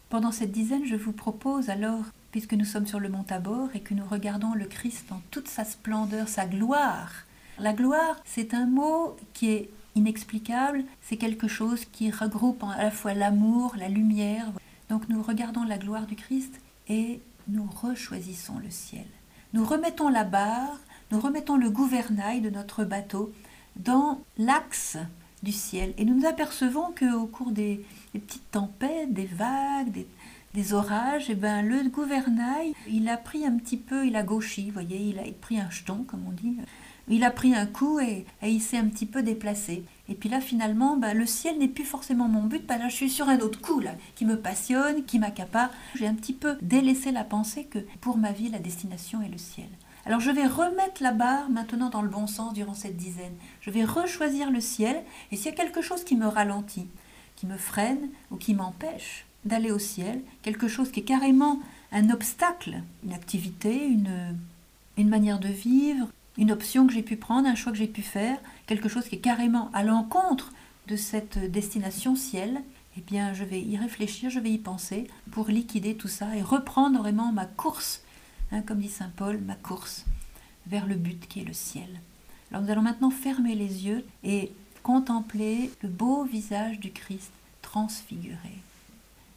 Pendant 0.08 0.30
cette 0.30 0.52
dizaine, 0.52 0.84
je 0.84 0.94
vous 0.94 1.12
propose 1.12 1.68
alors, 1.68 2.04
puisque 2.30 2.52
nous 2.52 2.64
sommes 2.64 2.86
sur 2.86 3.00
le 3.00 3.08
mont 3.08 3.24
Tabor 3.24 3.68
et 3.74 3.80
que 3.80 3.94
nous 3.94 4.06
regardons 4.06 4.54
le 4.54 4.66
Christ 4.66 5.06
dans 5.08 5.20
toute 5.30 5.48
sa 5.48 5.64
splendeur, 5.64 6.28
sa 6.28 6.46
gloire. 6.46 7.10
La 7.58 7.72
gloire, 7.72 8.16
c'est 8.24 8.54
un 8.54 8.66
mot 8.66 9.16
qui 9.32 9.50
est 9.50 9.70
inexplicable, 9.94 10.84
c'est 11.00 11.16
quelque 11.16 11.48
chose 11.48 11.86
qui 11.86 12.10
regroupe 12.10 12.62
à 12.62 12.84
la 12.84 12.90
fois 12.90 13.14
l'amour, 13.14 13.74
la 13.78 13.88
lumière. 13.88 14.46
Donc 14.90 15.08
nous 15.08 15.22
regardons 15.22 15.64
la 15.64 15.78
gloire 15.78 16.06
du 16.06 16.14
Christ 16.14 16.60
et 16.88 17.20
nous 17.48 17.68
rechoisissons 17.82 18.58
le 18.62 18.70
ciel. 18.70 19.06
Nous 19.56 19.64
remettons 19.64 20.10
la 20.10 20.24
barre, 20.24 20.78
nous 21.10 21.18
remettons 21.18 21.56
le 21.56 21.70
gouvernail 21.70 22.42
de 22.42 22.50
notre 22.50 22.84
bateau 22.84 23.32
dans 23.76 24.20
l'axe 24.36 24.98
du 25.42 25.50
ciel. 25.50 25.94
Et 25.96 26.04
nous 26.04 26.14
nous 26.14 26.26
apercevons 26.26 26.92
qu'au 26.92 27.24
cours 27.24 27.52
des, 27.52 27.82
petites 28.12 28.50
tempêtes, 28.50 29.14
des 29.14 29.24
vagues, 29.24 30.04
des, 30.52 30.74
orages, 30.74 31.30
et 31.30 31.34
ben, 31.34 31.62
le 31.62 31.88
gouvernail, 31.88 32.74
il 32.86 33.08
a 33.08 33.16
pris 33.16 33.46
un 33.46 33.56
petit 33.56 33.78
peu, 33.78 34.06
il 34.06 34.16
a 34.16 34.22
gauchi, 34.22 34.70
voyez, 34.70 34.98
il 34.98 35.18
a 35.18 35.22
pris 35.40 35.58
un 35.58 35.70
jeton, 35.70 36.04
comme 36.06 36.26
on 36.28 36.32
dit. 36.32 36.58
Il 37.08 37.24
a 37.24 37.30
pris 37.30 37.54
un 37.54 37.64
coup 37.64 37.98
et 37.98 38.26
il 38.42 38.60
s'est 38.60 38.76
un 38.76 38.88
petit 38.88 39.06
peu 39.06 39.22
déplacé. 39.22 39.84
Et 40.08 40.14
puis 40.14 40.28
là, 40.28 40.40
finalement, 40.40 40.96
ben, 40.96 41.16
le 41.16 41.26
ciel 41.26 41.58
n'est 41.58 41.68
plus 41.68 41.84
forcément 41.84 42.28
mon 42.28 42.44
but. 42.44 42.62
Là, 42.68 42.88
je 42.88 42.94
suis 42.94 43.10
sur 43.10 43.28
un 43.28 43.38
autre 43.40 43.60
coup, 43.60 43.80
là, 43.80 43.92
qui 44.14 44.24
me 44.24 44.38
passionne, 44.38 45.04
qui 45.04 45.18
m'accapare. 45.18 45.70
J'ai 45.94 46.06
un 46.06 46.14
petit 46.14 46.32
peu 46.32 46.56
délaissé 46.62 47.10
la 47.10 47.24
pensée 47.24 47.64
que 47.64 47.80
pour 48.00 48.16
ma 48.16 48.32
vie, 48.32 48.48
la 48.48 48.58
destination 48.58 49.20
est 49.22 49.28
le 49.28 49.38
ciel. 49.38 49.68
Alors 50.04 50.20
je 50.20 50.30
vais 50.30 50.46
remettre 50.46 51.02
la 51.02 51.10
barre 51.10 51.50
maintenant 51.50 51.90
dans 51.90 52.02
le 52.02 52.08
bon 52.08 52.28
sens 52.28 52.52
durant 52.52 52.74
cette 52.74 52.96
dizaine. 52.96 53.34
Je 53.60 53.70
vais 53.70 53.84
rechoisir 53.84 54.52
le 54.52 54.60
ciel. 54.60 55.02
Et 55.32 55.36
s'il 55.36 55.46
y 55.46 55.54
a 55.54 55.56
quelque 55.56 55.82
chose 55.82 56.04
qui 56.04 56.14
me 56.14 56.28
ralentit, 56.28 56.86
qui 57.34 57.46
me 57.46 57.56
freine 57.56 58.08
ou 58.30 58.36
qui 58.36 58.54
m'empêche 58.54 59.26
d'aller 59.44 59.72
au 59.72 59.80
ciel, 59.80 60.22
quelque 60.42 60.68
chose 60.68 60.92
qui 60.92 61.00
est 61.00 61.04
carrément 61.04 61.58
un 61.90 62.10
obstacle, 62.10 62.82
une 63.04 63.14
activité, 63.14 63.88
une 64.96 65.08
manière 65.08 65.40
de 65.40 65.48
vivre, 65.48 66.06
une 66.38 66.52
option 66.52 66.86
que 66.86 66.92
j'ai 66.92 67.02
pu 67.02 67.16
prendre, 67.16 67.48
un 67.48 67.54
choix 67.54 67.72
que 67.72 67.78
j'ai 67.78 67.86
pu 67.86 68.02
faire, 68.02 68.38
quelque 68.66 68.88
chose 68.88 69.08
qui 69.08 69.16
est 69.16 69.20
carrément 69.20 69.70
à 69.72 69.82
l'encontre 69.82 70.52
de 70.88 70.96
cette 70.96 71.38
destination 71.50 72.16
ciel, 72.16 72.62
eh 72.96 73.00
bien 73.00 73.34
je 73.34 73.44
vais 73.44 73.60
y 73.60 73.76
réfléchir, 73.76 74.30
je 74.30 74.40
vais 74.40 74.50
y 74.50 74.58
penser 74.58 75.08
pour 75.30 75.48
liquider 75.48 75.96
tout 75.96 76.08
ça 76.08 76.36
et 76.36 76.42
reprendre 76.42 76.98
vraiment 76.98 77.32
ma 77.32 77.46
course, 77.46 78.02
hein, 78.52 78.62
comme 78.62 78.80
dit 78.80 78.88
Saint 78.88 79.12
Paul, 79.16 79.38
ma 79.38 79.54
course 79.54 80.04
vers 80.66 80.86
le 80.86 80.96
but 80.96 81.26
qui 81.28 81.40
est 81.40 81.44
le 81.44 81.52
ciel. 81.52 82.00
Alors 82.50 82.62
nous 82.62 82.70
allons 82.70 82.82
maintenant 82.82 83.10
fermer 83.10 83.54
les 83.54 83.86
yeux 83.86 84.04
et 84.24 84.52
contempler 84.82 85.70
le 85.82 85.88
beau 85.88 86.24
visage 86.24 86.78
du 86.78 86.92
Christ 86.92 87.32
transfiguré. 87.62 88.62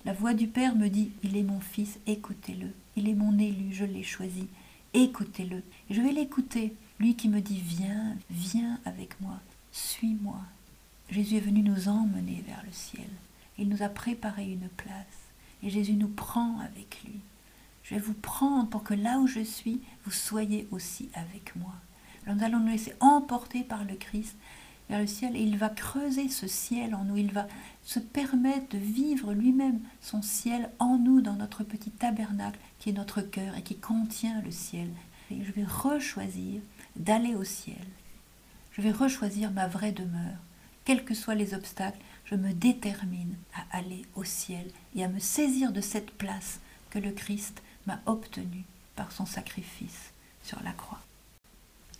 La 0.05 0.13
voix 0.13 0.33
du 0.33 0.47
Père 0.47 0.75
me 0.75 0.87
dit, 0.87 1.11
il 1.23 1.35
est 1.35 1.43
mon 1.43 1.59
fils, 1.59 1.99
écoutez-le. 2.07 2.67
Il 2.95 3.09
est 3.09 3.15
mon 3.15 3.37
élu, 3.37 3.73
je 3.73 3.85
l'ai 3.85 4.03
choisi. 4.03 4.47
Écoutez-le. 4.93 5.61
Je 5.89 6.01
vais 6.01 6.11
l'écouter. 6.11 6.73
Lui 6.99 7.15
qui 7.15 7.29
me 7.29 7.39
dit, 7.39 7.61
viens, 7.61 8.15
viens 8.29 8.79
avec 8.85 9.19
moi, 9.21 9.39
suis-moi. 9.71 10.41
Jésus 11.09 11.37
est 11.37 11.41
venu 11.41 11.61
nous 11.61 11.87
emmener 11.87 12.43
vers 12.45 12.61
le 12.65 12.71
ciel. 12.71 13.09
Il 13.57 13.69
nous 13.69 13.81
a 13.83 13.89
préparé 13.89 14.51
une 14.51 14.69
place. 14.69 15.05
Et 15.63 15.69
Jésus 15.69 15.93
nous 15.93 16.09
prend 16.09 16.59
avec 16.59 17.01
lui. 17.03 17.19
Je 17.83 17.95
vais 17.95 18.01
vous 18.01 18.13
prendre 18.13 18.69
pour 18.69 18.83
que 18.83 18.93
là 18.93 19.19
où 19.19 19.27
je 19.27 19.39
suis, 19.39 19.81
vous 20.05 20.11
soyez 20.11 20.67
aussi 20.71 21.09
avec 21.13 21.55
moi. 21.55 21.73
Alors 22.23 22.35
nous 22.35 22.43
allons 22.43 22.59
nous 22.59 22.71
laisser 22.71 22.93
emporter 22.99 23.63
par 23.63 23.83
le 23.83 23.95
Christ 23.95 24.35
vers 24.89 24.99
le 24.99 25.07
ciel 25.07 25.35
et 25.35 25.41
il 25.41 25.57
va 25.57 25.69
creuser 25.69 26.29
ce 26.29 26.47
ciel 26.47 26.95
en 26.95 27.03
nous, 27.03 27.17
il 27.17 27.31
va 27.31 27.47
se 27.83 27.99
permettre 27.99 28.69
de 28.69 28.77
vivre 28.77 29.33
lui-même 29.33 29.79
son 30.01 30.21
ciel 30.21 30.69
en 30.79 30.97
nous 30.97 31.21
dans 31.21 31.35
notre 31.35 31.63
petit 31.63 31.91
tabernacle 31.91 32.59
qui 32.79 32.89
est 32.89 32.93
notre 32.93 33.21
cœur 33.21 33.55
et 33.55 33.61
qui 33.61 33.77
contient 33.77 34.41
le 34.41 34.51
ciel. 34.51 34.89
Et 35.31 35.43
je 35.43 35.51
vais 35.51 35.65
rechoisir 35.65 36.61
d'aller 36.95 37.35
au 37.35 37.43
ciel. 37.43 37.75
Je 38.71 38.81
vais 38.81 38.91
rechoisir 38.91 39.51
ma 39.51 39.67
vraie 39.67 39.91
demeure. 39.91 40.37
Quels 40.85 41.05
que 41.05 41.13
soient 41.13 41.35
les 41.35 41.53
obstacles, 41.53 41.99
je 42.25 42.35
me 42.35 42.53
détermine 42.53 43.35
à 43.55 43.77
aller 43.77 44.03
au 44.15 44.23
ciel 44.23 44.67
et 44.95 45.03
à 45.03 45.07
me 45.07 45.19
saisir 45.19 45.71
de 45.71 45.81
cette 45.81 46.11
place 46.11 46.59
que 46.89 46.99
le 46.99 47.11
Christ 47.11 47.61
m'a 47.87 47.99
obtenue 48.05 48.63
par 48.95 49.11
son 49.11 49.25
sacrifice 49.25 50.11
sur 50.43 50.61
la 50.63 50.71
croix. 50.71 50.99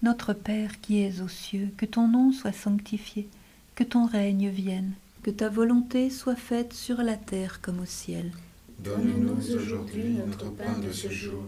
Notre 0.02 0.34
Père 0.34 0.80
qui 0.82 1.02
es 1.02 1.22
aux 1.22 1.28
cieux, 1.28 1.74
que 1.78 1.86
ton 1.86 2.08
nom 2.08 2.32
soit 2.32 2.54
sanctifié, 2.54 3.28
que 3.76 3.84
ton 3.84 4.06
règne 4.06 4.50
vienne, 4.50 4.94
que 5.24 5.32
ta 5.32 5.50
volonté 5.50 6.10
soit 6.10 6.36
faite 6.36 6.74
sur 6.74 7.02
la 7.02 7.18
terre 7.18 7.62
comme 7.62 7.80
au 7.80 7.86
ciel. 7.86 8.32
Donne-nous 8.80 9.56
aujourd'hui 9.56 10.20
notre 10.26 10.50
pain 10.52 10.78
de 10.80 10.92
ce 10.92 11.10
jour. 11.10 11.44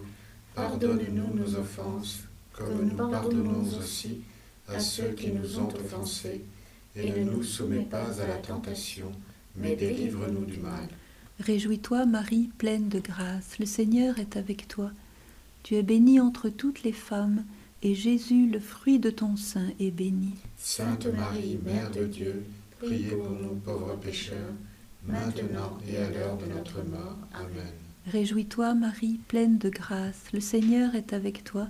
Pardonne-nous 0.54 1.34
nos 1.34 1.56
offenses, 1.56 2.24
comme 2.54 2.90
nous 2.90 2.96
pardonnons 2.96 3.66
aussi 3.80 4.22
à 4.68 4.80
ceux 4.80 5.10
qui 5.10 5.32
nous 5.32 5.60
ont 5.60 5.70
offensés. 5.74 6.44
Et 6.96 7.10
ne 7.10 7.24
nous 7.24 7.44
soumets 7.44 7.88
pas 7.90 8.22
à 8.22 8.28
la 8.28 8.36
tentation, 8.36 9.12
mais 9.56 9.78
délivre-nous 9.78 10.44
du 10.44 10.58
mal. 10.58 10.90
Réjouis-toi, 11.40 12.06
Marie, 12.06 12.50
pleine 12.58 12.90
de 12.90 13.00
grâce, 13.00 13.58
le 13.60 13.66
Seigneur 13.66 14.20
est 14.20 14.36
avec 14.36 14.68
toi. 14.68 14.92
Tu 15.64 15.76
es 15.76 15.84
bénie 15.84 16.20
entre 16.20 16.50
toutes 16.50 16.84
les 16.84 16.92
femmes, 16.92 17.46
et 17.82 17.96
Jésus, 17.96 18.48
le 18.48 18.60
fruit 18.60 19.00
de 19.00 19.10
ton 19.10 19.38
sein, 19.38 19.70
est 19.80 19.92
béni. 19.92 20.34
Sainte 20.58 21.08
Marie, 21.16 21.60
Mère 21.64 21.90
de 21.92 22.06
Dieu, 22.06 22.44
priez 22.80 23.16
pour 23.16 23.32
nous 23.32 23.56
pauvres 23.56 23.96
pécheurs, 23.96 24.54
maintenant 25.08 25.78
et 25.88 25.98
à 25.98 26.10
l'heure 26.12 26.38
de 26.38 26.46
notre 26.54 26.84
mort. 26.84 27.18
Amen. 27.34 27.74
Réjouis-toi, 28.08 28.74
Marie, 28.76 29.20
pleine 29.28 29.58
de 29.58 29.70
grâce, 29.70 30.26
le 30.34 30.42
Seigneur 30.42 30.94
est 30.94 31.14
avec 31.14 31.44
toi. 31.44 31.70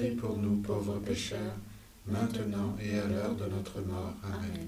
prie 0.00 0.10
pour 0.12 0.38
nous 0.38 0.56
pauvres 0.56 0.98
pécheurs, 0.98 1.56
maintenant 2.06 2.74
et 2.82 2.98
à 2.98 3.06
l'heure 3.06 3.34
de 3.34 3.54
notre 3.54 3.80
mort. 3.86 4.14
Amen. 4.24 4.66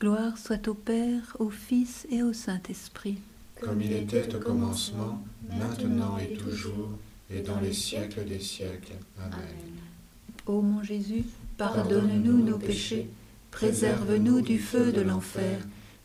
Gloire 0.00 0.36
soit 0.36 0.66
au 0.66 0.74
Père, 0.74 1.36
au 1.38 1.48
Fils 1.48 2.06
et 2.10 2.22
au 2.22 2.32
Saint-Esprit. 2.32 3.18
Comme 3.60 3.80
il 3.80 3.92
était 3.92 4.34
au 4.34 4.40
commencement, 4.40 5.22
maintenant 5.48 6.18
et 6.18 6.34
toujours, 6.34 6.90
et 7.30 7.40
dans 7.40 7.60
les 7.60 7.72
siècles 7.72 8.24
des 8.24 8.40
siècles. 8.40 8.94
Amen. 9.20 9.38
Ô 10.46 10.60
mon 10.60 10.82
Jésus, 10.82 11.24
pardonne-nous 11.56 12.44
nos 12.44 12.58
péchés, 12.58 13.08
préserve-nous 13.52 14.40
du 14.40 14.58
feu 14.58 14.90
de 14.90 15.02
l'enfer, 15.02 15.60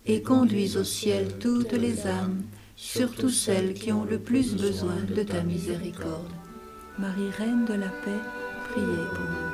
et 0.06 0.22
conduis 0.22 0.78
au 0.78 0.84
ciel 0.84 1.40
toutes 1.40 1.74
les 1.74 2.06
âmes, 2.06 2.44
surtout 2.76 3.30
celles 3.30 3.74
qui 3.74 3.92
ont 3.92 4.06
le 4.06 4.20
plus 4.20 4.56
besoin 4.56 4.98
de 5.16 5.24
ta 5.24 5.42
miséricorde. 5.42 6.32
Marie, 7.00 7.30
Reine 7.38 7.66
de 7.66 7.74
la 7.74 7.90
paix, 7.90 8.22
priez 8.72 9.06
pour. 9.14 9.49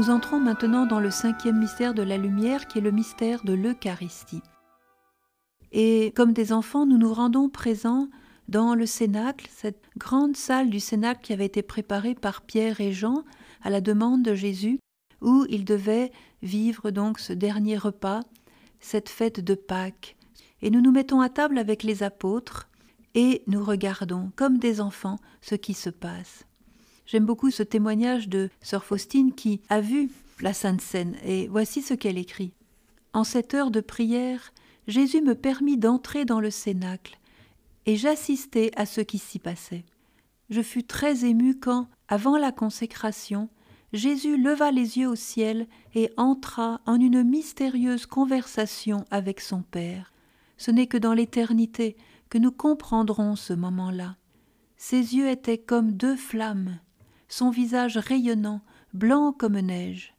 Nous 0.00 0.08
entrons 0.08 0.40
maintenant 0.40 0.86
dans 0.86 0.98
le 0.98 1.10
cinquième 1.10 1.58
mystère 1.58 1.92
de 1.92 2.00
la 2.00 2.16
lumière 2.16 2.68
qui 2.68 2.78
est 2.78 2.80
le 2.80 2.90
mystère 2.90 3.44
de 3.44 3.52
l'Eucharistie. 3.52 4.40
Et 5.72 6.14
comme 6.16 6.32
des 6.32 6.54
enfants, 6.54 6.86
nous 6.86 6.96
nous 6.96 7.12
rendons 7.12 7.50
présents 7.50 8.08
dans 8.48 8.74
le 8.74 8.86
Cénacle, 8.86 9.46
cette 9.50 9.84
grande 9.98 10.38
salle 10.38 10.70
du 10.70 10.80
Cénacle 10.80 11.20
qui 11.22 11.34
avait 11.34 11.44
été 11.44 11.60
préparée 11.60 12.14
par 12.14 12.40
Pierre 12.40 12.80
et 12.80 12.92
Jean 12.92 13.24
à 13.60 13.68
la 13.68 13.82
demande 13.82 14.22
de 14.22 14.34
Jésus, 14.34 14.80
où 15.20 15.44
ils 15.50 15.66
devaient 15.66 16.12
vivre 16.40 16.90
donc 16.90 17.18
ce 17.18 17.34
dernier 17.34 17.76
repas, 17.76 18.22
cette 18.80 19.10
fête 19.10 19.40
de 19.40 19.54
Pâques. 19.54 20.16
Et 20.62 20.70
nous 20.70 20.80
nous 20.80 20.92
mettons 20.92 21.20
à 21.20 21.28
table 21.28 21.58
avec 21.58 21.82
les 21.82 22.02
apôtres 22.02 22.70
et 23.14 23.42
nous 23.48 23.62
regardons, 23.62 24.32
comme 24.34 24.56
des 24.56 24.80
enfants, 24.80 25.18
ce 25.42 25.56
qui 25.56 25.74
se 25.74 25.90
passe. 25.90 26.46
J'aime 27.10 27.26
beaucoup 27.26 27.50
ce 27.50 27.64
témoignage 27.64 28.28
de 28.28 28.50
sœur 28.62 28.84
Faustine 28.84 29.34
qui 29.34 29.62
a 29.68 29.80
vu 29.80 30.10
la 30.40 30.52
Sainte 30.52 30.80
Seine, 30.80 31.16
et 31.24 31.48
voici 31.48 31.82
ce 31.82 31.92
qu'elle 31.92 32.18
écrit. 32.18 32.52
En 33.12 33.24
cette 33.24 33.52
heure 33.52 33.72
de 33.72 33.80
prière, 33.80 34.52
Jésus 34.86 35.20
me 35.20 35.34
permit 35.34 35.76
d'entrer 35.76 36.24
dans 36.24 36.38
le 36.38 36.50
cénacle, 36.50 37.18
et 37.84 37.96
j'assistai 37.96 38.70
à 38.76 38.86
ce 38.86 39.00
qui 39.00 39.18
s'y 39.18 39.40
passait. 39.40 39.82
Je 40.50 40.62
fus 40.62 40.84
très 40.84 41.24
ému 41.24 41.58
quand, 41.58 41.88
avant 42.06 42.38
la 42.38 42.52
consécration, 42.52 43.48
Jésus 43.92 44.36
leva 44.36 44.70
les 44.70 44.98
yeux 44.98 45.08
au 45.08 45.16
ciel 45.16 45.66
et 45.96 46.12
entra 46.16 46.80
en 46.86 47.00
une 47.00 47.24
mystérieuse 47.24 48.06
conversation 48.06 49.04
avec 49.10 49.40
son 49.40 49.62
Père. 49.62 50.12
Ce 50.58 50.70
n'est 50.70 50.86
que 50.86 50.96
dans 50.96 51.14
l'éternité 51.14 51.96
que 52.28 52.38
nous 52.38 52.52
comprendrons 52.52 53.34
ce 53.34 53.52
moment-là. 53.52 54.14
Ses 54.76 55.16
yeux 55.16 55.28
étaient 55.28 55.58
comme 55.58 55.90
deux 55.90 56.14
flammes, 56.14 56.78
son 57.30 57.48
visage 57.48 57.96
rayonnant, 57.96 58.60
blanc 58.92 59.32
comme 59.32 59.58
neige, 59.58 60.14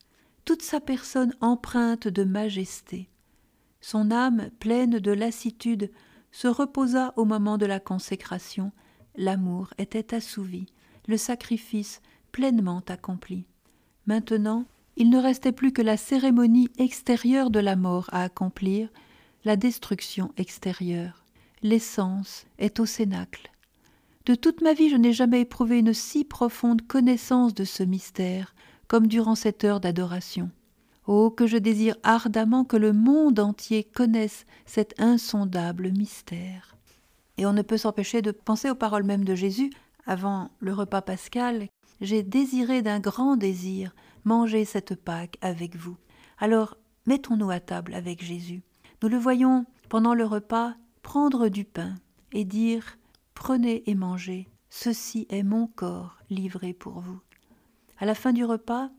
toute 0.45 0.64
sa 0.64 0.80
personne 0.80 1.36
empreinte 1.41 2.07
de 2.07 2.24
majesté. 2.24 3.09
Son 3.82 4.09
âme, 4.12 4.49
pleine 4.59 4.97
de 4.97 5.12
lassitude, 5.12 5.91
se 6.32 6.47
reposa 6.47 7.14
au 7.18 7.26
moment 7.26 7.57
de 7.57 7.66
la 7.66 7.80
consécration. 7.80 8.72
L'amour 9.16 9.74
était 9.78 10.16
assouvi, 10.16 10.68
le 11.07 11.18
sacrifice 11.18 12.01
pleinement 12.32 12.82
accompli. 12.88 13.45
Maintenant, 14.05 14.66
il 14.95 15.09
ne 15.09 15.20
restait 15.20 15.51
plus 15.51 15.74
que 15.74 15.82
la 15.82 15.97
cérémonie 15.97 16.70
extérieure 16.78 17.49
de 17.49 17.59
la 17.59 17.76
mort 17.76 18.07
à 18.14 18.24
accomplir, 18.24 18.89
la 19.43 19.57
destruction 19.57 20.32
extérieure. 20.38 21.26
L'essence 21.62 22.45
est 22.57 22.80
au 22.80 22.86
cénacle. 22.86 23.51
De 24.26 24.36
toute 24.36 24.61
ma 24.61 24.74
vie, 24.74 24.89
je 24.89 24.95
n'ai 24.95 25.13
jamais 25.13 25.41
éprouvé 25.41 25.80
une 25.80 25.93
si 25.93 26.24
profonde 26.24 26.86
connaissance 26.88 27.55
de 27.55 27.63
ce 27.63 27.84
mystère 27.84 28.53
comme 28.88 29.07
durant 29.07 29.36
cette 29.36 29.63
heure 29.63 29.80
d'adoration. 29.80 30.51
Oh, 31.07 31.32
que 31.32 31.47
je 31.47 31.57
désire 31.57 31.95
ardemment 32.03 32.63
que 32.63 32.78
le 32.78 32.93
monde 32.93 33.39
entier 33.39 33.84
connaisse 33.84 34.45
cet 34.65 34.99
insondable 34.99 35.91
mystère. 35.91 36.76
Et 37.38 37.45
on 37.45 37.53
ne 37.53 37.63
peut 37.63 37.78
s'empêcher 37.78 38.22
de 38.22 38.32
penser 38.32 38.69
aux 38.69 38.76
paroles 38.76 39.03
mêmes 39.03 39.24
de 39.24 39.34
Jésus 39.34 39.72
avant 40.05 40.51
le 40.59 40.74
repas 40.74 41.01
pascal. 41.01 41.67
J'ai 42.01 42.22
désiré 42.22 42.82
d'un 42.82 42.99
grand 42.99 43.38
désir 43.38 43.95
manger 44.26 44.65
cette 44.65 44.95
Pâque 44.95 45.38
avec 45.41 45.76
vous. 45.76 45.97
Alors, 46.38 46.78
mettons-nous 47.07 47.49
à 47.49 47.59
table 47.59 47.93
avec 47.95 48.24
Jésus. 48.24 48.61
Nous 49.01 49.09
le 49.09 49.17
voyons 49.17 49.65
pendant 49.89 50.13
le 50.13 50.26
repas 50.26 50.76
prendre 51.01 51.47
du 51.47 51.65
pain 51.65 51.95
et 52.34 52.45
dire 52.45 52.97
Prenez 53.44 53.89
et 53.89 53.96
mangez, 53.96 54.48
ceci 54.70 55.26
est 55.32 55.42
mon 55.42 55.66
corps 55.66 56.16
livré 56.30 56.74
pour 56.74 57.00
vous. 57.00 57.20
À 57.98 58.06
la 58.06 58.14
fin 58.14 58.34
du 58.34 58.46
repas, 58.46 58.92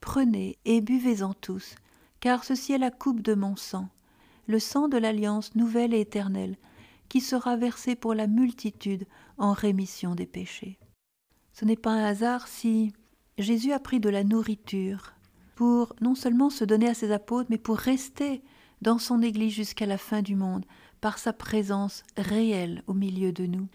prenez 0.00 0.56
et 0.64 0.80
buvez-en 0.80 1.34
tous, 1.34 1.74
car 2.18 2.44
ceci 2.44 2.72
est 2.72 2.78
la 2.78 2.90
coupe 2.90 3.20
de 3.20 3.34
mon 3.34 3.56
sang, 3.56 3.90
le 4.46 4.58
sang 4.58 4.88
de 4.88 4.96
l'alliance 4.96 5.54
nouvelle 5.54 5.92
et 5.92 6.00
éternelle, 6.00 6.56
qui 7.10 7.20
sera 7.20 7.58
versé 7.58 7.94
pour 7.94 8.14
la 8.14 8.26
multitude 8.26 9.04
en 9.36 9.52
rémission 9.52 10.14
des 10.14 10.26
péchés. 10.26 10.78
Ce 11.52 11.66
n'est 11.66 11.76
pas 11.76 11.92
un 11.92 12.04
hasard 12.04 12.48
si 12.48 12.94
Jésus 13.36 13.72
a 13.72 13.80
pris 13.80 14.00
de 14.00 14.08
la 14.08 14.24
nourriture 14.24 15.12
pour 15.56 15.94
non 16.00 16.14
seulement 16.14 16.48
se 16.48 16.64
donner 16.64 16.88
à 16.88 16.94
ses 16.94 17.12
apôtres, 17.12 17.50
mais 17.50 17.58
pour 17.58 17.76
rester 17.76 18.42
dans 18.80 18.98
son 18.98 19.20
Église 19.20 19.52
jusqu'à 19.52 19.84
la 19.84 19.98
fin 19.98 20.22
du 20.22 20.36
monde, 20.36 20.64
par 21.04 21.18
sa 21.18 21.34
présence 21.34 22.02
réelle 22.16 22.82
au 22.86 22.94
milieu 22.94 23.30
de 23.30 23.44
nous. 23.44 23.68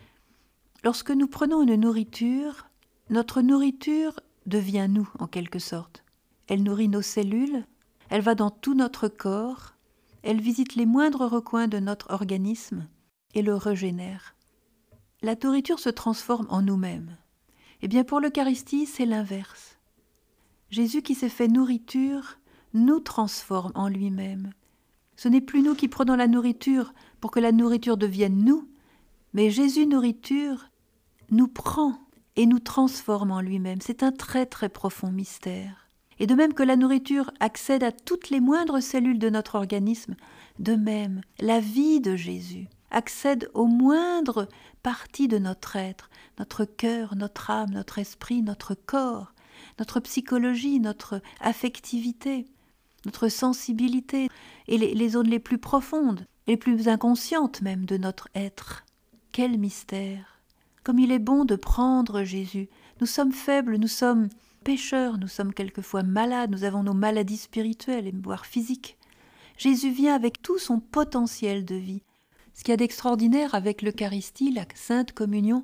Lorsque 0.84 1.12
nous 1.12 1.28
prenons 1.28 1.62
une 1.62 1.76
nourriture, 1.76 2.66
notre 3.12 3.44
nourriture 3.44 4.20
devient 4.48 4.88
nous 4.90 5.08
en 5.20 5.28
quelque 5.28 5.60
sorte. 5.60 6.04
Elle 6.48 6.64
nourrit 6.64 6.88
nos 6.88 7.04
cellules, 7.04 7.68
elle 8.10 8.24
va 8.24 8.34
dans 8.34 8.50
tout 8.50 8.74
notre 8.74 9.08
corps, 9.10 9.76
elle 10.24 10.42
visite 10.42 10.74
les 10.74 10.88
moindres 10.88 11.30
recoins 11.30 11.68
de 11.68 11.78
notre 11.78 12.10
organisme 12.10 12.88
et 13.36 13.44
le 13.44 13.54
régénère. 13.54 14.34
La 15.22 15.36
nourriture 15.36 15.78
se 15.78 15.90
transforme 15.90 16.48
en 16.50 16.64
nous-mêmes. 16.64 17.16
Eh 17.84 17.88
bien 17.88 18.04
pour 18.04 18.22
l'Eucharistie, 18.22 18.88
c'est 18.88 19.06
l'inverse. 19.06 19.78
Jésus 20.72 21.04
qui 21.04 21.14
s'est 21.14 21.30
fait 21.30 21.48
nourriture 21.48 22.40
nous 22.74 23.00
transforme 23.00 23.74
en 23.76 23.88
lui-même. 23.88 24.52
Ce 25.16 25.28
n'est 25.28 25.42
plus 25.42 25.62
nous 25.62 25.76
qui 25.76 25.90
prenons 25.90 26.16
la 26.16 26.28
nourriture 26.28 26.92
pour 27.20 27.32
que 27.32 27.40
la 27.40 27.52
nourriture 27.52 27.98
devienne 27.98 28.44
nous, 28.44 28.68
mais 29.34 29.50
Jésus 29.50 29.86
nourriture 29.86 30.70
nous 31.30 31.48
prend 31.48 32.00
et 32.36 32.46
nous 32.46 32.60
transforme 32.60 33.32
en 33.32 33.42
lui-même. 33.42 33.82
C'est 33.82 34.04
un 34.04 34.12
très 34.12 34.46
très 34.46 34.70
profond 34.70 35.12
mystère. 35.12 35.90
Et 36.20 36.28
de 36.28 36.36
même 36.36 36.54
que 36.54 36.64
la 36.64 36.76
nourriture 36.76 37.32
accède 37.40 37.84
à 37.84 37.92
toutes 37.92 38.30
les 38.30 38.40
moindres 38.40 38.82
cellules 38.82 39.20
de 39.20 39.30
notre 39.30 39.56
organisme, 39.56 40.16
de 40.58 40.76
même 40.76 41.22
la 41.40 41.60
vie 41.60 42.02
de 42.02 42.16
Jésus 42.16 42.68
accède 42.92 43.50
aux 43.54 43.68
moindres 43.68 44.48
parties 44.82 45.28
de 45.28 45.38
notre 45.38 45.76
être, 45.76 46.10
notre 46.40 46.66
cœur, 46.66 47.16
notre 47.16 47.52
âme, 47.52 47.70
notre 47.72 48.00
esprit, 48.00 48.42
notre 48.42 48.74
corps, 48.74 49.34
notre 49.78 50.00
psychologie, 50.00 50.80
notre 50.80 51.22
affectivité 51.40 52.48
notre 53.06 53.30
sensibilité 53.30 54.28
et 54.68 54.78
les, 54.78 54.94
les, 54.94 55.10
zones 55.10 55.30
les 55.30 55.40
plus 55.40 55.58
profondes, 55.58 56.26
les 56.50 56.58
plus 56.58 56.88
inconscientes 56.88 57.62
même 57.62 57.86
de 57.86 57.96
notre 57.96 58.28
être. 58.34 58.84
Quel 59.32 59.60
mystère 59.60 60.42
Comme 60.84 60.98
il 60.98 61.12
est 61.12 61.20
bon 61.20 61.46
de 61.46 61.56
prendre 61.56 62.24
Jésus. 62.24 62.70
Nous 63.00 63.06
sommes 63.06 63.34
faibles, 63.34 63.76
nous 63.76 63.88
sommes 63.88 64.30
pécheurs, 64.64 65.20
nous 65.20 65.28
sommes 65.28 65.54
quelquefois 65.54 66.02
malades, 66.02 66.50
nous 66.50 66.64
avons 66.64 66.82
nos 66.82 66.96
maladies 66.96 67.38
spirituelles 67.38 68.08
et 68.08 68.14
voire 68.24 68.48
physiques. 68.48 68.98
Jésus 69.60 69.92
vient 69.92 70.16
avec 70.16 70.42
tout 70.42 70.58
son 70.58 70.80
potentiel 70.80 71.66
de 71.66 71.76
vie. 71.76 72.02
Ce 72.56 72.64
qu'il 72.64 72.72
y 72.72 72.74
a 72.74 72.78
d'extraordinaire 72.78 73.54
avec 73.54 73.84
l'Eucharistie, 73.84 74.52
la 74.52 74.66
Sainte 74.74 75.12
Communion, 75.12 75.64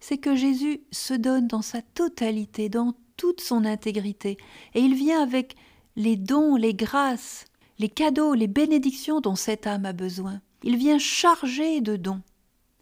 c'est 0.00 0.18
que 0.18 0.34
Jésus 0.34 0.80
se 0.90 1.14
donne 1.14 1.46
dans 1.46 1.62
sa 1.62 1.82
totalité, 1.82 2.68
dans 2.68 2.96
toute 3.16 3.40
son 3.40 3.64
intégrité, 3.64 4.38
et 4.74 4.80
il 4.80 4.96
vient 4.96 5.22
avec 5.22 5.54
les 5.94 6.16
dons, 6.16 6.56
les 6.56 6.74
grâces, 6.74 7.44
les 7.80 7.88
cadeaux, 7.88 8.34
les 8.34 8.46
bénédictions 8.46 9.22
dont 9.22 9.36
cette 9.36 9.66
âme 9.66 9.86
a 9.86 9.94
besoin. 9.94 10.42
Il 10.62 10.76
vient 10.76 10.98
chargé 10.98 11.80
de 11.80 11.96
dons. 11.96 12.20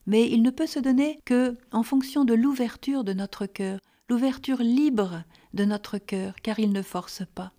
mais 0.06 0.28
il 0.28 0.42
ne 0.42 0.50
peut 0.50 0.66
se 0.66 0.80
donner 0.80 1.20
que 1.24 1.56
en 1.70 1.82
fonction 1.84 2.24
de 2.24 2.34
l'ouverture 2.34 3.04
de 3.04 3.12
notre 3.12 3.46
cœur, 3.46 3.78
l'ouverture 4.08 4.58
libre 4.58 5.22
de 5.54 5.64
notre 5.64 5.98
cœur, 5.98 6.34
car 6.42 6.58
il 6.58 6.72
ne 6.72 6.82
force 6.82 7.22
pas. 7.34 7.52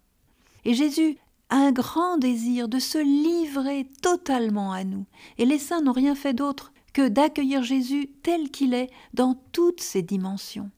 Et 0.66 0.74
Jésus 0.74 1.16
a 1.50 1.58
un 1.58 1.72
grand 1.72 2.18
désir 2.18 2.68
de 2.68 2.80
se 2.80 2.98
livrer 2.98 3.88
totalement 4.02 4.74
à 4.74 4.84
nous, 4.84 5.06
et 5.38 5.46
les 5.46 5.60
saints 5.60 5.82
n'ont 5.82 5.94
rien 5.94 6.16
fait 6.16 6.34
d'autre 6.34 6.74
que 6.92 7.08
d'accueillir 7.08 7.64
Jésus 7.64 8.10
tel 8.22 8.50
qu'il 8.50 8.74
est 8.74 8.90
dans 9.14 9.36
toutes 9.54 9.82
ses 9.82 10.02
dimensions. 10.02 10.72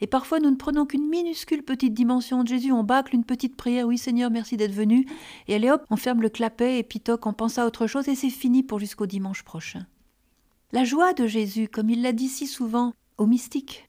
Et 0.00 0.06
parfois 0.06 0.40
nous 0.40 0.50
ne 0.50 0.56
prenons 0.56 0.86
qu'une 0.86 1.08
minuscule 1.08 1.62
petite 1.62 1.94
dimension 1.94 2.42
de 2.42 2.48
Jésus, 2.48 2.72
on 2.72 2.84
bâcle 2.84 3.14
une 3.14 3.24
petite 3.24 3.56
prière, 3.56 3.86
oui 3.86 3.98
Seigneur, 3.98 4.30
merci 4.30 4.56
d'être 4.56 4.72
venu, 4.72 5.06
et 5.46 5.54
allez 5.54 5.70
hop, 5.70 5.84
on 5.90 5.96
ferme 5.96 6.22
le 6.22 6.28
clapet 6.28 6.78
et 6.78 6.82
pitoc, 6.82 7.26
on 7.26 7.32
pense 7.32 7.58
à 7.58 7.66
autre 7.66 7.86
chose 7.86 8.08
et 8.08 8.14
c'est 8.14 8.30
fini 8.30 8.62
pour 8.62 8.78
jusqu'au 8.78 9.06
dimanche 9.06 9.42
prochain. 9.42 9.86
La 10.72 10.84
joie 10.84 11.12
de 11.12 11.26
Jésus, 11.26 11.68
comme 11.68 11.90
il 11.90 12.02
l'a 12.02 12.12
dit 12.12 12.28
si 12.28 12.46
souvent 12.46 12.92
aux 13.18 13.26
mystiques, 13.26 13.88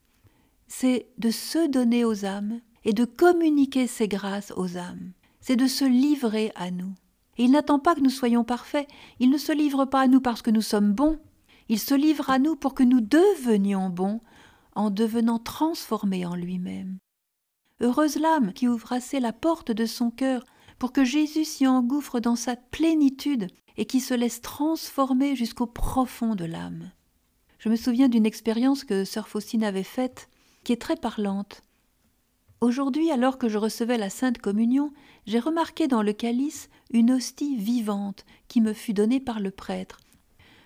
c'est 0.67 1.07
de 1.17 1.29
se 1.29 1.69
donner 1.69 2.05
aux 2.05 2.25
âmes 2.25 2.59
et 2.85 2.93
de 2.93 3.05
communiquer 3.05 3.87
ses 3.87 4.07
grâces 4.07 4.53
aux 4.55 4.77
âmes. 4.77 5.11
C'est 5.41 5.55
de 5.55 5.67
se 5.67 5.85
livrer 5.85 6.51
à 6.55 6.71
nous. 6.71 6.93
Et 7.37 7.43
il 7.43 7.51
n'attend 7.51 7.79
pas 7.79 7.95
que 7.95 8.01
nous 8.01 8.09
soyons 8.09 8.43
parfaits, 8.43 8.87
il 9.19 9.29
ne 9.29 9.37
se 9.37 9.51
livre 9.51 9.85
pas 9.85 10.01
à 10.01 10.07
nous 10.07 10.21
parce 10.21 10.41
que 10.41 10.51
nous 10.51 10.61
sommes 10.61 10.93
bons, 10.93 11.19
il 11.69 11.79
se 11.79 11.93
livre 11.93 12.29
à 12.29 12.39
nous 12.39 12.55
pour 12.55 12.73
que 12.73 12.83
nous 12.83 13.01
devenions 13.01 13.89
bons 13.89 14.19
en 14.75 14.89
devenant 14.89 15.39
transformés 15.39 16.25
en 16.25 16.35
lui-même. 16.35 16.97
Heureuse 17.81 18.17
l'âme 18.17 18.53
qui 18.53 18.67
ouvre 18.67 18.93
assez 18.93 19.19
la 19.19 19.33
porte 19.33 19.71
de 19.71 19.85
son 19.85 20.11
cœur 20.11 20.43
pour 20.79 20.91
que 20.91 21.03
Jésus 21.03 21.45
s'y 21.45 21.67
engouffre 21.67 22.19
dans 22.19 22.35
sa 22.35 22.55
plénitude 22.55 23.47
et 23.77 23.85
qui 23.85 23.99
se 23.99 24.13
laisse 24.13 24.41
transformer 24.41 25.35
jusqu'au 25.35 25.67
profond 25.67 26.35
de 26.35 26.45
l'âme. 26.45 26.91
Je 27.59 27.69
me 27.69 27.75
souviens 27.75 28.09
d'une 28.09 28.25
expérience 28.25 28.83
que 28.83 29.05
sœur 29.05 29.27
Faustine 29.27 29.63
avait 29.63 29.83
faite, 29.83 30.29
qui 30.63 30.73
est 30.73 30.81
très 30.81 30.95
parlante. 30.95 31.63
Aujourd'hui, 32.59 33.11
alors 33.11 33.37
que 33.37 33.49
je 33.49 33.59
recevais 33.59 33.97
la 33.97 34.09
Sainte 34.09 34.39
Communion, 34.39 34.91
j'ai 35.27 35.39
remarqué 35.39 35.87
dans 35.87 36.01
le 36.01 36.13
calice 36.13 36.69
une 36.91 37.11
hostie 37.11 37.57
vivante 37.57 38.25
qui 38.47 38.61
me 38.61 38.73
fut 38.73 38.93
donnée 38.93 39.19
par 39.19 39.39
le 39.39 39.51
prêtre. 39.51 39.99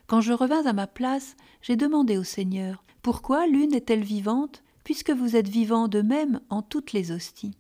Quand 0.08 0.22
je 0.22 0.32
revins 0.32 0.66
à 0.66 0.74
ma 0.74 0.88
place, 0.88 1.36
j'ai 1.62 1.76
demandé 1.76 2.18
au 2.18 2.24
Seigneur 2.24 2.85
Pourquoi 3.06 3.46
l'une 3.46 3.76
est-elle 3.76 4.04
vivante, 4.04 4.64
puisque 4.84 5.12
vous 5.12 5.36
êtes 5.36 5.48
vivant 5.48 5.88
de 5.88 6.02
même 6.02 6.42
en 6.50 6.64
toutes 6.64 6.92
les 6.92 7.12
hosties? 7.12 7.56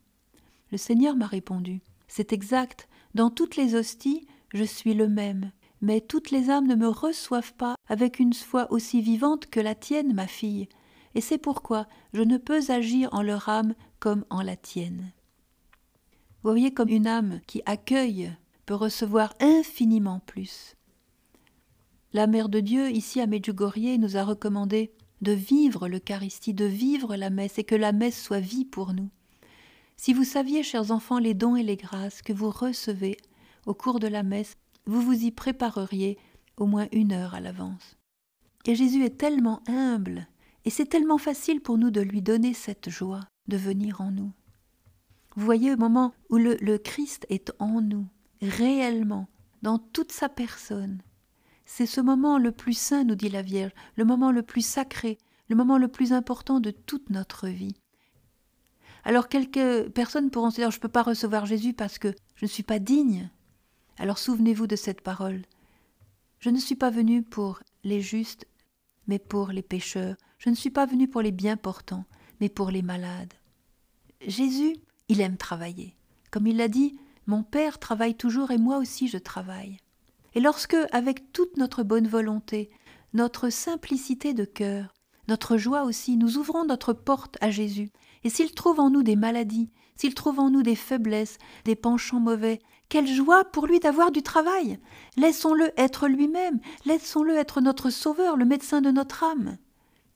Le 0.71 0.77
Seigneur 0.79 1.15
m'a 1.15 1.27
répondu 1.27 1.81
C'est 2.07 2.33
exact, 2.33 2.89
dans 3.13 3.29
toutes 3.29 3.55
les 3.55 3.75
hosties, 3.75 4.25
je 4.55 4.63
suis 4.63 4.95
le 4.95 5.07
même, 5.07 5.51
mais 5.81 6.01
toutes 6.01 6.31
les 6.31 6.49
âmes 6.49 6.65
ne 6.65 6.73
me 6.73 6.87
reçoivent 6.87 7.53
pas 7.53 7.75
avec 7.87 8.17
une 8.17 8.33
foi 8.33 8.65
aussi 8.71 9.03
vivante 9.03 9.45
que 9.45 9.59
la 9.59 9.75
tienne, 9.75 10.15
ma 10.15 10.25
fille, 10.25 10.67
et 11.13 11.21
c'est 11.21 11.37
pourquoi 11.37 11.85
je 12.13 12.23
ne 12.23 12.37
peux 12.37 12.71
agir 12.71 13.09
en 13.11 13.21
leur 13.21 13.47
âme 13.47 13.75
comme 13.99 14.25
en 14.31 14.41
la 14.41 14.55
tienne. 14.55 15.13
Voyez 16.41 16.73
comme 16.73 16.89
une 16.89 17.05
âme 17.05 17.39
qui 17.45 17.61
accueille 17.67 18.33
peut 18.65 18.73
recevoir 18.73 19.35
infiniment 19.39 20.21
plus. 20.25 20.75
La 22.13 22.25
Mère 22.25 22.49
de 22.49 22.61
Dieu, 22.61 22.89
ici 22.89 23.21
à 23.21 23.27
Medjugorje, 23.27 23.99
nous 23.99 24.17
a 24.17 24.23
recommandé 24.23 24.91
de 25.25 25.31
vivre 25.31 25.87
l'Eucharistie, 25.89 26.53
de 26.53 26.65
vivre 26.65 27.15
la 27.15 27.31
messe, 27.31 27.57
et 27.57 27.63
que 27.63 27.75
la 27.75 27.91
messe 27.91 28.21
soit 28.21 28.39
vie 28.39 28.63
pour 28.63 28.93
nous. 28.93 29.09
Si 29.97 30.13
vous 30.13 30.23
saviez, 30.23 30.61
chers 30.61 30.91
enfants, 30.91 31.17
les 31.17 31.33
dons 31.33 31.55
et 31.55 31.63
les 31.63 31.77
grâces 31.77 32.21
que 32.21 32.31
vous 32.31 32.51
recevez 32.51 33.17
au 33.65 33.73
cours 33.73 33.99
de 33.99 34.07
la 34.07 34.21
messe, 34.21 34.55
vous 34.85 35.01
vous 35.01 35.25
y 35.25 35.31
prépareriez 35.31 36.19
au 36.57 36.67
moins 36.67 36.87
une 36.91 37.11
heure 37.11 37.33
à 37.33 37.39
l'avance. 37.39 37.97
Et 38.65 38.75
Jésus 38.75 39.03
est 39.03 39.17
tellement 39.17 39.63
humble, 39.67 40.27
et 40.63 40.69
c'est 40.69 40.85
tellement 40.85 41.17
facile 41.17 41.59
pour 41.59 41.79
nous 41.79 41.89
de 41.89 42.01
lui 42.01 42.21
donner 42.21 42.53
cette 42.53 42.91
joie 42.91 43.21
de 43.47 43.57
venir 43.57 44.01
en 44.01 44.11
nous. 44.11 44.31
Vous 45.35 45.43
voyez 45.43 45.73
au 45.73 45.77
moment 45.77 46.13
où 46.29 46.37
le, 46.37 46.55
le 46.61 46.77
Christ 46.77 47.25
est 47.29 47.51
en 47.57 47.81
nous, 47.81 48.05
réellement, 48.41 49.27
dans 49.63 49.79
toute 49.79 50.11
sa 50.11 50.29
personne, 50.29 51.01
c'est 51.65 51.85
ce 51.85 52.01
moment 52.01 52.37
le 52.37 52.51
plus 52.51 52.77
saint, 52.77 53.03
nous 53.03 53.15
dit 53.15 53.29
la 53.29 53.41
Vierge, 53.41 53.71
le 53.95 54.05
moment 54.05 54.31
le 54.31 54.43
plus 54.43 54.65
sacré, 54.65 55.17
le 55.49 55.55
moment 55.55 55.77
le 55.77 55.87
plus 55.87 56.13
important 56.13 56.59
de 56.59 56.71
toute 56.71 57.09
notre 57.09 57.47
vie. 57.47 57.75
Alors 59.03 59.29
quelques 59.29 59.89
personnes 59.89 60.31
pourront 60.31 60.49
se 60.49 60.55
dire 60.57 60.71
je 60.71 60.77
ne 60.77 60.81
peux 60.81 60.87
pas 60.87 61.03
recevoir 61.03 61.45
Jésus 61.45 61.73
parce 61.73 61.99
que 61.99 62.13
je 62.35 62.45
ne 62.45 62.49
suis 62.49 62.63
pas 62.63 62.79
digne. 62.79 63.29
Alors 63.97 64.17
souvenez-vous 64.17 64.67
de 64.67 64.75
cette 64.75 65.01
parole. 65.01 65.43
Je 66.39 66.49
ne 66.49 66.59
suis 66.59 66.75
pas 66.75 66.89
venu 66.89 67.23
pour 67.23 67.59
les 67.83 68.01
justes, 68.01 68.45
mais 69.07 69.19
pour 69.19 69.49
les 69.49 69.61
pécheurs. 69.61 70.15
Je 70.37 70.49
ne 70.49 70.55
suis 70.55 70.71
pas 70.71 70.85
venu 70.85 71.07
pour 71.07 71.21
les 71.21 71.31
bien 71.31 71.57
portants, 71.57 72.05
mais 72.41 72.49
pour 72.49 72.71
les 72.71 72.81
malades. 72.81 73.33
Jésus, 74.21 74.75
il 75.07 75.21
aime 75.21 75.37
travailler. 75.37 75.95
Comme 76.31 76.47
il 76.47 76.57
l'a 76.57 76.67
dit, 76.67 76.99
mon 77.27 77.43
Père 77.43 77.79
travaille 77.79 78.15
toujours 78.15 78.51
et 78.51 78.57
moi 78.57 78.77
aussi 78.77 79.07
je 79.07 79.17
travaille. 79.17 79.77
Et 80.35 80.41
lorsque, 80.41 80.77
avec 80.91 81.31
toute 81.31 81.57
notre 81.57 81.83
bonne 81.83 82.07
volonté, 82.07 82.69
notre 83.13 83.49
simplicité 83.49 84.33
de 84.33 84.45
cœur, 84.45 84.93
notre 85.27 85.57
joie 85.57 85.83
aussi, 85.83 86.17
nous 86.17 86.37
ouvrons 86.37 86.65
notre 86.65 86.93
porte 86.93 87.37
à 87.41 87.49
Jésus, 87.49 87.89
et 88.23 88.29
s'il 88.29 88.51
trouve 88.51 88.79
en 88.79 88.89
nous 88.89 89.01
des 89.01 89.15
maladies, 89.15 89.69
s'il 89.95 90.13
trouve 90.13 90.39
en 90.39 90.49
nous 90.49 90.61
des 90.61 90.75
faiblesses, 90.75 91.37
des 91.63 91.75
penchants 91.75 92.19
mauvais, 92.19 92.59
quelle 92.89 93.07
joie 93.07 93.45
pour 93.45 93.65
lui 93.65 93.79
d'avoir 93.79 94.11
du 94.11 94.21
travail. 94.21 94.77
Laissons-le 95.17 95.71
être 95.77 96.07
lui-même, 96.07 96.59
laissons-le 96.85 97.35
être 97.35 97.61
notre 97.61 97.89
sauveur, 97.89 98.35
le 98.35 98.45
médecin 98.45 98.81
de 98.81 98.91
notre 98.91 99.23
âme. 99.23 99.57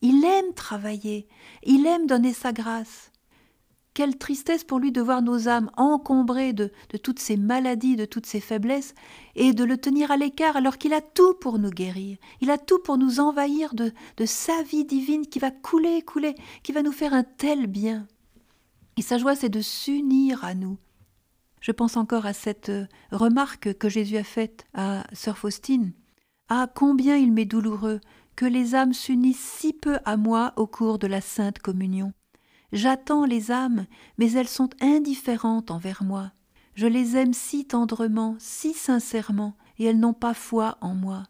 Il 0.01 0.24
aime 0.24 0.53
travailler, 0.53 1.28
il 1.63 1.86
aime 1.88 2.07
donner 2.07 2.34
sa 2.34 2.51
grâce. 2.51 3.09
Quelle 3.94 4.18
tristesse 4.18 4.64
pour 4.64 4.80
lui 4.80 4.92
de 4.92 5.02
voir 5.02 5.22
nos 5.22 5.48
âmes 5.48 5.72
encombrées 5.76 6.54
de, 6.54 6.72
toutes 7.02 7.20
ces 7.20 7.38
maladies, 7.38 7.96
de 7.96 8.06
toutes 8.06 8.26
ces 8.26 8.40
faiblesses, 8.40 8.94
et 9.36 9.54
de 9.54 9.64
le 9.64 9.78
tenir 9.78 10.11
à 10.11 10.18
l'écart 10.18 10.56
alors 10.56 10.78
qu'il 10.78 10.94
a 10.94 11.02
tout 11.02 11.34
pour 11.34 11.60
nous 11.60 11.72
guérir. 11.72 12.18
Il 12.41 12.52
a 12.52 12.57
tout 12.57 12.80
pour 12.80 12.98
nous 12.98 13.20
envahir 13.20 13.74
de, 13.74 13.91
de 14.18 14.26
sa 14.26 14.64
vie 14.64 14.86
divine 14.86 15.28
qui 15.28 15.40
va 15.40 15.52
couler, 15.52 16.02
couler, 16.02 16.36
qui 16.64 16.72
va 16.72 16.82
nous 16.82 16.91
faire 16.91 17.14
un 17.14 17.24
tel 17.24 17.68
bien. 17.68 18.07
Et 18.98 19.02
sa 19.02 19.18
joie, 19.18 19.36
c'est 19.36 19.49
de 19.49 19.61
s'unir 19.61 20.44
à 20.44 20.53
nous. 20.53 20.78
Je 21.61 21.72
pense 21.72 21.98
encore 21.98 22.26
à 22.26 22.34
cette 22.34 22.70
euh, 22.70 22.86
remarque 23.11 23.74
que 23.74 23.90
Jésus 23.90 24.18
a 24.18 24.24
faite 24.24 24.66
à 24.74 25.03
sœur 25.14 25.38
Faustine. 25.38 25.94
Ah, 26.48 26.68
combien 26.74 27.18
il 27.18 27.32
m'est 27.32 27.45
douloureux 27.45 27.99
que 28.36 28.45
les 28.45 28.76
âmes 28.76 28.94
s'unissent 28.94 29.40
si 29.40 29.74
peu 29.74 29.99
à 30.06 30.16
moi 30.16 30.53
au 30.56 30.66
cours 30.66 30.98
de 30.98 31.07
la 31.07 31.22
Sainte 31.22 31.60
Communion. 31.60 32.14
J'attends 32.72 33.26
les 33.26 33.52
âmes, 33.52 33.86
mais 34.18 34.32
elles 34.34 34.48
sont 34.48 34.70
indifférentes 34.82 35.72
envers 35.72 36.04
moi. 36.04 36.32
Je 36.76 36.88
les 36.88 37.18
aime 37.18 37.34
si 37.34 37.66
tendrement, 37.66 38.36
si 38.40 38.74
sincèrement, 38.74 39.56
et 39.80 39.86
elles 39.86 40.00
n'ont 40.00 40.14
pas 40.14 40.34
foi 40.34 40.78
en 40.82 40.94
moi. 40.94 41.24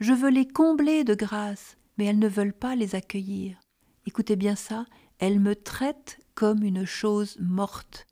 Je 0.00 0.12
veux 0.12 0.30
les 0.30 0.46
combler 0.46 1.04
de 1.04 1.14
grâce, 1.14 1.76
mais 1.98 2.04
elles 2.04 2.18
ne 2.18 2.28
veulent 2.28 2.52
pas 2.52 2.76
les 2.76 2.94
accueillir. 2.94 3.58
Écoutez 4.06 4.36
bien 4.36 4.56
ça, 4.56 4.86
elles 5.18 5.40
me 5.40 5.56
traitent 5.56 6.20
comme 6.34 6.62
une 6.62 6.84
chose 6.84 7.36
morte. 7.40 8.06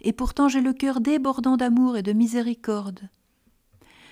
Et 0.00 0.12
pourtant 0.12 0.48
j'ai 0.48 0.60
le 0.60 0.72
cœur 0.72 1.00
débordant 1.00 1.56
d'amour 1.56 1.96
et 1.96 2.02
de 2.02 2.12
miséricorde. 2.12 3.08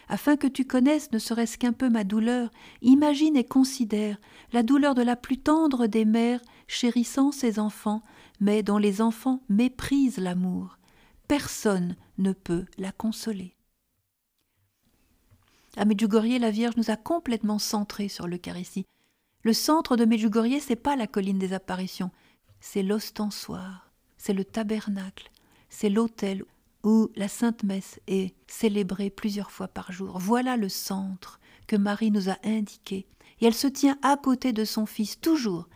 Afin 0.08 0.36
que 0.36 0.46
tu 0.46 0.64
connaisses 0.64 1.12
ne 1.12 1.18
serait-ce 1.18 1.58
qu'un 1.58 1.72
peu 1.72 1.88
ma 1.88 2.04
douleur, 2.04 2.50
imagine 2.82 3.36
et 3.36 3.44
considère 3.44 4.18
la 4.52 4.62
douleur 4.62 4.94
de 4.94 5.02
la 5.02 5.16
plus 5.16 5.38
tendre 5.38 5.86
des 5.86 6.04
mères 6.04 6.40
chérissant 6.66 7.32
ses 7.32 7.58
enfants, 7.58 8.02
mais 8.40 8.62
dont 8.62 8.78
les 8.78 9.00
enfants 9.00 9.42
méprisent 9.48 10.18
l'amour. 10.18 10.78
Personne 11.28 11.96
ne 12.18 12.32
peut 12.32 12.66
la 12.78 12.92
consoler. 12.92 13.54
À 15.76 15.84
Medjugorje, 15.84 16.38
la 16.38 16.50
Vierge 16.50 16.76
nous 16.76 16.90
a 16.90 16.96
complètement 16.96 17.58
centrés 17.58 18.08
sur 18.08 18.26
l'Eucharistie. 18.26 18.84
Le 19.42 19.52
centre 19.52 19.96
de 19.96 20.04
Medjugorje, 20.04 20.58
c'est 20.60 20.76
pas 20.76 20.96
la 20.96 21.06
colline 21.06 21.38
des 21.38 21.52
apparitions, 21.52 22.10
c'est 22.60 22.82
l'ostensoir, 22.82 23.90
c'est 24.18 24.34
le 24.34 24.44
tabernacle, 24.44 25.30
c'est 25.68 25.88
l'autel 25.88 26.44
où 26.84 27.10
la 27.14 27.28
Sainte 27.28 27.62
Messe 27.62 28.00
est 28.06 28.34
célébrée 28.46 29.10
plusieurs 29.10 29.50
fois 29.50 29.68
par 29.68 29.92
jour. 29.92 30.18
Voilà 30.18 30.56
le 30.56 30.68
centre 30.68 31.40
que 31.66 31.76
Marie 31.76 32.10
nous 32.10 32.28
a 32.28 32.36
indiqué. 32.44 33.06
Et 33.40 33.46
elle 33.46 33.54
se 33.54 33.66
tient 33.66 33.98
à 34.02 34.16
côté 34.16 34.52
de 34.52 34.64
son 34.64 34.86
Fils 34.86 35.20
toujours. 35.20 35.68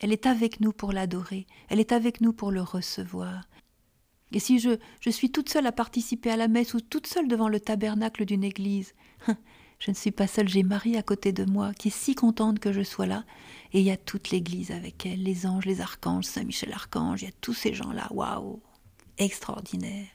Elle 0.00 0.12
est 0.12 0.26
avec 0.26 0.60
nous 0.60 0.72
pour 0.72 0.92
l'adorer, 0.92 1.46
elle 1.68 1.80
est 1.80 1.92
avec 1.92 2.20
nous 2.20 2.32
pour 2.32 2.50
le 2.50 2.62
recevoir. 2.62 3.44
Et 4.32 4.38
si 4.38 4.58
je, 4.58 4.78
je 5.00 5.10
suis 5.10 5.30
toute 5.30 5.48
seule 5.48 5.66
à 5.66 5.72
participer 5.72 6.30
à 6.30 6.36
la 6.36 6.48
messe 6.48 6.74
ou 6.74 6.80
toute 6.80 7.06
seule 7.06 7.28
devant 7.28 7.48
le 7.48 7.60
tabernacle 7.60 8.24
d'une 8.24 8.44
église, 8.44 8.94
je 9.80 9.90
ne 9.90 9.96
suis 9.96 10.12
pas 10.12 10.26
seule, 10.26 10.48
j'ai 10.48 10.62
Marie 10.62 10.96
à 10.96 11.02
côté 11.02 11.32
de 11.32 11.44
moi 11.44 11.74
qui 11.74 11.88
est 11.88 11.90
si 11.90 12.14
contente 12.14 12.60
que 12.60 12.72
je 12.72 12.82
sois 12.82 13.06
là. 13.06 13.24
Et 13.72 13.80
il 13.80 13.86
y 13.86 13.90
a 13.90 13.96
toute 13.96 14.30
l'église 14.30 14.70
avec 14.70 15.04
elle, 15.04 15.22
les 15.22 15.46
anges, 15.46 15.66
les 15.66 15.80
archanges, 15.80 16.24
Saint 16.24 16.44
Michel 16.44 16.72
Archange, 16.72 17.22
il 17.22 17.26
y 17.26 17.28
a 17.28 17.34
tous 17.40 17.54
ces 17.54 17.74
gens-là. 17.74 18.08
Waouh 18.10 18.60
Extraordinaire. 19.18 20.06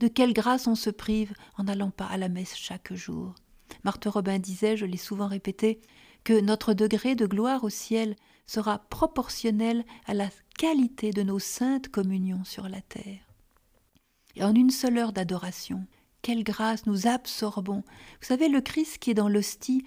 De 0.00 0.08
quelle 0.08 0.32
grâce 0.32 0.66
on 0.66 0.74
se 0.74 0.90
prive 0.90 1.32
en 1.56 1.64
n'allant 1.64 1.90
pas 1.90 2.06
à 2.06 2.16
la 2.16 2.28
messe 2.28 2.56
chaque 2.56 2.92
jour? 2.94 3.34
Marthe 3.84 4.06
Robin 4.06 4.38
disait, 4.38 4.76
je 4.76 4.86
l'ai 4.86 4.96
souvent 4.96 5.28
répété, 5.28 5.80
que 6.24 6.40
notre 6.40 6.74
degré 6.74 7.14
de 7.14 7.26
gloire 7.26 7.64
au 7.64 7.70
ciel 7.70 8.16
sera 8.46 8.78
proportionnel 8.78 9.84
à 10.06 10.14
la 10.14 10.28
qualité 10.58 11.10
de 11.10 11.22
nos 11.22 11.38
saintes 11.38 11.88
communions 11.88 12.44
sur 12.44 12.68
la 12.68 12.80
terre. 12.80 13.20
Et 14.36 14.42
en 14.42 14.54
une 14.54 14.70
seule 14.70 14.98
heure 14.98 15.12
d'adoration, 15.12 15.86
quelle 16.22 16.42
grâce 16.42 16.86
nous 16.86 17.06
absorbons. 17.06 17.84
Vous 18.20 18.26
savez, 18.26 18.48
le 18.48 18.60
Christ 18.60 18.98
qui 18.98 19.10
est 19.10 19.14
dans 19.14 19.28
l'hostie 19.28 19.84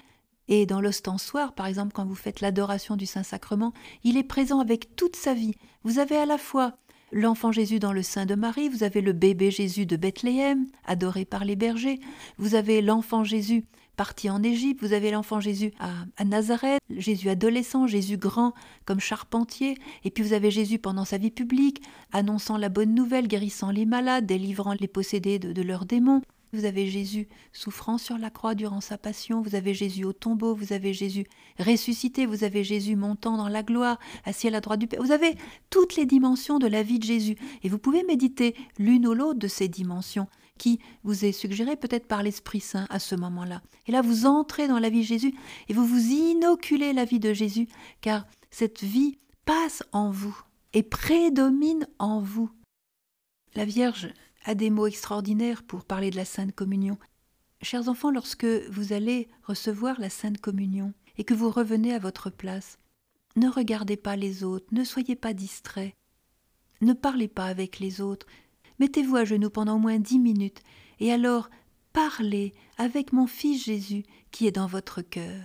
et 0.48 0.66
dans 0.66 0.80
l'ostensoir, 0.80 1.54
par 1.54 1.66
exemple, 1.66 1.92
quand 1.94 2.06
vous 2.06 2.16
faites 2.16 2.40
l'adoration 2.40 2.96
du 2.96 3.06
Saint-Sacrement, 3.06 3.74
il 4.04 4.16
est 4.18 4.24
présent 4.24 4.60
avec 4.60 4.96
toute 4.96 5.16
sa 5.16 5.34
vie. 5.34 5.56
Vous 5.84 6.00
avez 6.00 6.16
à 6.16 6.26
la 6.26 6.38
fois 6.38 6.78
l'enfant 7.12 7.52
Jésus 7.52 7.80
dans 7.80 7.94
le 7.94 8.04
sein 8.04 8.26
de 8.26 8.36
Marie, 8.36 8.70
vous 8.70 8.84
avez 8.84 9.02
le 9.02 9.14
bébé 9.14 9.52
Jésus 9.52 9.86
de 9.86 9.96
Bethléem, 9.96 10.68
adoré 10.86 11.26
par 11.26 11.46
les 11.46 11.56
bergers, 11.56 12.00
vous 12.38 12.56
avez 12.56 12.82
l'enfant 12.82 13.24
Jésus 13.24 13.66
parti 13.96 14.30
en 14.30 14.44
Égypte, 14.44 14.82
vous 14.82 14.94
avez 14.94 15.12
l'enfant 15.12 15.40
Jésus 15.40 15.74
à, 15.80 16.24
Nazareth, 16.24 16.80
Jésus 16.96 17.30
adolescent, 17.30 17.88
Jésus 17.88 18.18
grand 18.18 18.54
comme 18.86 19.00
charpentier, 19.00 19.78
et 20.04 20.12
puis 20.12 20.24
vous 20.24 20.34
avez 20.34 20.52
Jésus 20.52 20.78
pendant 20.78 21.04
sa 21.04 21.18
vie 21.18 21.32
publique, 21.32 21.82
annonçant 22.12 22.58
la 22.58 22.70
bonne 22.70 22.94
nouvelle, 22.94 23.28
guérissant 23.28 23.72
les 23.72 23.86
malades, 23.86 24.26
délivrant 24.26 24.76
les 24.80 24.88
possédés 24.88 25.40
de 25.40 25.62
leurs 25.64 25.86
démons. 25.86 26.22
Vous 26.54 26.66
avez 26.66 26.88
Jésus 26.88 27.28
souffrant 27.52 27.98
sur 27.98 28.18
la 28.18 28.30
croix 28.30 28.56
durant 28.56 28.82
sa 28.82 28.98
passion, 28.98 29.42
vous 29.42 29.56
avez 29.56 29.74
Jésus 29.74 30.06
au 30.06 30.14
tombeau, 30.14 30.56
vous 30.56 30.74
avez 30.74 30.94
Jésus 30.94 31.26
ressuscité, 31.60 32.26
vous 32.26 32.44
avez 32.44 32.64
Jésus 32.64 32.96
montant 32.96 33.38
dans 33.38 33.50
la 33.50 33.64
gloire, 33.64 34.00
assis 34.24 34.48
à 34.48 34.52
la 34.52 34.62
droite 34.62 34.80
du 34.80 34.88
Père. 34.88 35.02
Vous 35.02 35.12
avez 35.12 35.36
toutes 35.70 35.96
les 35.96 36.06
dimensions 36.06 36.60
de 36.60 36.68
la 36.68 36.84
vie 36.84 37.00
de 37.00 37.04
Jésus 37.04 37.36
et 37.64 37.70
vous 37.70 37.80
pouvez 37.80 38.04
méditer 38.04 38.56
l'une 38.78 39.08
ou 39.08 39.14
l'autre 39.14 39.40
de 39.40 39.48
ces 39.48 39.68
dimensions 39.68 40.28
qui 40.58 40.80
vous 41.04 41.26
est 41.26 41.32
suggérée 41.32 41.76
peut-être 41.76 42.08
par 42.08 42.24
l'Esprit 42.24 42.62
Saint 42.62 42.88
à 42.90 43.00
ce 43.00 43.16
moment-là. 43.16 43.62
Et 43.86 43.92
là, 43.92 44.02
vous 44.02 44.26
entrez 44.26 44.68
dans 44.68 44.80
la 44.80 44.90
vie 44.90 45.02
de 45.02 45.06
Jésus 45.06 45.36
et 45.70 45.74
vous 45.74 45.86
vous 45.86 46.12
inoculez 46.12 46.94
la 46.94 47.06
vie 47.06 47.20
de 47.20 47.34
Jésus 47.34 47.68
car 48.02 48.26
cette 48.50 48.84
vie 48.84 49.18
passe 49.46 49.84
en 49.92 50.10
vous 50.10 50.38
et 50.74 50.84
prédomine 50.84 51.88
en 52.00 52.20
vous. 52.20 52.50
La 53.56 53.66
Vierge 53.66 54.10
a 54.48 54.56
des 54.56 54.70
mots 54.70 54.88
extraordinaires 54.88 55.62
pour 55.62 55.84
parler 55.84 56.10
de 56.10 56.16
la 56.16 56.24
Sainte 56.24 56.56
Communion. 56.56 56.98
Chers 57.62 57.90
enfants, 57.90 58.12
lorsque 58.12 58.46
vous 58.46 58.94
allez 58.94 59.28
recevoir 59.44 60.00
la 60.00 60.10
Sainte 60.10 60.40
Communion 60.40 60.94
et 61.18 61.26
que 61.26 61.34
vous 61.34 61.50
revenez 61.50 61.94
à 61.94 62.00
votre 62.00 62.30
place, 62.30 62.80
ne 63.36 63.50
regardez 63.50 63.98
pas 63.98 64.16
les 64.16 64.46
autres, 64.46 64.66
ne 64.72 64.86
soyez 64.86 65.18
pas 65.18 65.34
distraits, 65.34 65.94
ne 66.80 66.94
parlez 66.94 67.28
pas 67.28 67.48
avec 67.48 67.80
les 67.80 68.00
autres, 68.00 68.26
mettez-vous 68.80 69.18
à 69.18 69.26
genoux 69.26 69.50
pendant 69.50 69.76
au 69.76 69.80
moins 69.80 70.00
dix 70.00 70.18
minutes, 70.18 70.62
et 71.02 71.12
alors 71.12 71.50
parlez 71.92 72.54
avec 72.78 73.12
mon 73.12 73.28
Fils 73.28 73.66
Jésus 73.66 74.06
qui 74.32 74.48
est 74.48 74.52
dans 74.52 74.68
votre 74.68 75.02
cœur. 75.02 75.44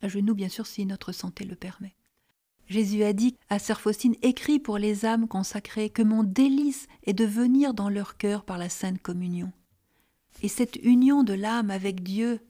À 0.00 0.08
genoux, 0.08 0.34
bien 0.34 0.48
sûr, 0.48 0.66
si 0.66 0.86
notre 0.86 1.12
santé 1.12 1.44
le 1.44 1.54
permet. 1.54 1.95
Jésus 2.68 3.04
a 3.04 3.12
dit 3.12 3.36
à 3.48 3.58
sœur 3.58 3.80
Faustine 3.80 4.16
Écris 4.22 4.58
pour 4.58 4.78
les 4.78 5.04
âmes 5.04 5.28
consacrées 5.28 5.90
que 5.90 6.02
mon 6.02 6.24
délice 6.24 6.88
est 7.04 7.12
de 7.12 7.24
venir 7.24 7.74
dans 7.74 7.88
leur 7.88 8.16
cœur 8.16 8.44
par 8.44 8.58
la 8.58 8.68
Sainte 8.68 9.00
Communion. 9.00 9.52
Et 10.42 10.48
cette 10.48 10.76
union 10.82 11.22
de 11.22 11.32
l'âme 11.32 11.70
avec 11.70 12.02
Dieu, 12.02 12.40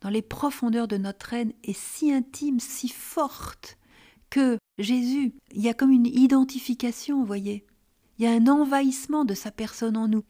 dans 0.00 0.08
les 0.08 0.22
profondeurs 0.22 0.88
de 0.88 0.96
notre 0.96 1.32
haine, 1.34 1.52
est 1.62 1.76
si 1.76 2.12
intime, 2.12 2.58
si 2.58 2.88
forte, 2.88 3.78
que 4.30 4.58
Jésus, 4.78 5.34
il 5.52 5.62
y 5.62 5.68
a 5.68 5.74
comme 5.74 5.92
une 5.92 6.06
identification, 6.06 7.20
vous 7.20 7.26
voyez. 7.26 7.66
Il 8.18 8.24
y 8.24 8.28
a 8.28 8.32
un 8.32 8.46
envahissement 8.48 9.24
de 9.24 9.34
sa 9.34 9.50
personne 9.50 9.96
en 9.96 10.08
nous. 10.08 10.24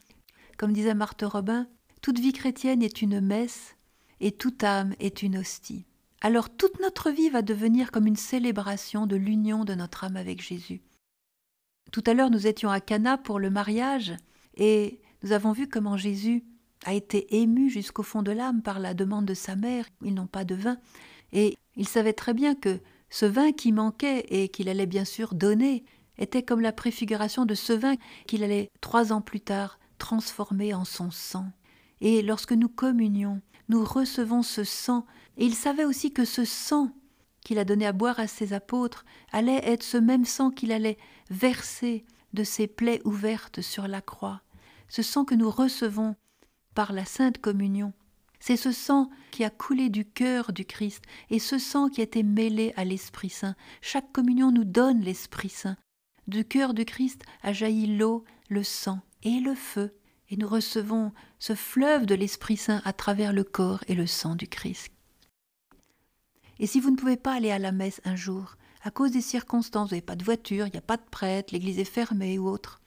Comme 0.59 0.73
disait 0.73 0.94
Marthe 0.94 1.24
Robin, 1.24 1.68
toute 2.02 2.18
vie 2.18 2.32
chrétienne 2.32 2.82
est 2.82 3.01
une 3.01 3.20
messe 3.20 3.77
et 4.20 4.32
toute 4.32 4.64
âme 4.64 4.94
est 4.98 5.23
une 5.23 5.39
hostie 5.39 5.86
alors 6.20 6.48
toute 6.51 6.80
notre 6.80 7.10
vie 7.10 7.30
va 7.30 7.43
devenir 7.43 7.90
comme 7.90 8.06
une 8.06 8.16
célébration 8.16 9.06
de 9.06 9.16
l'union 9.16 9.64
de 9.64 9.74
notre 9.74 10.05
âme 10.05 10.16
avec 10.16 10.43
Jésus. 10.43 10.80
Tout 11.93 12.02
à 12.06 12.14
l'heure, 12.14 12.30
nous 12.30 12.47
étions 12.47 12.70
à 12.70 12.80
Cana 12.80 13.18
pour 13.18 13.38
le 13.38 13.51
mariage 13.51 14.14
et 14.56 15.01
nous 15.22 15.32
avons 15.32 15.52
vu 15.52 15.68
comment 15.68 15.97
Jésus 15.97 16.44
a 16.84 16.94
été 16.94 17.40
ému 17.40 17.70
jusqu'au 17.70 18.02
fond 18.02 18.22
de 18.22 18.32
l'âme 18.32 18.62
par 18.62 18.80
la 18.80 18.94
demande 18.94 19.24
de 19.24 19.34
sa 19.34 19.56
mère. 19.56 19.86
Ils 20.02 20.14
n'ont 20.14 20.26
pas 20.26 20.44
de 20.44 20.55
vin 20.55 20.78
et 21.32 21.56
il 21.76 21.86
savait 21.86 22.12
très 22.12 22.34
bien 22.34 22.55
que 22.55 22.80
ce 23.10 23.26
vin 23.26 23.52
qui 23.52 23.72
manquait 23.72 24.26
et 24.30 24.48
qu'il 24.48 24.68
allait 24.68 24.86
bien 24.86 25.05
sûr 25.05 25.34
donner 25.34 25.84
était 26.18 26.43
comme 26.43 26.60
la 26.60 26.72
préfiguration 26.72 27.44
de 27.44 27.55
ce 27.55 27.72
vin 27.72 27.94
qu'il 28.26 28.43
allait 28.43 28.70
trois 28.80 29.12
ans 29.12 29.20
plus 29.20 29.40
tard 29.40 29.78
transformer 29.98 30.74
en 30.74 30.84
son 30.84 31.10
sang. 31.10 31.47
Et 32.01 32.22
lorsque 32.22 32.52
nous 32.52 32.68
communions, 32.68 33.40
nous 33.68 33.84
recevons 33.84 34.43
ce 34.43 34.64
sang 34.64 35.06
et 35.36 35.44
il 35.44 35.55
savait 35.55 35.84
aussi 35.84 36.12
que 36.12 36.24
ce 36.24 36.44
sang 36.44 36.90
qu'il 37.40 37.59
a 37.59 37.64
donné 37.64 37.86
à 37.86 37.93
boire 37.93 38.18
à 38.18 38.26
ses 38.26 38.52
apôtres 38.52 39.05
allait 39.32 39.60
être 39.64 39.82
ce 39.82 39.97
même 39.97 40.24
sang 40.24 40.51
qu'il 40.51 40.72
allait 40.72 40.98
verser 41.30 42.05
de 42.32 42.44
ses 42.44 42.66
plaies 42.66 43.01
ouvertes 43.05 43.60
sur 43.60 43.88
la 43.88 44.01
croix, 44.01 44.43
ce 44.88 45.02
sang 45.02 45.24
que 45.24 45.34
nous 45.34 45.51
recevons 45.51 46.16
par 46.74 46.93
la 46.93 47.05
Sainte 47.05 47.38
Communion. 47.38 47.93
C'est 48.40 48.56
ce 48.56 48.72
sang 48.72 49.10
qui 49.30 49.44
a 49.44 49.51
coulé 49.51 49.88
du 49.88 50.05
cœur 50.05 50.52
du 50.52 50.64
Christ 50.64 51.02
et 51.30 51.38
ce 51.38 51.59
sang 51.59 51.88
qui 51.88 52.01
a 52.01 52.05
été 52.05 52.22
mêlé 52.22 52.72
à 52.76 52.84
l'Esprit 52.84 53.30
Saint. 53.30 53.56
Chaque 53.80 54.12
communion 54.12 54.52
nous 54.52 54.64
donne 54.64 55.01
l'Esprit 55.01 55.48
Saint. 55.48 55.76
Du 56.26 56.44
cœur 56.44 56.74
du 56.74 56.84
Christ 56.84 57.22
a 57.43 57.52
jailli 57.52 57.97
l'eau, 57.97 58.24
le 58.48 58.62
sang 58.62 59.01
et 59.22 59.40
le 59.40 59.55
feu, 59.55 59.94
et 60.30 60.36
nous 60.36 60.48
recevons 60.48 61.12
ce 61.38 61.54
fleuve 61.54 62.06
de 62.06 62.14
l'Esprit 62.14 62.56
Saint 62.56 62.82
à 62.84 62.92
travers 62.92 63.32
le 63.32 63.44
corps 63.44 63.84
et 63.88 63.94
le 63.94 64.06
sang 64.06 64.34
du 64.34 64.48
Christ. 64.48 64.92
Et 66.58 66.66
si 66.66 66.80
vous 66.80 66.90
ne 66.90 66.96
pouvez 66.96 67.16
pas 67.16 67.34
aller 67.34 67.50
à 67.50 67.58
la 67.58 67.72
messe 67.72 68.00
un 68.04 68.16
jour, 68.16 68.56
à 68.82 68.90
cause 68.90 69.10
des 69.10 69.20
circonstances, 69.20 69.90
vous 69.90 69.94
n'avez 69.94 70.06
pas 70.06 70.16
de 70.16 70.24
voiture, 70.24 70.66
il 70.66 70.72
n'y 70.72 70.78
a 70.78 70.82
pas 70.82 70.96
de 70.96 71.08
prêtre, 71.10 71.52
l'église 71.52 71.78
est 71.78 71.84
fermée 71.84 72.38
ou 72.38 72.48
autre, 72.48 72.80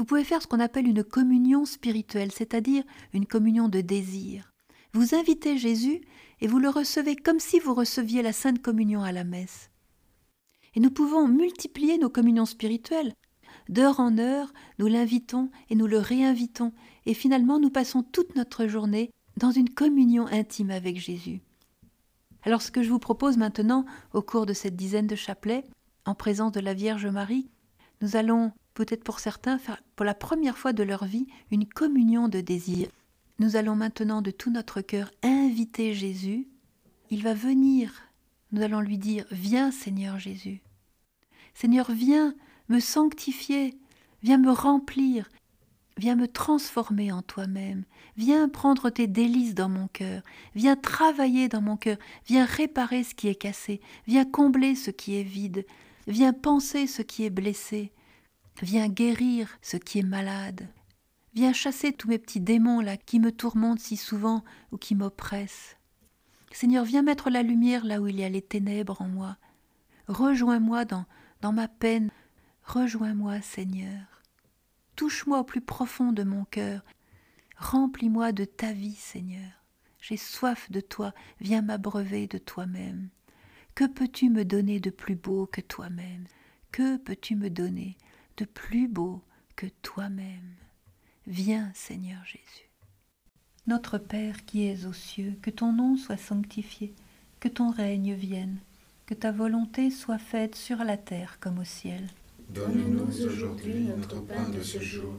vous 0.00 0.06
pouvez 0.06 0.24
faire 0.24 0.40
ce 0.40 0.46
qu'on 0.46 0.60
appelle 0.60 0.88
une 0.88 1.04
communion 1.04 1.66
spirituelle, 1.66 2.32
c'est-à-dire 2.32 2.84
une 3.12 3.26
communion 3.26 3.68
de 3.68 3.82
désir. 3.82 4.50
Vous 4.94 5.14
invitez 5.14 5.58
Jésus 5.58 6.00
et 6.40 6.46
vous 6.46 6.58
le 6.58 6.70
recevez 6.70 7.16
comme 7.16 7.38
si 7.38 7.60
vous 7.60 7.74
receviez 7.74 8.22
la 8.22 8.32
Sainte 8.32 8.62
Communion 8.62 9.02
à 9.02 9.12
la 9.12 9.24
messe. 9.24 9.70
Et 10.74 10.80
nous 10.80 10.90
pouvons 10.90 11.28
multiplier 11.28 11.98
nos 11.98 12.08
communions 12.08 12.46
spirituelles. 12.46 13.12
D'heure 13.70 14.00
en 14.00 14.18
heure, 14.18 14.52
nous 14.80 14.88
l'invitons 14.88 15.48
et 15.70 15.76
nous 15.76 15.86
le 15.86 15.98
réinvitons, 15.98 16.72
et 17.06 17.14
finalement 17.14 17.60
nous 17.60 17.70
passons 17.70 18.02
toute 18.02 18.34
notre 18.34 18.66
journée 18.66 19.12
dans 19.36 19.52
une 19.52 19.70
communion 19.70 20.26
intime 20.26 20.72
avec 20.72 20.98
Jésus. 20.98 21.40
Alors 22.42 22.62
ce 22.62 22.72
que 22.72 22.82
je 22.82 22.90
vous 22.90 22.98
propose 22.98 23.36
maintenant, 23.36 23.86
au 24.12 24.22
cours 24.22 24.44
de 24.44 24.54
cette 24.54 24.74
dizaine 24.74 25.06
de 25.06 25.14
chapelets, 25.14 25.64
en 26.04 26.16
présence 26.16 26.50
de 26.50 26.58
la 26.58 26.74
Vierge 26.74 27.06
Marie, 27.06 27.48
nous 28.02 28.16
allons, 28.16 28.50
peut-être 28.74 29.04
pour 29.04 29.20
certains, 29.20 29.56
faire 29.56 29.80
pour 29.94 30.04
la 30.04 30.14
première 30.14 30.58
fois 30.58 30.72
de 30.72 30.82
leur 30.82 31.04
vie 31.04 31.28
une 31.52 31.64
communion 31.64 32.26
de 32.26 32.40
désir. 32.40 32.88
Nous 33.38 33.54
allons 33.54 33.76
maintenant 33.76 34.20
de 34.20 34.32
tout 34.32 34.50
notre 34.50 34.80
cœur 34.80 35.12
inviter 35.22 35.94
Jésus. 35.94 36.48
Il 37.10 37.22
va 37.22 37.34
venir. 37.34 38.02
Nous 38.50 38.62
allons 38.62 38.80
lui 38.80 38.98
dire, 38.98 39.26
viens 39.30 39.70
Seigneur 39.70 40.18
Jésus. 40.18 40.60
Seigneur, 41.54 41.92
viens 41.92 42.34
me 42.70 42.80
sanctifier, 42.80 43.78
viens 44.22 44.38
me 44.38 44.50
remplir, 44.50 45.28
Viens 46.00 46.16
me 46.16 46.28
transformer 46.28 47.12
en 47.12 47.20
toi-même. 47.20 47.84
Viens 48.16 48.48
prendre 48.48 48.88
tes 48.88 49.06
délices 49.06 49.54
dans 49.54 49.68
mon 49.68 49.86
cœur. 49.88 50.22
Viens 50.54 50.74
travailler 50.74 51.48
dans 51.48 51.60
mon 51.60 51.76
cœur. 51.76 51.98
Viens 52.26 52.46
réparer 52.46 53.04
ce 53.04 53.14
qui 53.14 53.28
est 53.28 53.34
cassé. 53.34 53.82
Viens 54.06 54.24
combler 54.24 54.74
ce 54.74 54.90
qui 54.90 55.20
est 55.20 55.24
vide. 55.24 55.66
Viens 56.06 56.32
penser 56.32 56.86
ce 56.86 57.02
qui 57.02 57.26
est 57.26 57.30
blessé. 57.30 57.92
Viens 58.62 58.88
guérir 58.88 59.58
ce 59.60 59.76
qui 59.76 59.98
est 59.98 60.02
malade. 60.02 60.70
Viens 61.34 61.52
chasser 61.52 61.92
tous 61.92 62.08
mes 62.08 62.18
petits 62.18 62.40
démons 62.40 62.80
là 62.80 62.96
qui 62.96 63.20
me 63.20 63.30
tourmentent 63.30 63.80
si 63.80 63.98
souvent 63.98 64.42
ou 64.72 64.78
qui 64.78 64.94
m'oppressent. 64.94 65.76
Seigneur, 66.50 66.86
viens 66.86 67.02
mettre 67.02 67.28
la 67.28 67.42
lumière 67.42 67.84
là 67.84 68.00
où 68.00 68.06
il 68.06 68.18
y 68.18 68.24
a 68.24 68.28
les 68.30 68.40
ténèbres 68.40 69.02
en 69.02 69.08
moi. 69.08 69.36
Rejoins-moi 70.08 70.86
dans, 70.86 71.04
dans 71.42 71.52
ma 71.52 71.68
peine. 71.68 72.10
Rejoins-moi, 72.72 73.40
Seigneur. 73.40 74.22
Touche-moi 74.94 75.40
au 75.40 75.42
plus 75.42 75.60
profond 75.60 76.12
de 76.12 76.22
mon 76.22 76.44
cœur. 76.44 76.84
Remplis-moi 77.56 78.30
de 78.30 78.44
ta 78.44 78.72
vie, 78.72 78.94
Seigneur. 78.94 79.50
J'ai 80.00 80.16
soif 80.16 80.70
de 80.70 80.80
toi, 80.80 81.12
viens 81.40 81.62
m'abreuver 81.62 82.28
de 82.28 82.38
toi-même. 82.38 83.08
Que 83.74 83.88
peux-tu 83.88 84.30
me 84.30 84.44
donner 84.44 84.78
de 84.78 84.90
plus 84.90 85.16
beau 85.16 85.46
que 85.46 85.60
toi-même? 85.60 86.28
Que 86.70 86.96
peux-tu 86.96 87.34
me 87.34 87.50
donner 87.50 87.96
de 88.36 88.44
plus 88.44 88.86
beau 88.86 89.20
que 89.56 89.66
toi-même? 89.82 90.54
Viens, 91.26 91.72
Seigneur 91.74 92.24
Jésus. 92.24 92.70
Notre 93.66 93.98
Père 93.98 94.44
qui 94.44 94.68
es 94.68 94.86
aux 94.86 94.92
cieux, 94.92 95.36
que 95.42 95.50
ton 95.50 95.72
nom 95.72 95.96
soit 95.96 96.16
sanctifié, 96.16 96.94
que 97.40 97.48
ton 97.48 97.72
règne 97.72 98.14
vienne, 98.14 98.60
que 99.06 99.14
ta 99.14 99.32
volonté 99.32 99.90
soit 99.90 100.18
faite 100.18 100.54
sur 100.54 100.84
la 100.84 100.96
terre 100.96 101.40
comme 101.40 101.58
au 101.58 101.64
ciel. 101.64 102.06
Donne-nous 102.54 103.24
aujourd'hui 103.26 103.88
notre 103.96 104.20
pain 104.22 104.48
de 104.48 104.60
ce 104.62 104.80
jour. 104.80 105.14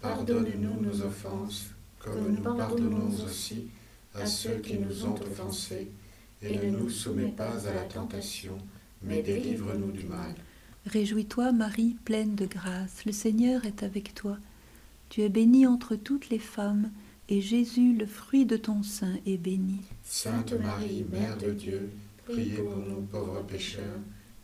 Pardonne-nous 0.00 0.80
nos 0.80 1.02
offenses, 1.02 1.70
comme 1.98 2.36
nous 2.36 2.42
pardonnons 2.42 3.10
aussi 3.24 3.66
à 4.14 4.24
ceux 4.26 4.58
qui 4.58 4.78
nous 4.78 5.04
ont 5.04 5.14
offensés, 5.20 5.90
et 6.40 6.56
ne 6.56 6.70
nous 6.78 6.88
soumets 6.88 7.34
pas 7.36 7.66
à 7.66 7.74
la 7.74 7.82
tentation, 7.82 8.56
mais 9.02 9.22
délivre-nous 9.22 9.90
du 9.90 10.04
mal. 10.04 10.34
Réjouis-toi, 10.86 11.50
Marie, 11.50 11.96
pleine 12.04 12.36
de 12.36 12.46
grâce, 12.46 13.04
le 13.04 13.12
Seigneur 13.12 13.64
est 13.64 13.82
avec 13.82 14.14
toi. 14.14 14.38
Tu 15.08 15.22
es 15.22 15.28
bénie 15.28 15.66
entre 15.66 15.96
toutes 15.96 16.28
les 16.30 16.38
femmes, 16.38 16.90
et 17.28 17.40
Jésus, 17.40 17.94
le 17.94 18.06
fruit 18.06 18.46
de 18.46 18.56
ton 18.56 18.84
sein, 18.84 19.16
est 19.26 19.36
béni. 19.36 19.80
Sainte 20.04 20.52
Marie, 20.52 21.04
Mère 21.10 21.36
de 21.38 21.50
Dieu, 21.50 21.90
priez 22.24 22.62
pour 22.62 22.76
nous 22.76 23.02
pauvres 23.02 23.42
pécheurs, 23.42 23.98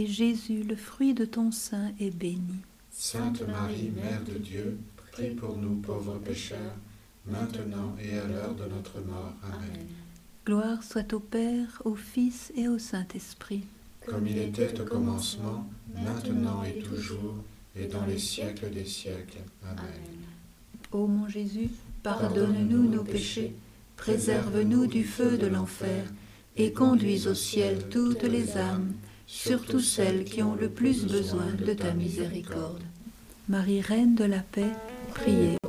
et 0.00 0.06
Jésus, 0.06 0.62
le 0.62 0.76
fruit 0.76 1.12
de 1.12 1.26
ton 1.26 1.50
sein, 1.50 1.92
est 2.00 2.10
béni. 2.10 2.56
Sainte 2.90 3.46
Marie, 3.46 3.92
Mère 3.94 4.22
de 4.24 4.38
Dieu, 4.38 4.78
prie 5.12 5.30
pour 5.30 5.58
nous 5.58 5.74
pauvres 5.74 6.18
pécheurs, 6.18 6.74
maintenant 7.26 7.94
et 8.02 8.18
à 8.18 8.26
l'heure 8.26 8.54
de 8.54 8.64
notre 8.74 9.00
mort. 9.00 9.34
Amen. 9.42 9.86
Gloire 10.46 10.82
soit 10.82 11.12
au 11.12 11.20
Père, 11.20 11.82
au 11.84 11.94
Fils 11.94 12.50
et 12.56 12.66
au 12.66 12.78
Saint-Esprit. 12.78 13.64
Comme 14.06 14.26
il 14.26 14.38
était 14.38 14.80
au 14.80 14.84
commencement, 14.86 15.68
maintenant 15.94 16.62
et 16.64 16.78
toujours, 16.80 17.36
et 17.76 17.84
dans 17.84 18.06
les 18.06 18.18
siècles 18.18 18.70
des 18.70 18.86
siècles. 18.86 19.42
Amen. 19.62 19.84
Ô 20.92 21.06
mon 21.06 21.28
Jésus, 21.28 21.68
pardonne-nous 22.02 22.88
nos 22.88 23.04
péchés, 23.04 23.54
préserve-nous 23.98 24.86
du 24.86 25.04
feu 25.04 25.36
de 25.36 25.46
l'enfer, 25.46 26.06
et 26.56 26.72
conduis 26.72 27.28
au 27.28 27.34
ciel 27.34 27.90
toutes 27.90 28.22
les 28.22 28.56
âmes, 28.56 28.94
surtout 29.30 29.80
celles 29.80 30.24
qui 30.24 30.42
ont 30.42 30.54
le 30.54 30.68
plus 30.68 31.06
besoin 31.06 31.46
de 31.64 31.72
ta 31.72 31.92
miséricorde. 31.92 32.82
Marie, 33.48 33.80
Reine 33.80 34.14
de 34.14 34.24
la 34.24 34.40
paix, 34.40 34.72
priez 35.14 35.59